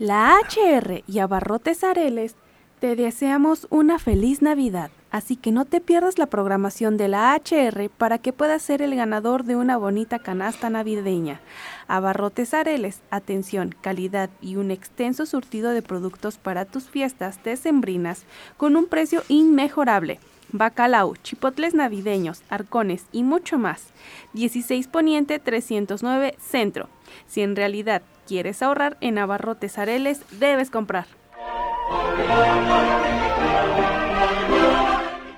La 0.00 0.34
HR 0.40 1.04
y 1.06 1.18
Abarrotes 1.18 1.84
Areles 1.84 2.34
te 2.78 2.96
deseamos 2.96 3.66
una 3.68 3.98
feliz 3.98 4.40
Navidad, 4.40 4.90
así 5.10 5.36
que 5.36 5.52
no 5.52 5.66
te 5.66 5.82
pierdas 5.82 6.16
la 6.16 6.24
programación 6.24 6.96
de 6.96 7.08
la 7.08 7.34
HR 7.36 7.90
para 7.90 8.16
que 8.16 8.32
puedas 8.32 8.62
ser 8.62 8.80
el 8.80 8.96
ganador 8.96 9.44
de 9.44 9.56
una 9.56 9.76
bonita 9.76 10.18
canasta 10.18 10.70
navideña. 10.70 11.42
Abarrotes 11.86 12.54
Areles, 12.54 13.02
atención, 13.10 13.74
calidad 13.78 14.30
y 14.40 14.56
un 14.56 14.70
extenso 14.70 15.26
surtido 15.26 15.72
de 15.72 15.82
productos 15.82 16.38
para 16.38 16.64
tus 16.64 16.88
fiestas 16.88 17.44
decembrinas 17.44 18.24
con 18.56 18.76
un 18.76 18.86
precio 18.86 19.22
inmejorable. 19.28 20.18
Bacalao, 20.52 21.14
chipotles 21.16 21.74
navideños, 21.74 22.42
arcones 22.48 23.04
y 23.12 23.22
mucho 23.22 23.58
más. 23.58 23.88
16 24.32 24.88
Poniente 24.88 25.38
309 25.38 26.36
Centro. 26.40 26.88
Si 27.26 27.42
en 27.42 27.54
realidad 27.54 28.00
quieres 28.30 28.62
ahorrar 28.62 28.96
en 29.00 29.18
abarrotes 29.18 29.76
areles, 29.76 30.22
debes 30.38 30.70
comprar. 30.70 31.06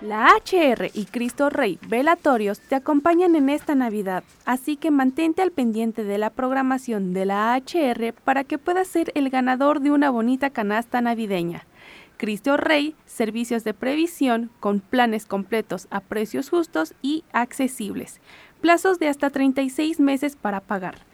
La 0.02 0.26
HR 0.36 0.90
y 0.92 1.06
Cristo 1.06 1.48
Rey 1.48 1.78
Velatorios 1.88 2.60
te 2.60 2.74
acompañan 2.74 3.34
en 3.34 3.48
esta 3.48 3.74
Navidad, 3.74 4.24
así 4.44 4.76
que 4.76 4.90
mantente 4.90 5.40
al 5.40 5.52
pendiente 5.52 6.04
de 6.04 6.18
la 6.18 6.28
programación 6.28 7.14
de 7.14 7.24
la 7.24 7.56
HR 7.56 8.12
para 8.12 8.44
que 8.44 8.58
puedas 8.58 8.88
ser 8.88 9.10
el 9.14 9.30
ganador 9.30 9.80
de 9.80 9.90
una 9.90 10.10
bonita 10.10 10.50
canasta 10.50 11.00
navideña. 11.00 11.64
Cristo 12.18 12.58
Rey, 12.58 12.94
servicios 13.06 13.64
de 13.64 13.72
previsión 13.72 14.50
con 14.60 14.80
planes 14.80 15.24
completos 15.24 15.86
a 15.90 16.00
precios 16.00 16.50
justos 16.50 16.92
y 17.00 17.24
accesibles. 17.32 18.20
Plazos 18.60 18.98
de 18.98 19.08
hasta 19.08 19.30
36 19.30 19.98
meses 19.98 20.36
para 20.36 20.60
pagar. 20.60 21.10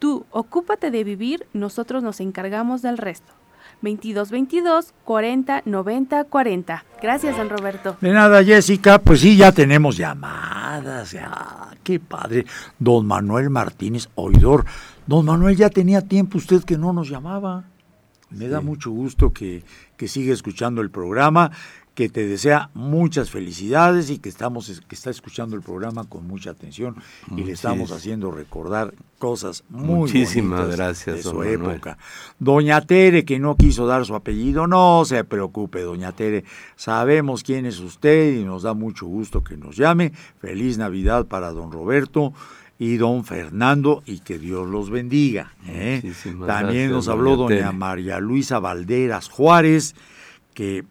Tú 0.00 0.24
ocúpate 0.30 0.90
de 0.90 1.04
vivir, 1.04 1.46
nosotros 1.52 2.02
nos 2.02 2.20
encargamos 2.20 2.80
del 2.80 2.96
resto. 2.96 3.34
22 3.82 4.30
22 4.30 4.94
40 5.04 5.62
90 5.66 6.24
40. 6.24 6.84
Gracias, 7.02 7.36
don 7.36 7.50
Roberto. 7.50 7.98
De 8.00 8.10
nada, 8.10 8.42
Jessica, 8.42 8.98
pues 8.98 9.20
sí, 9.20 9.36
ya 9.36 9.52
tenemos 9.52 9.98
llamadas. 9.98 11.12
Ya, 11.12 11.68
qué 11.84 12.00
padre. 12.00 12.46
Don 12.78 13.06
Manuel 13.06 13.50
Martínez, 13.50 14.08
oidor. 14.14 14.64
Don 15.06 15.26
Manuel, 15.26 15.56
ya 15.56 15.68
tenía 15.68 16.00
tiempo 16.00 16.38
usted 16.38 16.64
que 16.64 16.78
no 16.78 16.94
nos 16.94 17.10
llamaba. 17.10 17.64
Me 18.30 18.48
da 18.48 18.62
mucho 18.62 18.90
gusto 18.90 19.34
que, 19.34 19.64
que 19.98 20.08
siga 20.08 20.32
escuchando 20.32 20.80
el 20.80 20.90
programa, 20.90 21.50
que 22.00 22.08
te 22.08 22.26
desea 22.26 22.70
muchas 22.72 23.30
felicidades 23.30 24.08
y 24.08 24.16
que 24.16 24.30
estamos 24.30 24.80
que 24.88 24.94
está 24.94 25.10
escuchando 25.10 25.54
el 25.54 25.60
programa 25.60 26.04
con 26.04 26.26
mucha 26.26 26.52
atención 26.52 26.96
y 27.36 27.44
le 27.44 27.52
estamos 27.52 27.92
haciendo 27.92 28.30
recordar 28.30 28.94
cosas 29.18 29.64
muy 29.68 29.96
Muchísimas 29.96 30.74
gracias, 30.74 31.16
de 31.16 31.22
don 31.22 31.32
su 31.32 31.38
Manuel. 31.40 31.72
época. 31.72 31.98
Doña 32.38 32.80
Tere, 32.80 33.26
que 33.26 33.38
no 33.38 33.54
quiso 33.54 33.86
dar 33.86 34.06
su 34.06 34.14
apellido, 34.14 34.66
no 34.66 35.04
se 35.04 35.24
preocupe, 35.24 35.82
doña 35.82 36.12
Tere. 36.12 36.44
Sabemos 36.74 37.42
quién 37.42 37.66
es 37.66 37.80
usted 37.80 38.32
y 38.32 38.44
nos 38.44 38.62
da 38.62 38.72
mucho 38.72 39.04
gusto 39.04 39.44
que 39.44 39.58
nos 39.58 39.76
llame. 39.76 40.12
Feliz 40.40 40.78
Navidad 40.78 41.26
para 41.26 41.52
don 41.52 41.70
Roberto 41.70 42.32
y 42.78 42.96
don 42.96 43.24
Fernando 43.26 44.02
y 44.06 44.20
que 44.20 44.38
Dios 44.38 44.66
los 44.66 44.88
bendiga. 44.88 45.52
¿eh? 45.66 46.00
También 46.24 46.46
gracias, 46.46 46.90
nos 46.92 47.08
habló 47.08 47.36
doña. 47.36 47.72
María 47.72 48.20
Luisa 48.20 48.58
Valderas 48.58 49.28
Juárez, 49.28 49.94
que 50.54 50.86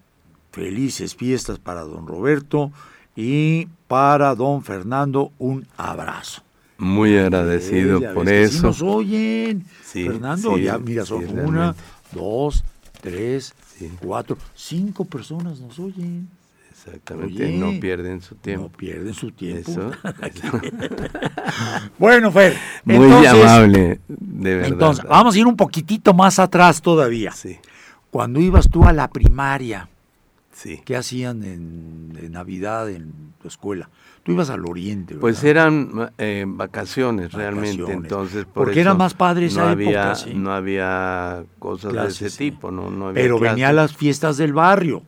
felices 0.52 1.16
fiestas 1.16 1.60
para 1.60 1.82
don 1.82 2.08
Roberto 2.08 2.72
y 3.16 3.68
para 3.88 4.34
don 4.36 4.64
Fernando 4.64 5.32
un 5.40 5.66
abrazo. 5.78 6.42
Muy 6.78 7.18
agradecido 7.18 7.98
Eh, 8.00 8.10
por 8.14 8.26
que 8.26 8.48
sí 8.48 8.56
eso. 8.56 8.68
nos 8.68 8.82
oyen. 8.82 9.66
Sí, 9.84 10.06
Fernando, 10.06 10.56
sí, 10.56 10.64
ya 10.64 10.78
mira, 10.78 11.06
son 11.06 11.28
una, 11.40 11.76
dos, 12.14 12.64
tres, 13.02 13.54
cuatro, 14.02 14.38
cinco 14.56 15.04
personas 15.06 15.60
nos 15.60 15.78
oyen. 15.80 16.30
Exactamente, 16.72 17.46
Oye, 17.46 17.58
no 17.58 17.78
pierden 17.82 18.22
su 18.22 18.36
tiempo. 18.36 18.70
No 18.72 18.78
pierden 18.78 19.14
su 19.14 19.32
tiempo. 19.32 19.70
Eso, 19.70 19.92
eso. 20.24 20.60
bueno, 22.00 22.32
Fer. 22.32 22.56
Muy 22.86 22.96
entonces- 22.96 23.30
amable, 23.34 24.00
de 24.08 24.56
verdad. 24.56 24.72
Entonces, 24.72 25.06
vamos 25.06 25.36
a 25.36 25.40
ir 25.40 25.46
un 25.48 25.58
poquitito 25.58 26.14
más 26.14 26.40
atrás 26.40 26.82
todavía. 26.82 27.32
Sí, 27.32 27.58
Cuando 28.12 28.40
ibas 28.40 28.70
tú 28.70 28.86
a 28.86 28.94
la 28.94 29.08
primaria, 29.10 29.90
sí. 30.62 30.82
¿qué 30.86 30.96
hacían 30.96 31.44
en, 31.44 32.10
de 32.14 32.30
Navidad 32.30 32.90
en 32.90 33.34
tu 33.42 33.48
escuela? 33.48 33.90
Tú 34.24 34.34
ibas 34.34 34.50
al 34.50 34.66
oriente, 34.66 35.14
¿verdad? 35.14 35.22
Pues 35.22 35.44
eran 35.44 36.12
eh, 36.18 36.44
vacaciones 36.48 37.32
realmente, 37.32 37.82
Vacaciones. 37.82 38.04
entonces 38.12 38.46
por 38.46 38.66
Porque 38.66 38.82
era 38.82 38.92
eso 38.92 38.98
más 38.98 39.14
padre 39.14 39.46
esa 39.48 39.66
no 39.66 39.82
época, 39.82 40.02
había, 40.12 40.16
sí. 40.16 40.34
No 40.36 40.52
había 40.54 41.44
cosas 41.58 41.94
Clases, 41.94 42.20
de 42.20 42.28
ese 42.28 42.38
sí. 42.38 42.52
tipo, 42.52 42.72
no, 42.72 42.90
no 42.92 43.08
había 43.08 43.24
Pero 43.24 43.40
clases. 43.40 43.74
las 43.74 43.96
fiestas 43.96 44.38
del 44.38 44.54
barrio. 44.54 45.04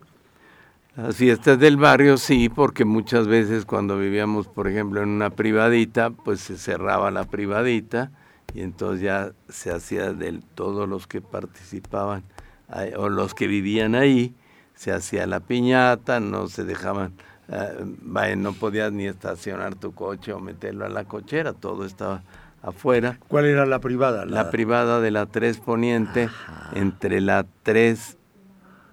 Las 0.96 1.16
fiestas 1.16 1.58
del 1.60 1.78
barrio 1.78 2.18
sí, 2.18 2.50
porque 2.50 2.84
muchas 2.84 3.28
veces 3.28 3.66
cuando 3.66 3.98
vivíamos, 3.98 4.48
por 4.48 4.68
ejemplo, 4.68 5.02
en 5.02 5.10
una 5.10 5.30
privadita, 5.30 6.10
pues 6.10 6.42
se 6.42 6.58
cerraba 6.58 7.12
la 7.12 7.26
privadita 7.26 8.12
y 8.54 8.62
entonces 8.62 9.02
ya 9.02 9.32
se 9.48 9.72
hacía 9.72 10.12
de 10.14 10.42
todos 10.56 10.90
los 10.90 11.08
que 11.08 11.22
participaban 11.22 12.24
o 12.98 13.10
los 13.10 13.34
que 13.34 13.48
vivían 13.48 13.96
ahí, 13.96 14.34
se 14.82 14.92
hacía 14.92 15.28
la 15.28 15.42
piñata, 15.42 16.20
no 16.20 16.48
se 16.48 16.64
dejaban, 16.64 17.14
eh, 17.50 18.36
no 18.36 18.54
podías 18.54 18.92
ni 18.92 19.06
estacionar 19.06 19.76
tu 19.76 19.94
coche 19.94 20.34
o 20.34 20.40
meterlo 20.40 20.88
a 20.88 20.90
la 20.90 21.04
cochera, 21.04 21.54
todo 21.54 21.86
estaba 21.86 22.24
afuera. 22.64 23.20
¿Cuál 23.28 23.46
era 23.46 23.68
la 23.68 23.78
privada? 23.78 24.26
La 24.26 24.50
privada 24.50 25.00
de 25.00 25.12
la 25.12 25.28
3 25.28 25.60
Poniente, 25.60 26.30
entre 26.74 27.22
la 27.22 27.46
3 27.62 28.18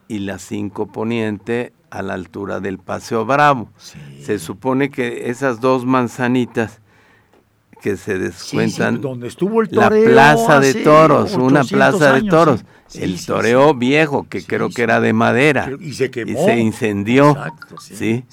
y 0.08 0.18
la 0.18 0.38
5 0.38 0.92
Poniente, 0.92 1.72
a 1.88 2.02
la 2.02 2.12
altura 2.12 2.60
del 2.60 2.76
Paseo 2.76 3.24
Bravo. 3.24 3.70
Sí. 3.78 3.98
Se 4.22 4.38
supone 4.38 4.90
que 4.90 5.30
esas 5.30 5.58
dos 5.62 5.86
manzanitas 5.86 6.82
que 7.80 7.96
se 7.96 8.18
descuentan, 8.18 8.96
sí, 8.96 9.00
donde 9.00 9.28
estuvo 9.28 9.62
el 9.62 9.68
la 9.70 9.88
toreo 9.88 10.10
plaza 10.10 10.60
de 10.60 10.74
toros, 10.74 11.34
una 11.34 11.60
800 11.60 11.70
plaza 11.70 12.12
de 12.12 12.22
toros, 12.22 12.64
sí. 12.86 13.02
El 13.02 13.24
toreo 13.24 13.74
viejo, 13.74 14.26
que 14.28 14.42
creo 14.44 14.70
que 14.70 14.82
era 14.82 15.00
de 15.00 15.12
madera. 15.12 15.70
Y 15.80 15.94
se 15.94 16.10
quemó. 16.10 16.32
Y 16.32 16.44
se 16.44 16.58
incendió. 16.58 17.30
Exacto, 17.30 17.76
sí. 17.80 18.24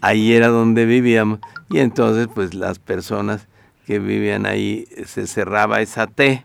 Ahí 0.00 0.32
era 0.32 0.48
donde 0.48 0.86
vivíamos. 0.86 1.40
Y 1.70 1.78
entonces, 1.78 2.28
pues 2.32 2.54
las 2.54 2.78
personas 2.78 3.48
que 3.86 3.98
vivían 3.98 4.46
ahí, 4.46 4.86
se 5.06 5.26
cerraba 5.26 5.80
esa 5.80 6.06
T. 6.06 6.44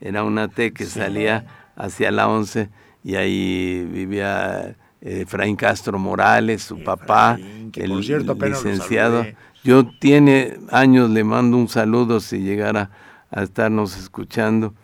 Era 0.00 0.24
una 0.24 0.48
T 0.48 0.72
que 0.72 0.84
salía 0.84 1.46
hacia 1.76 2.10
la 2.10 2.28
11 2.28 2.68
y 3.02 3.16
ahí 3.16 3.86
vivía 3.90 4.76
eh, 5.00 5.22
Efraín 5.22 5.56
Castro 5.56 5.98
Morales, 5.98 6.62
su 6.62 6.82
papá, 6.82 7.34
Efraín, 7.38 7.72
el 7.74 8.04
cierto 8.04 8.34
licenciado. 8.34 9.26
Yo 9.64 9.86
tiene 9.98 10.58
años, 10.70 11.10
le 11.10 11.24
mando 11.24 11.56
un 11.56 11.68
saludo 11.68 12.20
si 12.20 12.38
llegara 12.40 12.90
a 13.30 13.42
estarnos 13.42 13.96
escuchando, 13.96 14.74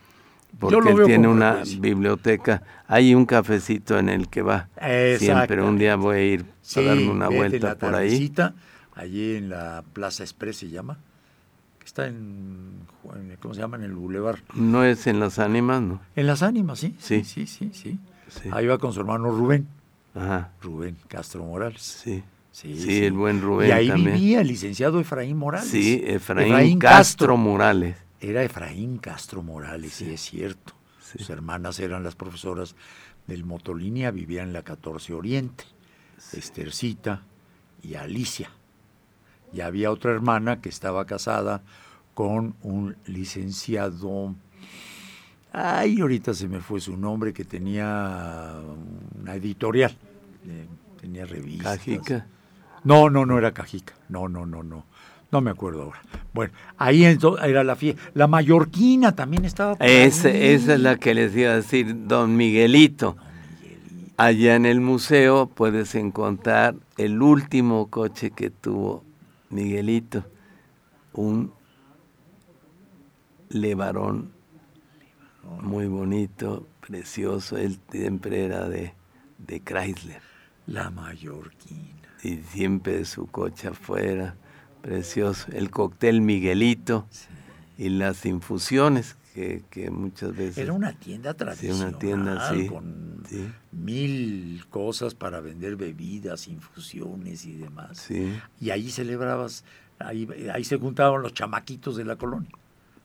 porque 0.59 0.91
él 0.91 1.03
tiene 1.05 1.29
una 1.29 1.51
frecuencia. 1.53 1.81
biblioteca. 1.81 2.63
Hay 2.89 3.15
un 3.15 3.27
cafecito 3.27 3.99
en 3.99 4.09
el 4.09 4.29
que 4.29 4.43
va. 4.43 4.69
Siempre 5.19 5.63
un 5.63 5.79
día 5.79 5.97
voy 5.97 6.17
a 6.17 6.23
ir 6.25 6.45
Sí, 6.63 6.81
a 6.81 6.83
darme 6.89 7.11
una 7.11 7.29
vuelta 7.29 7.69
la 7.69 7.75
por 7.77 7.95
ahí. 7.95 8.33
Allí 8.95 9.37
en 9.37 9.49
la 9.51 9.85
Plaza 9.93 10.23
Express 10.25 10.57
se 10.59 10.69
llama. 10.71 10.99
que 11.79 11.87
Está 11.87 12.07
en, 12.09 12.81
¿cómo 13.41 13.55
se 13.55 13.61
llama? 13.61 13.77
En 13.77 13.85
el 13.85 13.93
Boulevard. 13.93 14.41
No 14.55 14.85
es 14.85 15.07
en 15.07 15.21
las 15.21 15.39
ánimas, 15.39 15.81
¿no? 15.83 16.01
En 16.17 16.27
las 16.27 16.43
ánimas, 16.43 16.79
sí. 16.81 16.95
Sí, 16.99 17.23
Sí. 17.25 17.47
sí, 17.47 17.71
sí. 17.71 17.71
sí. 17.73 17.99
Sí. 18.43 18.49
Ahí 18.53 18.67
va 18.67 18.79
con 18.79 18.93
su 18.93 19.01
hermano 19.01 19.31
Rubén. 19.31 19.67
Ajá, 20.15 20.51
Rubén 20.63 20.97
Castro 21.09 21.45
Morales. 21.45 21.83
sí. 21.83 22.23
Sí, 22.53 22.77
Sí, 22.81 23.05
el 23.05 23.13
buen 23.13 23.41
Rubén 23.41 23.69
Y 23.69 23.73
ahí 23.73 23.89
también. 23.89 24.15
vivía 24.17 24.41
el 24.41 24.49
licenciado 24.49 24.99
Efraín 25.01 25.37
Morales. 25.37 25.69
Sí, 25.69 26.03
Efraín, 26.05 26.79
Castro 26.79 27.37
Morales. 27.37 27.97
Era 28.21 28.43
Efraín 28.43 28.99
Castro 28.99 29.43
Morales, 29.43 29.93
sí, 29.95 30.11
es 30.11 30.21
cierto. 30.21 30.75
Sus 31.01 31.31
hermanas 31.31 31.79
eran 31.81 32.03
las 32.05 32.15
profesoras 32.17 32.75
del 33.27 33.45
Motolínea, 33.45 34.11
vivían 34.11 34.49
en 34.49 34.53
la 34.53 34.63
14 34.63 35.15
Oriente. 35.15 35.65
Estercita 36.33 37.23
y 37.83 37.95
Alicia. 37.95 38.51
Y 39.53 39.63
había 39.63 39.91
otra 39.91 40.13
hermana 40.13 40.61
que 40.61 40.69
estaba 40.69 41.07
casada 41.07 41.63
con 42.15 42.55
un 42.63 42.97
licenciado. 43.07 44.35
Ay, 45.53 46.01
ahorita 46.01 46.35
se 46.35 46.47
me 46.47 46.61
fue 46.61 46.81
su 46.81 46.97
nombre, 46.97 47.33
que 47.33 47.45
tenía 47.45 48.61
una 49.21 49.35
editorial. 49.35 49.97
eh, 50.47 50.67
tenía 51.01 51.25
revistas. 51.27 51.79
Cajica. 51.79 52.27
No, 52.85 53.11
no, 53.11 53.27
no 53.27 53.39
era 53.39 53.53
Cajica. 53.53 53.95
No, 54.09 54.29
no, 54.29 54.47
no, 54.47 54.63
no. 54.63 54.85
No 55.33 55.41
me 55.41 55.51
acuerdo 55.51 55.83
ahora. 55.83 56.03
Bueno, 56.33 56.53
ahí 56.77 57.05
era 57.05 57.63
la 57.63 57.77
fiesta. 57.77 58.03
La 58.15 58.27
mallorquina 58.27 59.15
también 59.15 59.45
estaba. 59.45 59.77
por 59.77 59.87
ahí. 59.87 59.93
esa 59.93 60.29
es 60.31 60.67
la 60.67 60.97
que 60.97 61.15
les 61.15 61.37
iba 61.37 61.53
a 61.53 61.57
decir, 61.57 62.07
don 62.09 62.37
Miguelito. 62.37 63.17
Allá 64.17 64.55
en 64.55 64.67
el 64.67 64.81
museo 64.81 65.47
puedes 65.47 65.95
encontrar 65.95 66.75
el 66.99 67.23
último 67.23 67.89
coche 67.89 68.33
que 68.33 68.51
tuvo 68.51 69.03
Miguelito, 69.49 70.25
un 71.15 71.53
Levarón 73.49 74.31
muy 75.63 75.87
bonito, 75.87 76.67
precioso. 76.87 77.57
Él 77.57 77.81
siempre 77.91 78.45
era 78.45 78.69
de, 78.69 78.95
de 79.39 79.61
Chrysler 79.61 80.23
La 80.67 80.91
mallorquina. 80.91 82.00
Y 82.23 82.39
siempre 82.39 83.05
su 83.05 83.27
coche 83.27 83.69
afuera, 83.69 84.37
precioso. 84.83 85.51
El 85.53 85.71
cóctel 85.71 86.21
Miguelito 86.21 87.07
y 87.79 87.89
las 87.91 88.27
infusiones 88.27 89.17
que, 89.35 89.63
que 89.71 89.91
muchas 89.91 90.35
veces... 90.37 90.59
Era 90.59 90.73
una 90.73 90.93
tienda 90.93 91.33
Sí, 91.33 91.39
tradicional. 91.39 91.89
una 91.89 91.99
tienda, 91.99 92.51
sí. 92.53 92.67
Con 92.67 93.23
sí, 93.29 93.49
mil 93.73 94.65
cosas 94.71 95.15
para 95.15 95.41
vender 95.41 95.77
bebidas, 95.77 96.49
infusiones 96.49 97.45
y 97.47 97.57
demás. 97.57 97.99
sí. 97.99 98.39
Y 98.61 98.71
ahí 98.71 98.91
celebrabas, 98.91 99.65
ahí, 99.99 100.29
ahí 100.53 100.65
se 100.65 100.79
juntaban 100.79 101.23
los 101.23 101.33
chamaquitos 101.33 101.97
de 101.97 102.05
la 102.05 102.17
colonia, 102.17 102.51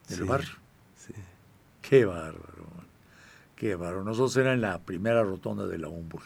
del 0.10 0.18
Sí, 0.20 0.24
barrio. 0.24 0.50
sí. 0.96 1.14
Qué 1.82 2.06
bárbaro. 2.06 2.66
Qué 3.56 3.76
bárbaro. 3.76 4.04
Nosotros 4.04 4.36
era 4.38 4.54
en 4.54 4.62
la 4.62 4.80
primera 4.80 5.24
rotonda 5.24 5.66
de 5.68 5.78
la 5.78 5.88
Humboldt. 5.88 6.26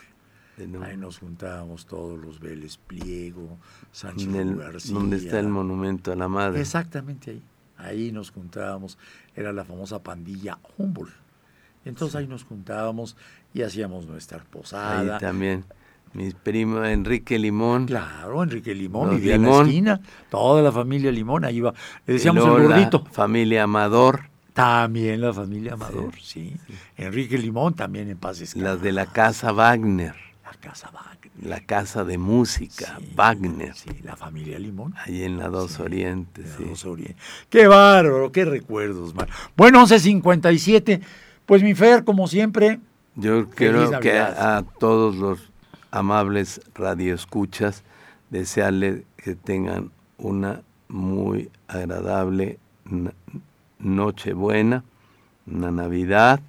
No- 0.68 0.84
Ahí 0.84 0.98
nos 0.98 1.20
juntábamos 1.20 1.86
todos 1.86 2.20
los 2.20 2.40
Vélez 2.40 2.78
Pliego, 2.78 3.58
Sánchez 3.92 4.34
el- 4.36 4.56
García. 4.56 4.94
donde 4.94 5.18
está 5.18 5.40
el 5.40 5.48
monumento 5.50 6.12
a 6.12 6.16
la 6.16 6.28
madre. 6.28 6.60
Exactamente 6.62 7.32
ahí. 7.32 7.44
Ahí 7.78 8.12
nos 8.12 8.32
juntábamos. 8.32 8.98
Era 9.36 9.54
la 9.54 9.64
famosa 9.64 10.04
pandilla 10.04 10.58
Humboldt. 10.78 11.14
Entonces 11.86 12.16
ahí 12.16 12.28
nos 12.28 12.44
juntábamos 12.44 13.16
y 13.54 13.62
hacíamos 13.62 14.06
nuestra 14.06 14.40
Ahí 14.40 14.44
posada. 14.52 15.18
también. 15.18 15.64
Mi 16.14 16.32
primo 16.32 16.84
Enrique 16.84 17.38
Limón. 17.40 17.86
Claro, 17.86 18.42
Enrique 18.44 18.74
Limón 18.74 19.12
vivía 19.12 19.36
en 19.36 19.44
la 19.44 19.62
esquina. 19.62 20.02
Toda 20.32 20.62
la 20.64 20.72
familia 20.72 21.12
Limón 21.12 21.46
ahí 21.46 21.58
iba. 21.58 21.74
Le 22.08 22.14
decíamos 22.16 22.44
el 22.46 22.52
la 22.52 22.60
gordito. 22.76 23.06
familia 23.12 23.64
Amador. 23.64 24.22
También 24.54 25.22
la 25.22 25.32
familia 25.32 25.74
Amador, 25.74 26.16
sí. 26.20 26.54
Enrique 26.98 27.38
Limón 27.38 27.76
también 27.76 28.10
en 28.10 28.18
paz 28.18 28.40
descanse. 28.40 28.64
Las 28.68 28.82
de 28.82 28.92
la 28.92 29.06
casa 29.06 29.52
Wagner. 29.54 30.16
La 30.52 30.60
casa 30.60 30.90
Wagner. 30.92 31.32
La 31.44 31.60
casa 31.62 32.04
de 32.04 32.18
música 32.18 32.98
Sí, 33.00 33.12
Wagner. 33.16 33.76
Sí, 33.76 33.90
la 34.04 34.16
familia 34.16 34.58
Limón. 34.60 34.94
Ahí 35.06 35.24
en 35.24 35.38
la 35.38 35.48
Dos 35.50 35.74
Sí, 35.74 35.82
Orientes. 35.84 36.46
de 36.58 36.58
sí. 36.58 36.70
Dos 36.70 36.86
Orientes. 36.86 37.18
Qué 37.50 37.68
bárbaro, 37.68 38.32
qué 38.32 38.46
recuerdos, 38.46 39.14
man. 39.14 39.28
Bueno, 39.56 39.80
11.57. 39.86 41.02
Pues 41.46 41.64
mi 41.64 41.74
Fer, 41.76 42.04
como 42.04 42.28
siempre, 42.28 42.80
Yo 43.16 43.50
quiero 43.50 44.00
que 44.00 44.18
a 44.20 44.64
todos 44.80 45.16
los 45.16 45.52
amables 45.92 46.62
radioescuchas 46.76 47.84
desearles 48.30 49.04
que 49.18 49.36
tengan 49.36 49.92
una 50.18 50.62
muy 50.88 51.50
agradable 51.68 52.60
na- 52.86 53.14
Nochebuena, 53.80 54.84
una 55.48 55.72
Navidad 55.72 56.40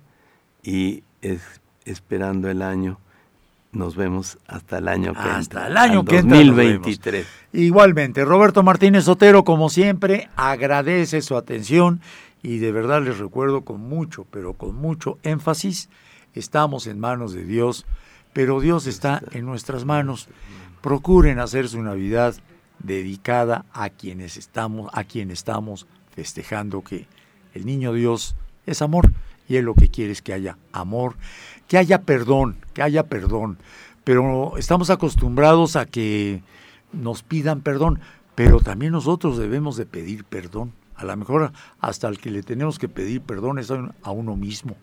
y 0.62 1.03
es- 1.22 1.61
esperando 1.84 2.51
el 2.51 2.61
año. 2.62 2.98
Nos 3.73 3.95
vemos 3.95 4.39
hasta 4.49 4.79
el 4.79 4.89
año 4.89 5.12
que 5.12 5.21
Hasta 5.21 5.39
entra, 5.39 5.66
el 5.68 5.77
año 5.77 6.05
que 6.05 6.18
entra 6.18 6.39
nos 6.39 6.57
vemos. 6.57 6.87
2023. 6.87 7.27
Igualmente, 7.53 8.25
Roberto 8.25 8.62
Martínez 8.64 9.05
Sotero, 9.05 9.45
como 9.45 9.68
siempre, 9.68 10.29
agradece 10.35 11.23
su 11.23 11.37
atención 11.37 12.01
y 12.43 12.59
de 12.59 12.73
verdad 12.73 13.03
les 13.03 13.18
recuerdo 13.18 13.62
con 13.62 13.81
mucho, 13.81 14.27
pero 14.31 14.55
con 14.55 14.75
mucho 14.75 15.18
énfasis, 15.23 15.89
estamos 16.35 16.89
en 16.89 16.99
manos 16.99 17.33
de 17.33 17.45
Dios, 17.45 17.87
pero 18.33 18.61
Dios 18.61 18.87
está 18.87 19.23
en 19.31 19.47
nuestras 19.47 19.85
manos. 19.85 20.29
Procuren 20.81 21.39
hacer 21.39 21.68
su 21.68 21.81
Navidad 21.81 22.35
dedicada 22.81 23.66
a 23.73 23.91
quienes 23.91 24.37
estamos, 24.37 24.91
a 24.95 25.05
quien 25.05 25.31
estamos 25.31 25.87
festejando 26.11 26.83
que 26.83 27.07
el 27.55 27.66
niño 27.66 27.93
Dios 27.93 28.35
es 28.66 28.83
amor 28.83 29.12
y 29.51 29.57
él 29.57 29.64
lo 29.64 29.74
que 29.74 29.88
quiere 29.88 30.12
es 30.12 30.22
que 30.22 30.32
haya 30.32 30.57
amor, 30.72 31.16
que 31.66 31.76
haya 31.76 32.03
perdón, 32.03 32.57
que 32.72 32.82
haya 32.82 33.09
perdón. 33.09 33.59
Pero 34.05 34.57
estamos 34.59 34.90
acostumbrados 34.90 35.74
a 35.74 35.86
que 35.86 36.40
nos 36.92 37.24
pidan 37.24 37.61
perdón, 37.61 37.98
pero 38.36 38.61
también 38.61 38.92
nosotros 38.92 39.38
debemos 39.38 39.76
de 39.76 39.86
pedir 39.86 40.22
perdón. 40.22 40.72
A 40.94 41.05
lo 41.05 41.16
mejor 41.16 41.51
hasta 41.80 42.07
el 42.07 42.18
que 42.18 42.30
le 42.30 42.44
tenemos 42.44 42.78
que 42.78 42.88
pedir 42.88 43.22
perdón 43.22 43.59
es 43.59 43.72
a 43.72 44.11
uno 44.12 44.36
mismo. 44.36 44.76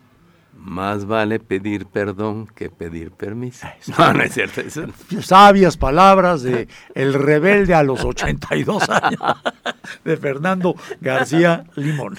Más 0.54 1.06
vale 1.06 1.40
pedir 1.40 1.86
perdón 1.86 2.46
que 2.46 2.68
pedir 2.68 3.10
permiso. 3.10 3.66
No, 3.98 4.12
no 4.12 4.22
es 4.22 4.34
cierto. 4.34 4.60
eso. 4.60 4.82
Sabias 5.22 5.78
palabras 5.78 6.42
de 6.42 6.68
el 6.94 7.14
rebelde 7.14 7.72
a 7.72 7.82
los 7.82 8.04
82 8.04 8.86
años 8.90 9.20
de 10.04 10.16
Fernando 10.18 10.74
García 11.00 11.64
Limón. 11.74 12.18